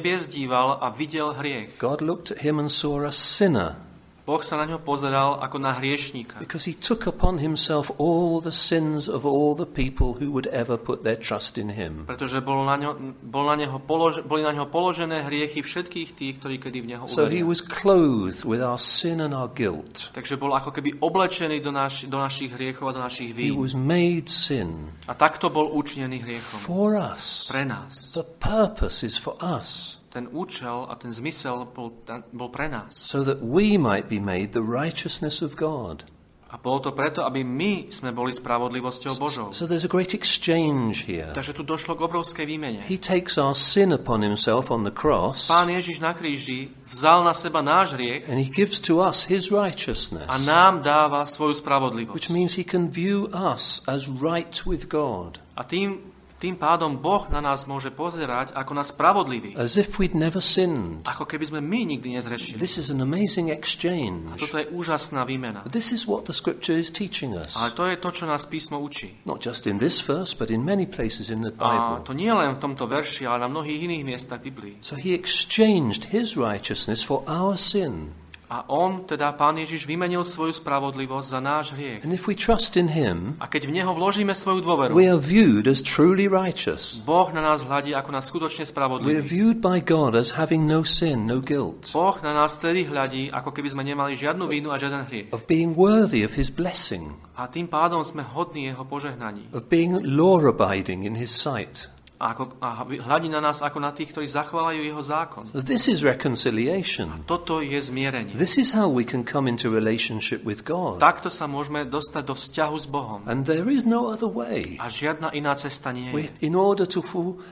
a 0.81 0.89
videl 0.89 1.37
hriech. 1.37 1.77
God 1.77 2.01
looked 2.01 2.33
at 2.33 2.41
him 2.41 2.57
and 2.57 2.73
saw 2.73 3.05
a 3.05 3.13
sinner 3.13 3.77
Boh 4.25 4.41
sa 4.41 4.57
na 4.57 4.65
ňo 4.65 4.81
pozeral 4.81 5.37
ako 5.37 5.61
na 5.61 5.77
hriešníka. 5.77 6.41
because 6.41 6.65
he 6.65 6.73
took 6.73 7.05
upon 7.05 7.37
himself 7.39 7.93
all 8.01 8.41
the 8.41 8.49
sins 8.51 9.05
of 9.05 9.23
all 9.23 9.53
the 9.53 9.69
people 9.69 10.17
who 10.17 10.33
would 10.33 10.49
ever 10.49 10.81
put 10.81 11.05
their 11.05 11.15
trust 11.15 11.55
in 11.55 11.69
him. 11.69 12.09
Pretože 12.09 12.41
bol 12.41 12.65
na 12.65 12.75
ňo, 12.75 12.97
bol 13.21 13.45
na 13.45 13.61
neho 13.61 13.77
polož, 13.79 14.25
boli 14.25 14.41
na 14.41 14.51
ňo 14.51 14.65
položené 14.67 15.23
hriechy 15.23 15.61
všetkých 15.61 16.09
tých, 16.15 16.35
ktorí 16.41 16.57
kedy 16.57 16.79
v 16.81 16.87
neho 16.91 17.05
So 17.05 17.29
he 17.29 17.45
uveria. 17.45 17.53
was 17.53 17.61
clothed 17.61 18.43
with 18.43 18.65
our 18.65 18.81
sin 18.81 19.21
and 19.21 19.31
our 19.31 19.47
guilt. 19.47 20.09
Takže 20.11 20.35
bol 20.35 20.53
ako 20.53 20.73
keby 20.73 21.05
oblečený 21.05 21.61
do, 21.61 21.69
naš, 21.69 22.09
do 22.09 22.17
našich 22.17 22.49
hriechov 22.51 22.89
a 22.89 22.97
do 22.97 23.05
našich 23.05 23.37
He 23.37 23.53
vín. 23.53 23.61
was 23.61 23.77
made 23.77 24.33
sin 24.33 24.89
A 25.05 25.13
takto 25.13 25.53
bol 25.53 25.69
učinený 25.69 26.25
hriechom. 26.25 26.65
for 26.65 26.97
us. 26.97 27.45
Pre 27.45 27.61
nás. 27.63 28.17
The 28.17 28.25
purpose 28.25 29.05
is 29.05 29.21
for 29.21 29.37
us, 29.39 30.01
Ten 30.15 30.31
účel 30.31 30.87
a 30.87 30.95
ten 30.95 31.11
zmysel 31.11 31.67
bol, 31.75 31.91
bol 32.31 32.47
pre 32.47 32.71
nás. 32.71 32.95
so 32.95 33.27
that 33.27 33.43
we 33.43 33.75
might 33.75 34.07
be 34.07 34.23
made 34.23 34.55
the 34.55 34.63
righteousness 34.63 35.43
of 35.43 35.59
God. 35.59 36.07
A 36.55 36.57
bolo 36.57 36.79
to 36.79 36.95
preto, 36.95 37.27
aby 37.27 37.43
my 37.43 37.91
sme 37.91 38.15
boli 38.15 38.31
spravodlivosťou 38.31 39.19
Božou. 39.19 39.51
So 39.51 39.67
there's 39.67 39.83
a 39.83 39.91
great 39.91 40.15
exchange 40.15 41.03
here. 41.03 41.35
Takže 41.35 41.51
tu 41.51 41.67
došlo 41.67 41.99
k 41.99 42.07
obrovskej 42.07 42.47
výmene. 42.47 42.79
He 42.87 42.95
takes 42.95 43.35
our 43.35 43.59
sin 43.59 43.91
upon 43.91 44.23
himself 44.23 44.71
on 44.71 44.87
the 44.87 44.95
cross, 44.95 45.51
Pán 45.51 45.67
Ježiš 45.67 45.99
na 45.99 46.15
kríži 46.15 46.71
vzal 46.87 47.27
na 47.27 47.35
seba 47.35 47.59
náš 47.59 47.99
hriech 47.99 48.31
and 48.31 48.39
he 48.39 48.47
gives 48.47 48.79
to 48.79 49.03
us 49.03 49.27
his 49.27 49.51
righteousness, 49.51 50.31
a 50.31 50.39
nám 50.47 50.87
dáva 50.87 51.27
svoju 51.27 51.59
which 51.59 51.63
spravodlivosť. 51.67 52.31
means 52.31 52.55
he 52.55 52.63
can 52.63 52.87
view 52.87 53.27
us 53.35 53.83
as 53.91 54.07
right 54.07 54.63
with 54.63 54.87
God, 54.87 55.43
A 55.59 55.67
tým, 55.67 56.14
tým 56.45 56.61
pádom 56.61 57.01
Boh 57.01 57.25
na 57.33 57.41
nás 57.41 57.65
môže 57.65 57.89
pozerať 57.89 58.53
ako 58.53 58.73
na 58.77 58.85
spravodlivý. 58.85 59.57
as 59.57 59.81
if 59.81 59.97
we'd 59.97 60.13
never 60.13 60.45
sinned. 60.45 61.01
Ako 61.09 61.25
keby 61.25 61.49
sme 61.49 61.61
my 61.65 61.97
nikdy 61.97 62.13
nezrešili. 62.13 62.61
This 62.61 62.77
is 62.77 62.93
an 62.93 63.01
amazing 63.01 63.49
A 63.49 63.57
exchange. 63.57 64.37
toto 64.37 64.61
je 64.61 64.69
úžasná 64.69 65.25
výmena. 65.25 65.65
This 65.65 65.97
is 65.97 66.05
what 66.05 66.29
the 66.29 66.37
scripture 66.37 66.77
is 66.77 66.93
teaching 66.93 67.33
us. 67.33 67.57
Ale 67.57 67.73
to 67.73 67.89
je 67.89 67.97
to, 67.97 68.09
čo 68.13 68.25
nás 68.29 68.45
písmo 68.45 68.77
učí. 68.77 69.25
Not 69.25 69.41
just 69.41 69.65
in 69.65 69.81
this 69.81 70.05
verse, 70.05 70.37
but 70.37 70.53
in 70.53 70.61
many 70.61 70.85
places 70.85 71.33
in 71.33 71.41
the 71.41 71.55
A 71.57 71.65
Bible. 71.65 72.05
to 72.05 72.13
nie 72.13 72.29
len 72.29 72.53
v 72.53 72.61
tomto 72.61 72.85
verši, 72.85 73.25
ale 73.25 73.41
na 73.41 73.49
mnohých 73.49 73.81
iných 73.89 74.05
miestach 74.05 74.45
Biblii. 74.45 74.77
So 74.85 75.01
he 75.01 75.17
exchanged 75.17 76.13
his 76.13 76.37
righteousness 76.37 77.01
for 77.01 77.25
our 77.25 77.57
sin. 77.57 78.13
A 78.45 78.69
on, 78.69 79.09
teda 79.09 79.33
Pán 79.33 79.57
Ježiš, 79.57 79.89
vymenil 79.89 80.21
svoju 80.21 80.53
spravodlivosť 80.53 81.27
za 81.27 81.41
náš 81.41 81.73
hriech. 81.73 82.05
And 82.05 82.13
if 82.13 82.29
we 82.29 82.37
trust 82.37 82.77
in 82.77 82.93
him, 82.93 83.41
A 83.41 83.49
keď 83.49 83.67
v 83.67 83.81
Neho 83.81 83.91
vložíme 83.91 84.37
svoju 84.37 84.61
dôveru, 84.61 84.93
we 84.93 85.09
are 85.09 85.17
viewed 85.19 85.65
as 85.65 85.81
truly 85.81 86.29
righteous. 86.29 87.01
Boh 87.01 87.33
na 87.33 87.41
nás 87.41 87.65
hľadí 87.65 87.97
ako 87.97 88.11
na 88.13 88.21
skutočne 88.21 88.63
We 88.63 88.69
are 88.69 88.73
spravodlivý. 88.77 89.25
viewed 89.25 89.59
by 89.65 89.81
God 89.81 90.13
as 90.13 90.37
having 90.37 90.69
no 90.69 90.85
sin, 90.85 91.25
no 91.25 91.41
guilt, 91.41 91.89
Boh 91.91 92.15
na 92.21 92.37
nás 92.37 92.61
tedy 92.61 92.85
hľadí, 92.85 93.33
ako 93.33 93.49
keby 93.51 93.69
sme 93.73 93.83
nemali 93.83 94.13
žiadnu 94.13 94.45
vínu 94.45 94.69
a 94.69 94.77
žiaden 94.77 95.09
hriech. 95.09 95.33
of 95.33 95.49
being 95.49 95.73
worthy 95.73 96.21
of 96.21 96.37
his 96.37 96.53
blessing, 96.53 97.17
A 97.35 97.49
tým 97.49 97.67
pádom 97.67 98.05
sme 98.05 98.23
hodní 98.23 98.71
Jeho 98.71 98.85
požehnaní. 98.85 99.51
of 99.57 99.67
being 99.67 99.97
law 100.05 100.39
abiding 100.45 101.03
in 101.03 101.17
his 101.17 101.33
sight. 101.33 101.89
A, 102.25 102.33
ako, 102.33 102.57
a 102.57 102.89
hľadí 102.89 103.29
na 103.29 103.45
nás 103.45 103.61
ako 103.61 103.85
na 103.85 103.93
tých, 103.93 104.17
ktorí 104.17 104.25
zachovajú 104.25 104.81
Jeho 104.81 105.05
zákon. 105.05 105.45
This 105.53 105.93
is 105.93 106.01
reconciliation. 106.01 107.21
Toto 107.29 107.61
je 107.61 107.77
zmierenie. 107.77 108.33
This 108.33 108.57
is 108.57 108.73
how 108.73 108.89
we 108.89 109.05
can 109.05 109.29
come 109.29 109.45
into 109.45 109.69
relationship 109.69 110.41
with 110.41 110.65
God. 110.65 111.05
Takto 111.05 111.29
sa 111.29 111.45
môžeme 111.45 111.85
dostať 111.85 112.25
do 112.25 112.33
vzťahu 112.33 112.77
s 112.81 112.87
Bohom. 112.89 113.21
And 113.29 113.45
there 113.45 113.69
is 113.69 113.85
no 113.85 114.09
other 114.09 114.33
way. 114.33 114.81
A 114.81 114.89
žiadna 114.89 115.37
iná 115.37 115.53
cesta 115.61 115.93
nie 115.93 116.09
je. 116.09 116.49
In 116.49 116.57
order 116.57 116.89
to, 116.89 117.05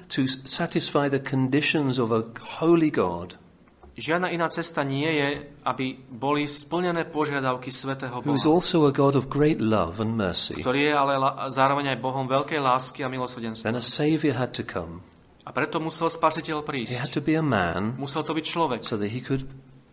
to 0.09 0.25
satisfy 0.49 1.13
the 1.13 1.21
conditions 1.21 2.01
of 2.01 2.09
a 2.09 2.25
holy 2.57 2.89
God 2.89 3.37
Žiadna 3.93 4.33
iná 4.33 4.49
cesta 4.49 4.81
nie 4.89 5.05
je, 5.05 5.29
aby 5.69 6.01
boli 6.09 6.49
splnené 6.49 7.05
požiadavky 7.05 7.69
is 7.69 7.85
Boha, 8.49 8.57
also 8.57 8.89
a 8.89 8.93
God 8.93 9.13
of 9.13 9.29
great 9.29 9.61
love 9.61 10.01
and 10.01 10.17
mercy, 10.17 10.57
ktorý 10.65 10.89
je 10.89 10.93
ale 10.97 11.13
zároveň 11.53 11.93
aj 11.93 11.99
Bohom 12.01 12.25
veľkej 12.25 12.57
lásky 12.57 13.05
a 13.05 13.13
milosrdenstva. 13.13 13.69
then 13.69 13.77
a 13.77 13.85
Savior 13.85 14.33
had 14.41 14.57
to 14.57 14.65
come. 14.65 15.05
A 15.45 15.53
preto 15.53 15.77
musel 15.77 16.09
Spasiteľ 16.09 16.65
He 16.65 16.67
prísť. 16.89 17.03
had 17.03 17.13
to 17.13 17.21
be 17.21 17.37
a 17.37 17.45
man 17.45 17.99
Musel 18.01 18.25
to 18.25 18.33
byť 18.33 18.47
človek, 18.49 18.81
so 18.87 18.97
that 18.97 19.13
he 19.13 19.21
could 19.21 19.45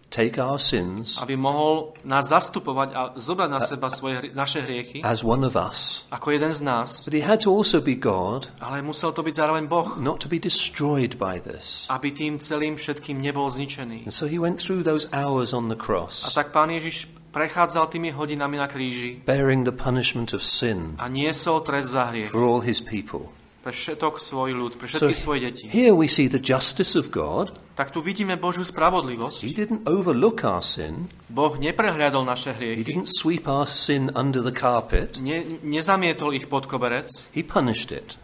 take 0.09 0.41
our 0.41 0.57
sins 0.57 1.21
aby 1.21 1.37
mohol 1.37 1.93
nás 2.03 2.29
zastupovať 2.29 2.89
a 2.91 3.01
zobrať 3.13 3.49
na 3.49 3.61
seba 3.61 3.87
svoje, 3.93 4.33
naše 4.33 4.61
hriechy 4.61 4.99
as 5.05 5.21
one 5.21 5.45
of 5.45 5.53
us. 5.53 6.09
ako 6.09 6.33
jeden 6.33 6.49
z 6.53 6.61
nás, 6.65 7.05
But 7.05 7.13
he 7.13 7.21
had 7.21 7.39
to 7.45 7.53
also 7.53 7.79
be 7.79 7.93
God, 7.95 8.49
ale 8.59 8.81
musel 8.81 9.13
to 9.13 9.21
byť 9.21 9.33
zároveň 9.37 9.65
Boh, 9.69 9.95
not 10.01 10.19
to 10.21 10.27
be 10.27 10.41
destroyed 10.41 11.15
by 11.21 11.37
this. 11.37 11.85
aby 11.87 12.09
tým 12.11 12.41
celým 12.41 12.75
všetkým 12.75 13.21
nebol 13.21 13.45
zničený. 13.47 14.09
And 14.09 14.13
so 14.13 14.25
he 14.25 14.41
went 14.41 14.57
through 14.57 14.81
those 14.81 15.05
hours 15.13 15.53
on 15.53 15.69
the 15.69 15.77
A 15.77 15.81
cross, 15.81 16.25
tak 16.33 16.49
Pán 16.49 16.73
Ježiš 16.73 17.07
prechádzal 17.29 17.93
tými 17.93 18.09
hodinami 18.09 18.57
na 18.57 18.65
kríži 18.65 19.21
bearing 19.21 19.61
the 19.61 19.71
punishment 19.75 20.33
of 20.33 20.41
sin 20.41 20.97
a 20.97 21.05
niesol 21.05 21.61
trest 21.61 21.93
za 21.93 22.09
hriech 22.09 22.33
for 22.33 22.41
all 22.41 22.65
his 22.65 22.81
people. 22.81 23.29
Pre 23.59 23.71
všetok 23.71 24.15
svoj 24.15 24.55
ľud, 24.55 24.73
pre 24.75 24.87
So 24.87 25.07
všetky 25.07 25.15
svoje 25.15 25.39
deti. 25.43 25.63
here 25.67 25.91
we 25.91 26.07
see 26.07 26.27
the 26.27 26.39
justice 26.39 26.95
of 26.95 27.11
God. 27.11 27.51
Tak 27.75 27.91
tu 27.91 27.99
vidíme 27.99 28.35
Božiu 28.35 28.63
He 28.63 28.71
spravodlivosť. 28.71 29.39
didn't 29.51 29.83
overlook 29.83 30.43
our 30.43 30.59
sin. 30.59 31.07
Boh 31.27 31.55
neprehľadol 31.55 32.23
naše 32.23 32.51
He 32.51 32.79
hriechy, 32.79 32.83
didn't 32.83 33.11
sweep 33.11 33.47
our 33.47 33.63
sin 33.63 34.11
under 34.15 34.39
the 34.39 34.51
carpet. 34.51 35.19
ne, 35.19 35.59
nezamietol 35.63 36.31
ich 36.31 36.47
pod 36.47 36.67
koberec. 36.67 37.07
He 37.31 37.43
punished 37.43 37.91
it. 37.91 38.15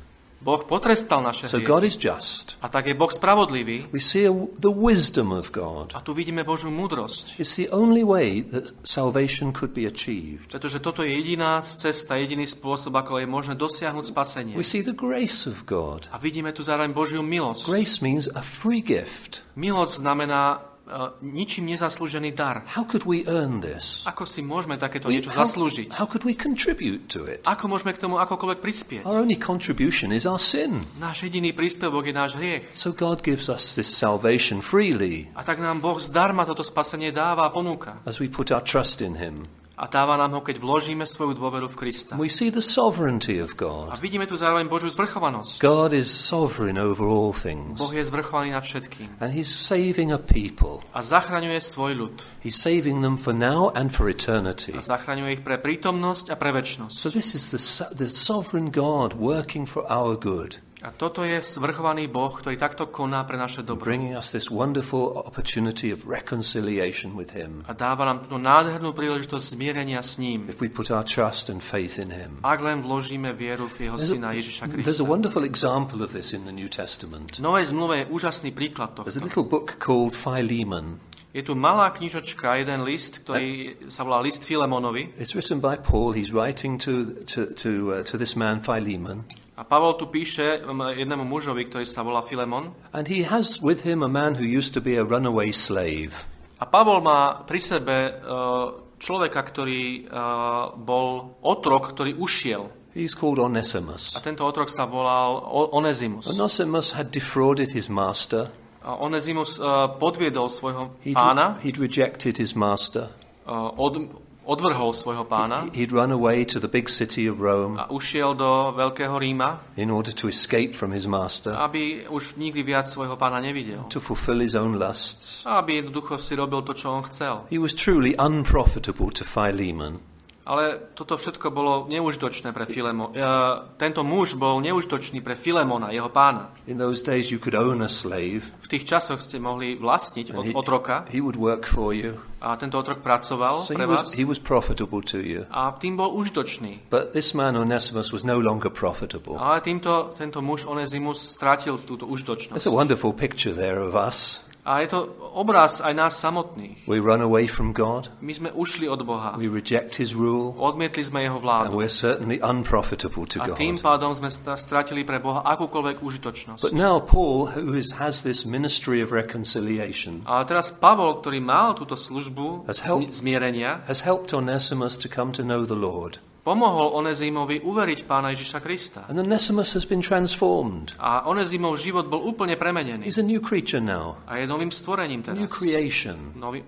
Boh 0.45 0.61
potrestal 0.61 1.25
naše 1.25 1.49
So 1.49 1.57
hriechy. 1.57 1.73
God 1.73 1.83
is 1.89 1.97
just. 1.97 2.61
A 2.61 2.69
tak 2.69 2.85
je 2.85 2.93
Boh 2.93 3.09
spravodlivý. 3.09 3.89
We 3.89 3.97
see 3.97 4.29
the 4.61 4.69
wisdom 4.69 5.33
of 5.33 5.49
God. 5.49 5.97
A 5.97 6.05
tu 6.05 6.13
vidíme 6.13 6.45
Božiu 6.45 6.69
múdrosť. 6.69 7.41
It's 7.41 7.57
the 7.57 7.65
only 7.73 8.05
way 8.05 8.45
that 8.53 8.77
salvation 8.85 9.49
could 9.49 9.73
be 9.73 9.89
achieved. 9.89 10.53
Pretože 10.53 10.77
toto 10.85 11.01
je 11.01 11.17
jediná 11.17 11.65
cesta, 11.65 12.21
jediný 12.21 12.45
spôsob, 12.45 12.93
ako 12.93 13.17
je 13.17 13.25
možné 13.25 13.57
dosiahnuť 13.57 14.05
spasenie. 14.05 14.53
We 14.53 14.61
see 14.61 14.85
the 14.85 14.93
grace 14.93 15.49
of 15.49 15.65
God. 15.65 16.05
A 16.13 16.21
vidíme 16.21 16.53
tu 16.53 16.61
zároveň 16.61 16.93
Božiu 16.93 17.25
milosť. 17.25 17.65
Grace 17.65 18.05
means 18.05 18.29
a 18.29 18.45
free 18.45 18.85
gift. 18.85 19.41
Milosť 19.57 20.05
znamená 20.05 20.61
uh, 20.85 21.17
ničím 21.21 21.65
nezaslúžený 21.67 22.31
dar. 22.31 22.63
How 22.71 22.85
could 22.85 23.03
we 23.03 23.25
earn 23.25 23.61
this? 23.61 24.05
Ako 24.05 24.25
si 24.25 24.41
môžeme 24.41 24.77
takéto 24.77 25.09
We- 25.09 25.17
niečo 25.17 25.33
how, 25.33 25.45
zaslúžiť? 25.45 25.93
how 25.97 26.05
could 26.05 26.23
we 26.23 26.33
contribute 26.33 27.09
to 27.09 27.25
it? 27.25 27.41
Ako 27.43 27.65
môžeme 27.67 27.91
k 27.91 27.99
tomu 27.99 28.17
akokoľvek 28.17 28.59
prispieť? 28.61 29.03
Our 29.03 29.21
only 29.21 29.35
contribution 29.35 30.13
is 30.13 30.25
our 30.25 30.39
sin. 30.39 30.85
Náš 30.97 31.25
jediný 31.25 31.51
príspevok 31.51 32.05
je 32.05 32.13
náš 32.13 32.37
hriech. 32.37 32.69
So 32.73 32.93
God 32.93 33.21
gives 33.21 33.49
us 33.49 33.73
this 33.73 33.89
salvation 33.89 34.61
freely 34.61 35.27
A 35.33 35.41
tak 35.41 35.57
nám 35.57 35.81
Boh 35.81 35.97
zdarma 35.97 36.45
toto 36.45 36.61
spasenie 36.61 37.09
dáva 37.09 37.49
a 37.49 37.51
ponúka. 37.51 37.99
as 38.05 38.21
we 38.21 38.29
put 38.29 38.53
our 38.53 38.61
trust 38.61 39.01
in 39.01 39.17
Him. 39.17 39.49
A 39.75 39.91
dáva 39.91 40.15
nám 40.15 40.39
ho, 40.39 40.41
keď 40.41 40.63
vložíme 40.63 41.03
svoju 41.03 41.35
dôveru 41.35 41.67
v 41.67 41.75
Krista. 41.75 42.15
We 42.15 42.31
see 42.31 42.47
the 42.47 42.63
sovereignty 42.63 43.43
of 43.43 43.59
A 43.59 43.59
God. 43.59 43.99
vidíme 43.99 44.23
tu 44.23 44.39
zároveň 44.39 44.71
Božiu 44.71 44.87
zvrchovanosť. 44.87 45.59
God 45.59 45.91
is 45.91 46.07
sovereign 46.07 46.79
over 46.79 47.03
all 47.03 47.35
things. 47.35 47.75
Boh 47.75 47.91
je 47.91 47.99
zvrchovaný 47.99 48.55
nad 48.55 48.63
všetkým. 48.63 49.19
And 49.19 49.35
He's 49.35 49.51
saving 49.51 50.15
a 50.15 50.19
people. 50.21 50.79
A 50.95 51.03
zachraňuje 51.03 51.59
svoj 51.59 51.91
ľud. 51.91 52.15
He's 52.39 52.55
saving 52.55 53.03
them 53.03 53.19
for 53.19 53.35
now 53.35 53.67
and 53.75 53.91
for 53.91 54.07
eternity. 54.07 54.71
A 54.71 54.79
zachraňuje 54.79 55.39
ich 55.39 55.43
pre 55.43 55.59
prítomnosť 55.59 56.31
a 56.31 56.39
pre 56.39 56.55
väčnosť. 56.55 56.95
So 56.95 57.11
this 57.11 57.35
is 57.35 57.51
the, 57.51 57.59
the 57.91 58.07
sovereign 58.07 58.71
God 58.71 59.19
working 59.19 59.67
for 59.67 59.83
our 59.91 60.15
good, 60.15 60.63
A 60.85 60.93
toto 60.93 61.25
je 61.25 61.41
zvrchovaný 61.41 62.05
Boh, 62.05 62.29
ktorý 62.29 62.61
takto 62.61 62.93
koná 62.93 63.25
pre 63.25 63.41
naše 63.41 63.65
dobro. 63.65 63.81
bringing 63.81 64.13
us 64.13 64.29
this 64.29 64.53
wonderful 64.53 65.17
opportunity 65.17 65.89
of 65.89 66.05
reconciliation 66.05 67.17
with 67.17 67.33
Him 67.33 67.65
A 67.65 67.73
dáva 67.73 68.05
nám 68.05 68.21
túto 68.21 68.37
nádhernú 68.37 68.93
príležitosť 68.93 69.57
zmierenia 69.57 70.05
s 70.05 70.21
ním. 70.21 70.45
if 70.45 70.61
we 70.61 70.69
put 70.69 70.93
our 70.93 71.01
trust 71.01 71.49
and 71.49 71.65
faith 71.65 71.97
in 71.97 72.13
Him. 72.13 72.37
Ak 72.45 72.61
len 72.61 72.85
vložíme 72.85 73.33
vieru 73.33 73.65
v 73.65 73.89
jeho 73.89 73.97
syna 73.97 74.37
Ježiša 74.37 74.69
a, 74.69 74.77
there's 74.77 75.01
a 75.01 75.01
Krista. 75.01 75.09
wonderful 75.09 75.41
example 75.41 76.05
of 76.05 76.13
this 76.13 76.37
in 76.37 76.45
the 76.45 76.53
New 76.53 76.69
Testament. 76.69 77.37
V 77.37 77.41
Novej 77.41 77.73
zmluve 77.73 78.05
je 78.05 78.05
úžasný 78.13 78.53
príklad 78.53 78.93
There's 78.93 79.17
a 79.17 79.25
tohto. 79.25 79.25
little 79.25 79.47
book 79.49 79.81
called 79.81 80.13
Philemon. 80.13 81.01
Je 81.35 81.43
tu 81.43 81.51
malá 81.51 81.91
knižočka, 81.91 82.63
jeden 82.63 82.87
list, 82.87 83.27
ktorý 83.27 83.75
sa 83.91 84.07
volá 84.07 84.23
list 84.23 84.47
Filemonovi. 84.47 85.11
It's 85.19 85.35
written 85.35 85.59
by 85.59 85.83
Paul. 85.83 86.15
He's 86.15 86.31
writing 86.31 86.79
to, 86.79 87.11
to, 87.27 87.51
to, 87.59 87.71
uh, 87.91 88.07
to 88.07 88.15
this 88.15 88.39
man, 88.39 88.63
Philemon. 88.63 89.27
A 89.59 89.67
Pavol 89.67 89.99
tu 89.99 90.07
píše 90.07 90.63
um, 90.63 90.79
jednému 90.95 91.27
mužovi, 91.27 91.67
ktorý 91.67 91.83
sa 91.83 92.07
volá 92.07 92.23
Filemon. 92.23 92.71
And 92.95 93.11
he 93.11 93.27
has 93.27 93.59
with 93.59 93.83
him 93.83 93.99
a 93.99 94.07
man 94.07 94.39
who 94.39 94.47
used 94.47 94.71
to 94.79 94.81
be 94.83 94.95
a 94.95 95.03
runaway 95.03 95.51
slave. 95.51 96.23
A 96.55 96.63
Pavol 96.71 97.03
má 97.03 97.43
pri 97.43 97.59
sebe 97.59 98.15
uh, 98.15 98.95
človeka, 98.95 99.43
ktorý 99.43 100.07
uh, 100.07 100.71
bol 100.71 101.35
otrok, 101.43 101.91
ktorý 101.91 102.15
ušiel. 102.15 102.71
He's 102.95 103.11
called 103.11 103.43
Onesimus. 103.43 104.15
A 104.15 104.23
tento 104.23 104.47
otrok 104.47 104.71
sa 104.71 104.87
volal 104.87 105.35
O- 105.35 105.75
Onezimus. 105.75 106.31
Onesimus 106.31 106.95
had 106.95 107.11
defrauded 107.11 107.75
his 107.75 107.91
master. 107.91 108.47
Onezimus 108.85 109.57
uh, 109.57 109.97
podviedol 109.97 110.45
svojho 110.45 110.93
He'd, 111.01 111.17
pána, 111.17 111.57
he'd 111.65 111.81
rejected 111.81 112.37
his 112.37 112.53
master. 112.53 113.09
uh, 113.49 113.73
od, 113.73 113.97
odvrhol 114.45 114.93
svojho 114.93 115.25
pána 115.25 115.65
He'd 115.73 115.89
run 115.89 116.13
away 116.13 116.45
to 116.45 116.61
the 116.61 116.69
big 116.69 116.85
city 116.85 117.25
of 117.25 117.41
Rome 117.41 117.81
a 117.81 117.89
ušiel 117.89 118.37
do 118.37 118.77
veľkého 118.77 119.17
Ríma, 119.17 119.73
in 119.81 119.89
order 119.89 120.13
to 120.13 120.29
escape 120.29 120.77
from 120.77 120.93
his 120.93 121.09
master, 121.09 121.57
aby 121.57 122.05
už 122.05 122.37
nikdy 122.37 122.61
viac 122.61 122.85
svojho 122.85 123.17
pána 123.17 123.41
nevidel. 123.41 123.89
to 123.89 123.97
fulfill 123.97 124.37
his 124.37 124.53
own 124.53 124.77
lusts. 124.77 125.41
Aby 125.49 125.81
jednoducho 125.81 126.21
si 126.21 126.37
robil 126.37 126.61
to, 126.61 126.77
čo 126.77 126.93
on 126.93 127.01
chcel. 127.09 127.49
He 127.49 127.57
was 127.57 127.73
truly 127.73 128.13
unprofitable 128.21 129.09
to 129.17 129.25
Philemon. 129.25 129.97
Ale 130.45 130.93
toto 130.93 131.17
všetko 131.17 131.49
bolo 131.49 131.89
neužitočné 131.89 132.53
pre 132.53 132.69
Filemo. 132.69 133.09
Uh, 133.09 133.65
tento 133.81 134.05
muž 134.05 134.37
bol 134.37 134.61
neužitočný 134.61 135.25
pre 135.25 135.33
Filemona, 135.33 135.89
jeho 135.89 136.13
pána. 136.13 136.53
In 136.69 136.77
those 136.77 137.01
days, 137.01 137.33
you 137.33 137.41
could 137.41 137.57
own 137.57 137.81
a 137.81 137.89
slave, 137.89 138.53
V 138.61 138.69
tých 138.69 138.85
časoch 138.85 139.25
ste 139.25 139.41
mohli 139.41 139.73
vlastniť 139.73 140.37
od 140.37 140.45
he, 140.45 140.53
otroka 140.53 141.09
he 141.09 141.17
would 141.17 141.33
work 141.33 141.65
for 141.65 141.97
you. 141.97 142.21
a 142.45 142.53
tento 142.61 142.77
otrok 142.77 143.01
pracoval 143.01 143.65
So 143.65 143.73
he 143.73 143.81
pre 143.81 143.89
was, 143.89 144.05
vás 144.05 144.13
he 144.13 144.21
was 144.21 144.37
profitable 144.37 145.01
to 145.09 145.17
you. 145.17 145.49
a 145.49 145.73
tým 145.81 145.97
bol 145.97 146.13
užitočný. 146.13 146.93
But 146.93 147.17
this 147.17 147.33
man 147.33 147.57
Onesimus 147.57 148.13
was 148.13 148.21
no 148.21 148.37
longer 148.37 148.69
profitable. 148.69 149.41
Ale 149.41 149.65
týmto, 149.65 150.13
tento 150.13 150.45
muž 150.45 150.69
Onezimus 150.69 151.25
strátil 151.25 151.81
túto 151.81 152.05
užitočnosť. 152.05 152.61
a 152.61 152.69
wonderful 152.69 153.17
picture 153.17 153.57
there 153.57 153.81
of 153.81 153.97
us. 153.97 154.45
A 154.65 154.81
je 154.81 154.89
to 154.89 155.05
obraz 155.37 155.77
aj 155.77 155.93
nás 155.93 156.17
samotných. 156.17 156.89
We 156.89 156.97
run 156.97 157.21
away 157.21 157.45
from 157.45 157.69
God, 157.69 158.09
My 158.17 158.33
sme 158.33 158.49
ušli 158.49 158.89
od 158.89 159.05
Boha. 159.05 159.37
we 159.37 159.45
reject 159.45 160.01
his 160.01 160.17
rule, 160.17 160.57
Odmietli 160.57 161.05
sme 161.05 161.21
jeho 161.21 161.37
and 161.37 161.45
vládu. 161.45 161.69
we're 161.77 161.85
certainly 161.85 162.41
unprofitable 162.41 163.29
to 163.29 163.45
A 163.45 163.53
tým 163.53 163.77
God. 163.77 163.85
pádom 163.85 164.11
sme 164.17 164.33
stratili 164.57 165.05
pre 165.05 165.21
Boha 165.21 165.45
akúkoľvek 165.45 166.01
užitočnosť. 166.01 166.65
But 166.65 166.73
now 166.73 166.97
Paul, 166.97 167.53
who 167.53 167.77
is, 167.77 168.01
has 168.01 168.25
this 168.25 168.41
ministry 168.41 169.05
of 169.05 169.13
reconciliation, 169.13 170.25
Ale 170.25 170.49
teraz 170.49 170.73
Pavol, 170.73 171.21
ktorý 171.21 171.37
mal 171.39 171.77
túto 171.77 171.93
službu 171.93 172.65
Has 172.65 172.81
helped- 172.81 173.13
zmierenia, 173.13 173.85
has 173.85 174.01
helped 174.01 174.33
Onesimus 174.33 174.97
to 174.97 175.05
come 175.05 175.29
to 175.29 175.45
know 175.45 175.61
the 175.61 175.77
Lord. 175.77 176.17
Pomohol 176.45 176.93
Onezímovi 176.93 177.65
uveriť 177.65 178.05
Pána 178.05 178.29
Ježiša 178.37 178.61
Krista. 178.61 179.01
And 179.09 179.17
Onesimus 179.17 179.73
has 179.73 179.89
been 179.89 180.05
transformed. 180.05 180.93
A 181.01 181.25
Onezímov 181.25 181.81
život 181.81 182.05
bol 182.05 182.21
úplne 182.21 182.53
premenený. 182.53 183.01
He's 183.01 183.17
a 183.17 183.25
new 183.25 183.41
creature 183.41 183.81
now, 183.81 184.21
A 184.29 184.37
je 184.37 184.45
novým 184.45 184.69
stvorením 184.69 185.25
a 185.25 185.33
new 185.33 185.49
teraz. 185.49 185.57
creation. 185.57 186.37
Nový, 186.37 186.61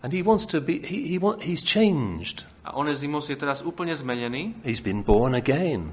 And 0.00 0.16
he 0.16 0.24
wants 0.24 0.48
to 0.48 0.64
be, 0.64 0.80
he, 0.80 1.12
he 1.12 1.20
he's 1.44 1.60
changed. 1.60 2.48
a 2.64 2.72
Onezimus 2.72 3.28
je 3.28 3.36
teraz 3.36 3.60
úplne 3.60 3.92
zmenený. 3.92 4.56
He's 4.64 4.80
been 4.80 5.04
born 5.04 5.36
again. 5.36 5.92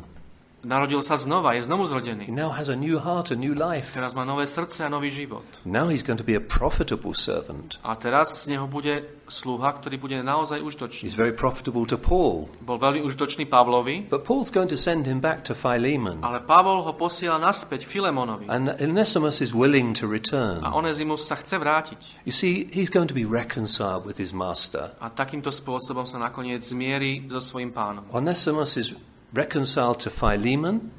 Narodil 0.66 1.00
sa 1.06 1.16
znova, 1.16 1.54
je 1.54 1.62
znovu 1.64 1.86
He 1.86 1.92
zrodený. 1.94 2.24
now 2.34 2.50
has 2.50 2.68
a 2.68 2.76
new 2.76 2.98
heart, 2.98 3.30
a 3.30 3.38
new 3.38 3.54
life. 3.54 3.94
Teraz 3.94 4.18
má 4.18 4.26
nové 4.26 4.50
srdce 4.50 4.84
a 4.84 4.90
nový 4.90 5.14
život. 5.14 5.46
Now 5.64 5.88
he's 5.88 6.02
going 6.02 6.18
to 6.18 6.26
be 6.26 6.34
a 6.34 6.42
profitable 6.42 7.14
servant. 7.14 7.78
A 7.86 7.94
teraz 7.96 8.44
z 8.44 8.52
neho 8.58 8.66
bude 8.66 9.06
sluha, 9.30 9.70
ktorý 9.78 9.96
bude 10.02 10.18
naozaj 10.20 10.58
užitočný. 10.60 11.06
He's 11.06 11.14
very 11.16 11.32
profitable 11.32 11.86
to 11.86 11.96
Paul. 12.02 12.50
Bol 12.66 12.82
veľmi 12.82 13.06
užitočný 13.06 13.46
Pavlovi, 13.46 14.10
But 14.10 14.26
Paul's 14.26 14.50
going 14.50 14.68
to 14.74 14.80
send 14.82 15.06
him 15.06 15.22
back 15.22 15.46
to 15.46 15.54
Philemon. 15.54 16.26
ale 16.26 16.42
Pavol 16.44 16.82
ho 16.84 16.94
posiela 16.98 17.38
naspäť 17.38 17.86
Filemonovi. 17.86 18.50
And 18.50 18.74
Onesimus 18.82 19.40
is 19.46 19.54
willing 19.54 19.94
to 19.94 20.10
return. 20.10 20.66
A 20.66 20.74
Onezimus 20.74 21.22
sa 21.22 21.38
chce 21.38 21.62
vrátiť. 21.62 22.26
You 22.26 22.34
see, 22.34 22.66
he's 22.74 22.90
going 22.90 23.08
to 23.08 23.16
be 23.16 23.24
reconciled 23.30 24.04
with 24.10 24.18
his 24.18 24.34
master. 24.34 24.92
A 25.00 25.14
takýmto 25.14 25.54
spôsobom 25.54 26.04
sa 26.10 26.18
nakoniec 26.18 26.66
zmierí 26.66 27.30
so 27.32 27.40
svojím 27.40 27.72
pánom. 27.72 28.04
Onesimus 28.12 28.74
is 28.76 28.92
reconciled 29.34 30.00
to 30.04 30.10
Philemon, 30.10 30.92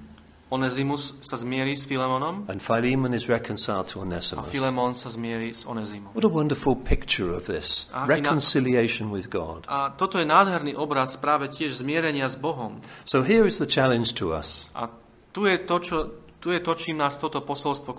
Onezimus 0.48 1.20
sa 1.20 1.36
zmierí 1.36 1.76
s 1.76 1.84
Filemonom 1.84 2.48
and 2.48 2.64
Philemon 2.64 3.12
is 3.12 3.28
reconciled 3.28 3.84
to 3.92 4.00
a 4.00 4.08
Onesimus. 4.08 4.48
Filemon 4.48 4.96
sa 4.96 5.12
zmierí 5.12 5.52
s 5.52 5.68
Onezimom. 5.68 6.16
What 6.16 6.24
a 6.24 6.32
wonderful 6.32 6.72
picture 6.72 7.36
of 7.36 7.44
this 7.44 7.92
reconciliation 8.08 9.12
with 9.12 9.28
God. 9.28 9.68
A 9.68 9.92
toto 9.92 10.16
je 10.16 10.24
nádherný 10.24 10.72
obraz 10.72 11.20
práve 11.20 11.52
tiež 11.52 11.84
zmierenia 11.84 12.24
s 12.24 12.40
Bohom. 12.40 12.80
So 13.04 13.20
here 13.20 13.44
is 13.44 13.60
the 13.60 13.68
challenge 13.68 14.16
to 14.16 14.32
us. 14.32 14.72
A 14.72 14.88
tu 15.36 15.44
je 15.44 15.60
to, 15.68 15.76
čo, 15.84 15.96
tu 16.40 16.48
je 16.56 16.64
to 16.64 16.72
čím 16.72 16.96
nás 16.96 17.20
toto 17.20 17.44
posolstvo 17.44 17.92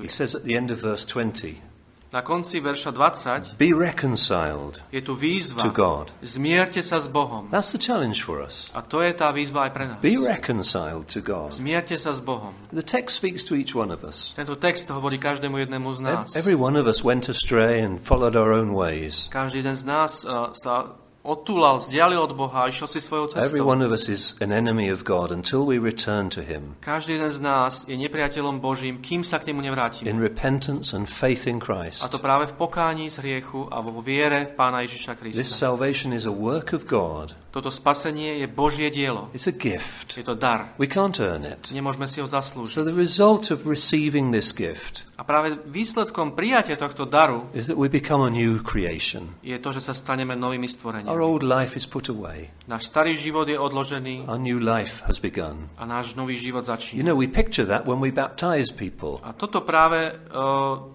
He 0.00 0.08
says 0.08 0.32
at 0.32 0.48
the 0.48 0.56
end 0.56 0.72
of 0.72 0.80
verse 0.80 1.04
20, 1.04 1.69
Na 2.10 2.26
konci 2.26 2.58
verša 2.58 2.90
20 2.90 3.54
Be 3.54 3.70
reconciled 3.70 4.82
je 4.90 4.98
tu 4.98 5.14
výzva. 5.14 5.62
to 5.62 5.70
God. 5.70 6.10
Zmierte 6.26 6.82
sa 6.82 6.98
s 6.98 7.06
Bohom. 7.06 7.46
That's 7.54 7.70
the 7.70 7.78
challenge 7.78 8.26
for 8.26 8.42
us. 8.42 8.66
A 8.74 8.82
to 8.82 8.98
je 8.98 9.14
tá 9.14 9.30
výzva 9.30 9.70
aj 9.70 9.70
pre 9.70 9.84
nás. 9.86 9.98
Be 10.02 10.18
reconciled 10.18 11.06
to 11.14 11.22
God. 11.22 11.54
Zmierte 11.54 11.94
sa 11.94 12.10
s 12.10 12.18
Bohom. 12.18 12.50
The 12.74 12.82
text 12.82 13.14
speaks 13.22 13.46
to 13.46 13.54
each 13.54 13.78
one 13.78 13.94
of 13.94 14.02
us. 14.02 14.34
Tento 14.34 14.58
text 14.58 14.90
hovorí 14.90 15.22
každému 15.22 15.54
jednému 15.70 15.88
z 15.94 16.00
nás. 16.02 16.26
Ev- 16.34 16.42
Every 16.42 16.58
one 16.58 16.74
of 16.74 16.90
us 16.90 17.06
went 17.06 17.30
astray 17.30 17.78
and 17.86 18.02
followed 18.02 18.34
our 18.34 18.50
own 18.50 18.74
ways. 18.74 19.30
Každý 19.30 19.62
jeden 19.62 19.78
z 19.78 19.84
nás 19.86 20.26
uh, 20.26 20.50
sa 20.50 20.98
odtúlal, 21.30 21.78
vzdialil 21.78 22.18
od 22.18 22.34
Boha 22.34 22.66
a 22.66 22.68
išiel 22.68 22.90
si 22.90 22.98
svojou 22.98 23.30
Every 23.38 23.62
cestou. 23.62 23.70
one 23.70 23.80
of 23.80 23.94
us 23.94 24.10
is 24.10 24.34
an 24.42 24.50
enemy 24.50 24.90
of 24.90 25.06
God 25.06 25.30
until 25.30 25.62
we 25.62 25.78
return 25.78 26.26
to 26.34 26.42
Him 26.42 26.74
Každý 26.82 27.14
jeden 27.14 27.30
z 27.30 27.38
nás 27.40 27.72
je 27.86 27.94
nepriateľom 27.94 28.58
Božím, 28.58 28.98
kým 28.98 29.22
sa 29.22 29.38
k 29.38 29.54
nemu 29.54 29.62
nevrátime. 29.62 30.10
in 30.10 30.18
repentance 30.18 30.90
and 30.90 31.06
faith 31.06 31.46
in 31.46 31.62
A 31.62 31.64
Christ. 31.64 32.02
to 32.10 32.18
práve 32.18 32.50
v 32.50 32.52
pokání 32.58 33.06
z 33.10 33.18
hriechu 33.22 33.70
a 33.70 33.78
vo 33.80 34.02
viere 34.02 34.50
v 34.50 34.58
Pána 34.58 34.82
Ježiša 34.82 35.14
This 35.14 35.20
Krista. 35.22 35.56
salvation 35.70 36.10
is 36.10 36.26
a 36.26 36.34
work 36.34 36.74
of 36.74 36.90
God. 36.90 37.38
Toto 37.50 37.70
spasenie 37.70 38.38
je 38.38 38.46
Božie 38.46 38.90
dielo. 38.90 39.26
It's 39.34 39.50
a 39.50 39.54
gift. 39.54 40.14
Je 40.18 40.22
to 40.22 40.34
dar. 40.38 40.74
We 40.78 40.86
can't 40.86 41.18
earn 41.18 41.42
it. 41.42 41.70
Nemôžeme 41.74 42.06
si 42.06 42.22
ho 42.22 42.26
zaslúžiť. 42.26 42.74
So 42.74 42.86
the 42.86 42.94
result 42.94 43.50
of 43.50 43.66
receiving 43.66 44.30
this 44.30 44.54
gift 44.54 45.02
A 45.20 45.22
práve 45.22 45.60
výsledkom 45.68 46.32
prijatia 46.32 46.80
tohto 46.80 47.04
daru 47.04 47.44
is 47.52 47.68
that 47.68 47.76
we 47.76 47.92
become 47.92 48.24
a 48.24 48.32
new 48.32 48.56
creation. 48.64 49.36
je 49.44 49.52
to, 49.60 49.68
že 49.68 49.84
sa 49.84 49.92
staneme 49.92 50.32
novými 50.32 50.64
Our 50.64 50.72
stvoreniami. 50.72 51.12
old 51.20 51.44
life 51.44 51.76
is 51.76 51.84
put 51.84 52.08
away. 52.08 52.48
Náš 52.64 52.88
starý 52.88 53.12
život 53.12 53.44
je 53.44 53.60
odložený 53.60 54.24
Our 54.24 54.40
new 54.40 54.56
life 54.56 55.04
has 55.04 55.20
begun. 55.20 55.68
a 55.76 55.84
náš 55.84 56.16
nový 56.16 56.40
život 56.40 56.64
You 56.64 56.72
začína. 56.72 57.04
know, 57.04 57.20
we 57.20 57.28
picture 57.28 57.68
that 57.68 57.84
when 57.84 58.00
we 58.00 58.08
baptize 58.08 58.72
people. 58.72 59.20
A 59.20 59.36
toto 59.36 59.60
práve, 59.60 60.16
uh, 60.32 60.88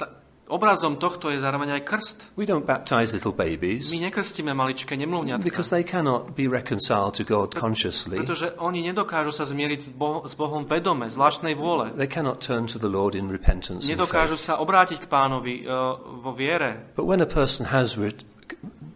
obrazom 0.47 1.01
tohto 1.01 1.33
je 1.33 1.41
zároveň 1.41 1.81
aj 1.81 1.81
krst. 1.85 2.17
We 2.37 2.45
don't 2.45 2.65
baptize 2.65 3.13
little 3.13 3.33
My 3.33 3.57
babies 3.57 3.89
nekrstíme 3.89 4.53
maličké 4.53 4.93
nemluvňatka, 4.93 5.41
because 5.41 5.73
they 5.73 5.81
cannot 5.81 6.37
be 6.37 6.45
reconciled 6.45 7.17
to 7.17 7.25
God 7.25 7.57
consciously. 7.57 8.17
pretože 8.17 8.53
oni 8.61 8.85
nedokážu 8.85 9.33
sa 9.33 9.45
zmieriť 9.45 9.79
s, 9.81 9.89
Boh- 9.89 10.23
s 10.25 10.37
Bohom 10.37 10.65
vedome, 10.69 11.09
z 11.09 11.17
vlastnej 11.17 11.57
vôle. 11.57 11.89
They 11.97 12.09
cannot 12.09 12.45
turn 12.45 12.69
to 12.69 12.77
the 12.77 12.89
Lord 12.89 13.17
in 13.17 13.29
repentance 13.33 13.89
Nedokážu 13.89 14.37
sa 14.37 14.61
obrátiť 14.61 15.03
k 15.03 15.07
pánovi 15.09 15.65
uh, 15.65 15.97
vo 16.21 16.29
viere. 16.29 16.93
But 16.93 17.09
when 17.09 17.21
a 17.25 17.29
person 17.29 17.73
has 17.73 17.97
re- 17.97 18.13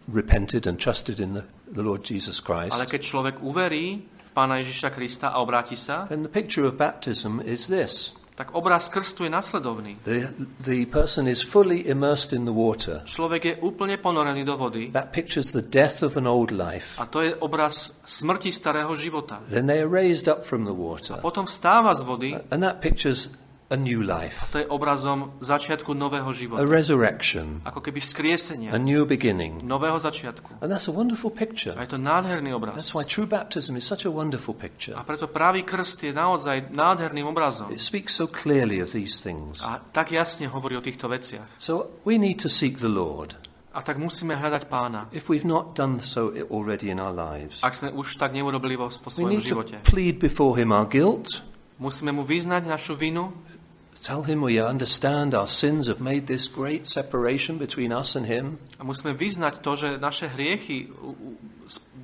repented 0.06 0.66
and 0.70 0.78
trusted 0.78 1.18
in 1.18 1.34
the, 1.34 1.44
the 1.66 1.82
Lord 1.82 2.06
Jesus 2.06 2.38
Ale 2.38 2.70
Christ, 2.70 2.94
keď 2.94 3.00
človek 3.02 3.34
uverí 3.42 3.84
v 4.06 4.30
pána 4.30 4.62
Ježiša 4.62 4.94
Krista 4.94 5.34
a 5.34 5.42
obráti 5.42 5.74
sa, 5.74 6.06
then 6.06 6.22
the 6.22 6.30
picture 6.30 6.62
of 6.62 6.78
baptism 6.78 7.42
is 7.42 7.66
this. 7.66 8.14
Tak 8.40 8.56
obraz 8.56 8.88
krstu 8.88 9.24
je 9.24 9.30
nasledovný. 9.30 10.00
The, 10.00 10.32
the 10.64 10.88
person 10.88 11.28
is 11.28 11.44
fully 11.44 11.84
immersed 11.84 12.32
in 12.32 12.48
the 12.48 12.56
water. 12.56 13.04
Človek 13.04 13.42
je 13.44 13.54
úplne 13.60 14.00
ponorený 14.00 14.48
do 14.48 14.56
vody 14.56 14.88
That 14.96 15.12
pictures 15.12 15.52
the 15.52 15.60
death 15.60 16.00
of 16.00 16.16
an 16.16 16.24
old 16.24 16.48
life. 16.48 16.96
a 16.96 17.04
to 17.04 17.20
je 17.20 17.36
obraz 17.36 17.92
smrti 18.00 18.48
starého 18.48 18.88
života. 18.96 19.44
Then 19.52 19.68
they 19.68 19.84
are 19.84 19.92
raised 19.92 20.24
up 20.24 20.48
from 20.48 20.64
the 20.64 20.72
water. 20.72 21.20
Potom 21.20 21.44
vstáva 21.44 21.92
z 21.92 22.00
vody 22.00 22.32
And 22.48 22.64
that 22.64 22.80
pictures 22.80 23.28
a 23.70 23.78
new 23.78 24.02
life, 24.02 24.50
to 24.50 24.58
je 24.58 24.66
obrazom 24.66 25.38
začiatku 25.38 25.94
nového 25.94 26.26
a 26.26 26.34
života. 26.34 26.66
resurrection, 26.66 27.62
Ako 27.62 27.78
keby 27.78 28.02
a 28.02 28.04
vzkriesenia, 28.04 28.70
new 28.82 29.06
beginning. 29.06 29.62
nového 29.62 29.94
začiatku. 29.94 30.58
And 30.58 30.74
that's 30.74 30.90
a 30.90 30.94
wonderful 30.94 31.30
A 31.30 31.38
picture. 31.38 31.74
je 31.78 31.94
to 31.94 32.00
nádherný 32.02 32.50
That's 32.50 32.90
obraz. 32.90 32.98
why 32.98 33.06
true 33.06 33.30
baptism 33.30 33.78
is 33.78 33.86
such 33.86 34.02
a 34.04 34.10
wonderful 34.10 34.58
picture. 34.58 34.98
A 34.98 35.06
preto 35.06 35.30
pravý 35.30 35.62
krst 35.62 36.02
je 36.02 36.10
naozaj 36.10 36.74
nádherným 36.74 37.30
obrazom. 37.30 37.70
It 37.70 37.78
speaks 37.78 38.18
so 38.18 38.26
clearly 38.26 38.82
of 38.82 38.90
these 38.90 39.22
things. 39.22 39.62
A 39.62 39.78
tak 39.78 40.10
jasne 40.10 40.50
hovorí 40.50 40.74
o 40.74 40.82
týchto 40.82 41.06
veciach. 41.06 41.46
So 41.62 41.94
we 42.02 42.18
need 42.18 42.42
to 42.42 42.50
seek 42.50 42.82
the 42.82 42.90
Lord. 42.90 43.38
A 43.70 43.86
tak 43.86 44.02
musíme 44.02 44.34
hľadať 44.34 44.66
pána. 44.66 45.06
If 45.14 45.30
we've 45.30 45.46
not 45.46 45.78
done 45.78 46.02
so 46.02 46.34
already 46.50 46.90
in 46.90 46.98
our 46.98 47.14
lives, 47.14 47.62
Ak 47.62 47.78
sme 47.78 47.94
už 47.94 48.18
tak 48.18 48.34
neurobili 48.34 48.74
vo, 48.74 48.90
po 48.90 49.14
we 49.14 49.14
svojom 49.14 49.30
need 49.30 49.46
to 49.46 49.54
živote. 49.62 49.78
plead 49.86 50.18
before 50.18 50.58
Him 50.58 50.74
our 50.74 50.90
guilt, 50.90 51.46
Musíme 51.80 52.12
mu 52.12 52.28
vyznať 52.28 52.68
našu 52.68 52.92
vinu, 52.92 53.32
tell 54.00 54.24
Him 54.24 54.40
we 54.42 54.56
understand 54.60 55.36
our 55.36 55.48
sins 55.48 55.86
have 55.86 56.00
made 56.00 56.26
this 56.26 56.48
great 56.48 56.88
separation 56.88 57.56
between 57.60 57.92
us 57.92 58.16
and 58.16 58.26
Him, 58.26 58.58
A 58.80 58.84
musíme 58.84 59.12
vyznať 59.12 59.60
to, 59.60 59.76
že 59.76 59.88
naše 60.00 60.28
hriechy 60.32 60.88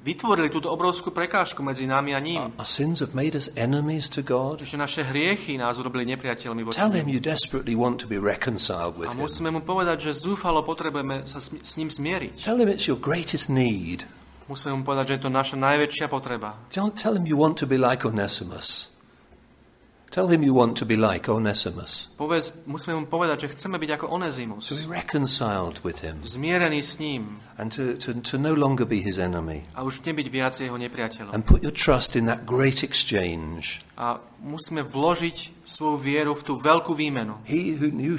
vytvorili 0.07 0.47
túto 0.55 0.71
obrovskú 0.71 1.11
prekážku 1.11 1.59
medzi 1.67 1.83
nami 1.83 2.15
a 2.15 2.21
ním. 2.23 2.55
our 2.55 2.69
sins 2.69 3.03
have 3.03 3.11
made 3.11 3.35
us 3.35 3.51
enemies 3.59 4.07
to 4.07 4.23
God. 4.23 4.63
Že 4.63 4.79
naše 4.79 5.03
hriechy 5.03 5.59
nás 5.59 5.83
urobili 5.83 6.07
nepriateľmi 6.15 6.63
voči 6.63 6.79
Tell 6.79 6.95
Him 6.95 7.11
you 7.11 7.19
desperately 7.19 7.75
want 7.75 7.99
to 7.99 8.07
be 8.07 8.15
reconciled 8.21 8.95
with 8.95 9.11
A 9.11 9.19
Him. 9.19 9.27
musíme 9.27 9.51
mu 9.51 9.67
povedať, 9.67 10.07
že 10.07 10.15
zúfalo 10.15 10.63
potrebujeme 10.63 11.27
sa 11.27 11.43
s, 11.43 11.51
s 11.51 11.73
ním 11.75 11.91
zmieriť. 11.91 12.47
Tell 12.47 12.55
Him 12.61 12.71
it's 12.71 12.87
your 12.87 13.01
greatest 13.01 13.51
need. 13.51 14.07
Musíme 14.47 14.79
mu 14.79 14.87
povedať, 14.87 15.11
že 15.11 15.15
je 15.19 15.23
to 15.27 15.31
naša 15.35 15.59
najväčšia 15.59 16.07
potreba. 16.07 16.55
Tell, 16.71 16.95
tell 16.95 17.19
Him 17.19 17.27
you 17.27 17.35
want 17.35 17.59
to 17.59 17.67
be 17.67 17.75
like 17.75 18.07
Onesimus. 18.07 18.95
Tell 20.17 20.33
Him 20.33 20.41
you 20.41 20.57
want 20.57 20.81
to 20.81 20.89
be 20.89 20.97
like 20.97 21.29
Onesimus, 21.29 22.09
Povedz, 22.17 22.65
musíme 22.65 22.97
mu 22.97 23.05
povedať, 23.05 23.45
že 23.45 23.49
chceme 23.53 23.77
byť 23.77 24.01
ako 24.01 24.17
Onezimus. 24.17 24.73
to 24.73 24.81
be 24.81 24.89
reconciled 24.89 25.85
with 25.85 26.01
Him, 26.01 26.25
Zmierený 26.25 26.81
s 26.81 26.97
ním 26.97 27.37
and 27.61 27.69
to, 27.69 28.01
to, 28.01 28.17
to 28.25 28.41
no 28.41 28.57
longer 28.57 28.89
be 28.89 29.05
His 29.05 29.21
enemy. 29.21 29.69
a 29.77 29.85
už 29.85 30.09
nebyť 30.09 30.27
viac 30.33 30.57
jeho 30.57 30.81
nepriateľom. 30.81 31.37
And 31.37 31.45
put 31.45 31.61
your 31.61 31.77
trust 31.77 32.17
in 32.17 32.33
that 32.33 32.49
great 32.49 32.81
exchange. 32.81 33.85
A 34.01 34.17
musíme 34.41 34.81
vložiť 34.89 35.69
svoju 35.69 36.01
vieru 36.01 36.33
v 36.33 36.49
tú 36.49 36.57
veľkú 36.57 36.97
výmenu. 36.97 37.37
He 37.45 37.77
who 37.77 37.93
knew 37.93 38.17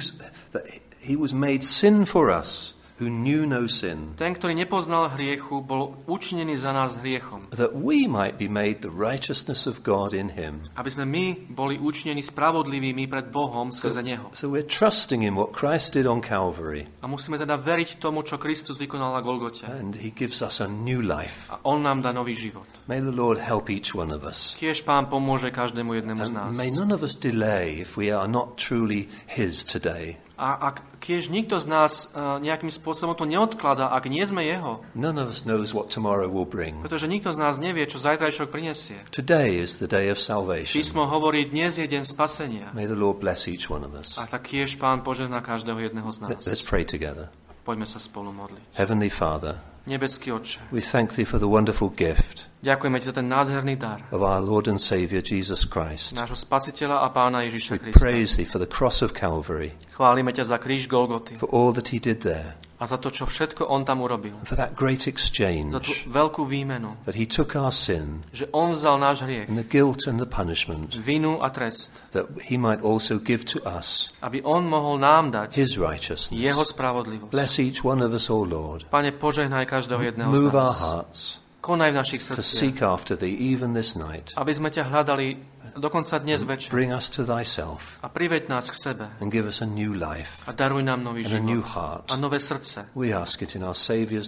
that 0.54 0.70
He 1.02 1.18
was 1.18 1.34
made 1.34 1.66
sin 1.66 2.06
for 2.06 2.30
us, 2.30 2.77
who 2.98 3.06
knew 3.06 3.46
no 3.46 3.70
sin, 3.70 4.18
Ten, 4.18 4.34
ktorý 4.34 4.58
nepoznal 4.58 5.14
hriechu, 5.14 5.62
bol 5.62 5.94
učinený 6.10 6.58
za 6.58 6.74
nás 6.74 6.98
hriechom. 6.98 7.46
that 7.54 7.70
we 7.72 8.10
might 8.10 8.34
be 8.34 8.50
made 8.50 8.82
the 8.82 8.90
righteousness 8.90 9.70
of 9.70 9.86
God 9.86 10.10
in 10.10 10.34
Him. 10.34 10.66
Aby 10.74 10.90
sme 10.90 11.04
my 11.06 11.24
boli 11.48 11.78
učinení 11.78 12.20
spravodlivými 12.20 13.06
pred 13.06 13.30
Bohom 13.30 13.70
skrze 13.70 14.02
Neho. 14.02 14.34
So 14.34 14.50
we're 14.50 14.66
trusting 14.66 15.22
in 15.22 15.38
what 15.38 15.54
Christ 15.54 15.94
did 15.94 16.10
on 16.10 16.18
Calvary, 16.18 16.90
A 16.98 17.06
musíme 17.06 17.38
teda 17.38 17.54
veriť 17.54 18.02
tomu, 18.02 18.26
čo 18.26 18.34
Kristus 18.36 18.74
vykonal 18.76 19.14
na 19.14 19.22
Golgote. 19.22 19.62
and 19.64 19.94
He 19.94 20.10
gives 20.10 20.42
us 20.42 20.58
a 20.58 20.66
new 20.66 20.98
life. 20.98 21.46
A 21.54 21.62
On 21.62 21.78
nám 21.78 22.02
dá 22.02 22.10
nový 22.10 22.34
život. 22.34 22.66
May 22.90 22.98
the 22.98 23.14
Lord 23.14 23.38
help 23.38 23.70
each 23.70 23.94
one 23.94 24.10
of 24.10 24.26
us. 24.26 24.58
Tiež 24.58 24.82
Pán 24.82 25.06
pomôže 25.06 25.54
každému 25.54 25.94
jednému 26.02 26.22
z 26.26 26.32
nás. 26.34 26.50
And 26.50 26.58
may 26.58 26.74
none 26.74 26.90
of 26.90 27.06
us 27.06 27.14
delay 27.14 27.78
if 27.78 27.94
we 27.94 28.10
are 28.10 28.26
not 28.26 28.58
truly 28.58 29.06
His 29.30 29.62
today. 29.62 30.18
A 30.38 30.70
ak 30.70 31.02
tiež 31.02 31.34
nikto 31.34 31.58
z 31.58 31.66
nás 31.66 32.14
uh, 32.14 32.38
nejakým 32.38 32.70
spôsobom 32.70 33.18
to 33.18 33.26
neodklada, 33.26 33.90
ak 33.90 34.06
nie 34.06 34.22
sme 34.22 34.46
Jeho, 34.46 34.86
None 34.94 35.18
of 35.18 35.34
us 35.34 35.42
knows 35.42 35.74
what 35.74 35.90
tomorrow 35.90 36.30
will 36.30 36.46
bring. 36.46 36.78
pretože 36.78 37.10
nikto 37.10 37.34
z 37.34 37.42
nás 37.42 37.58
nevie, 37.58 37.82
čo 37.90 37.98
zajtrajšok 37.98 38.46
prinesie. 38.48 39.02
Today 39.10 39.58
is 39.58 39.82
the 39.82 39.90
day 39.90 40.06
of 40.08 40.22
salvation. 40.22 40.78
Písmo 40.78 41.10
hovorí, 41.10 41.50
dnes 41.50 41.76
je 41.82 41.90
deň 41.90 42.06
spasenia. 42.06 42.66
May 42.70 42.86
the 42.86 42.94
Lord 42.96 43.18
bless 43.18 43.50
each 43.50 43.66
one 43.66 43.82
of 43.82 43.92
us. 43.98 44.14
A 44.14 44.30
tak 44.30 44.46
tiež 44.46 44.78
Pán 44.78 45.02
požehná 45.04 45.42
každého 45.42 45.90
jedného 45.90 46.08
z 46.14 46.18
nás. 46.24 46.30
Let's 46.46 46.62
pray 46.64 46.86
together. 46.86 47.28
Poďme 47.68 47.84
sa 47.84 48.00
spolu 48.00 48.32
modliť. 48.32 48.80
Heavenly 48.80 49.12
Father, 49.12 49.60
Nebeský 49.84 50.32
Otče, 50.32 50.72
we 50.72 50.80
thank 50.80 51.12
Thee 51.12 51.28
for 51.28 51.36
the 51.36 51.48
wonderful 51.50 51.92
gift 51.92 52.47
ďakujeme 52.60 52.96
Ti 52.98 53.06
za 53.06 53.14
ten 53.14 53.26
nádherný 53.26 53.74
dar 53.76 54.02
of 54.10 54.20
our 54.20 54.40
Lord 54.40 54.66
and 54.66 54.78
Saviour 54.78 55.20
Jesus 55.20 55.62
Christ. 55.62 56.12
nášho 56.12 56.34
Spasiteľa 56.34 57.02
a 57.02 57.08
Pána 57.08 57.46
Ježiša 57.46 57.70
We 57.74 57.80
Krista. 57.88 58.00
praise 58.00 58.30
Thee 58.34 58.48
for 58.48 58.58
the 58.58 58.66
cross 58.66 59.00
of 59.00 59.12
Calvary, 59.12 59.74
Chválime 59.94 60.30
ťa 60.30 60.44
za 60.44 60.56
kríž 60.58 60.86
Golgoty 60.86 61.34
for 61.36 61.50
all 61.50 61.70
that 61.74 61.90
He 61.90 61.98
did 61.98 62.22
there, 62.22 62.54
a 62.78 62.86
za 62.86 62.94
to, 62.98 63.10
čo 63.10 63.26
všetko 63.26 63.66
On 63.66 63.82
tam 63.82 63.98
urobil. 64.02 64.38
and 64.38 64.46
for 64.46 64.54
that 64.54 64.78
great 64.78 65.02
Za 65.02 65.10
tú 65.10 65.14
exchange 65.14 66.06
veľkú 66.06 66.46
výmenu, 66.46 66.94
that 67.02 67.18
He 67.18 67.26
took 67.26 67.58
our 67.58 67.70
sin 67.70 68.22
že 68.30 68.46
On 68.54 68.70
vzal 68.74 68.98
náš 68.98 69.26
hriech, 69.26 69.46
and 69.50 69.58
the 69.58 69.66
guilt 69.66 70.06
and 70.06 70.18
the 70.18 70.26
punishment, 70.26 70.94
vinu 70.94 71.42
a 71.42 71.50
trest, 71.50 71.90
that 72.14 72.26
He 72.46 72.54
might 72.54 72.82
also 72.82 73.18
give 73.18 73.42
to 73.50 73.58
us 73.66 74.14
aby 74.22 74.42
On 74.42 74.62
mohol 74.62 74.98
nám 74.98 75.30
dať 75.30 75.54
His 75.54 75.74
Jeho 75.74 75.86
righteousness. 75.90 76.70
spravodlivosť. 76.70 77.30
Bless 77.34 77.58
each 77.58 77.82
one 77.82 77.98
of 77.98 78.14
us, 78.14 78.30
O 78.30 78.42
Lord. 78.42 78.86
Pane, 78.90 79.10
požehnaj 79.14 79.66
každého 79.66 80.02
jedného 80.14 80.30
z 80.30 80.34
Move 80.38 80.54
our 80.54 80.70
nás. 80.70 80.78
hearts 80.78 81.22
Konaj 81.68 81.92
v 81.92 81.96
našich 82.00 82.24
to 82.24 82.32
srdciach, 82.32 82.64
seek 82.64 82.80
after 82.80 83.12
Thee 83.12 83.36
even 83.52 83.76
this 83.76 83.92
night. 83.92 84.32
aby 84.40 84.56
sme 84.56 84.72
ťa 84.72 84.88
hľadali 84.88 85.36
dokonca 85.76 86.16
dnes 86.24 86.48
večer. 86.48 86.72
Bring 86.72 86.96
us 86.96 87.12
to 87.12 87.28
Thyself 87.28 88.00
A 88.00 88.08
priveď 88.08 88.48
nás 88.48 88.72
k 88.72 88.76
sebe 88.76 89.12
and 89.20 89.28
give 89.28 89.44
us 89.44 89.60
a 89.60 89.68
new 89.68 89.92
life 89.92 90.40
a 90.48 90.56
daruj 90.56 90.80
nám 90.80 91.04
nový 91.04 91.28
and 91.28 91.36
a 91.36 91.40
new 91.44 91.60
život 91.60 91.76
heart. 91.76 92.06
a 92.08 92.16
nové 92.16 92.40
srdce. 92.40 92.88
We 92.96 93.12
ask 93.12 93.36
it 93.44 93.52
in 93.52 93.62
our 93.68 93.76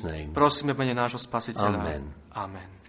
name. 0.04 0.36
Prosíme 0.36 0.76
v 0.76 0.84
mene 0.84 0.94
nášho 0.94 1.16
Spasiteľa. 1.16 1.80
Amen. 1.80 2.12
Amen. 2.36 2.79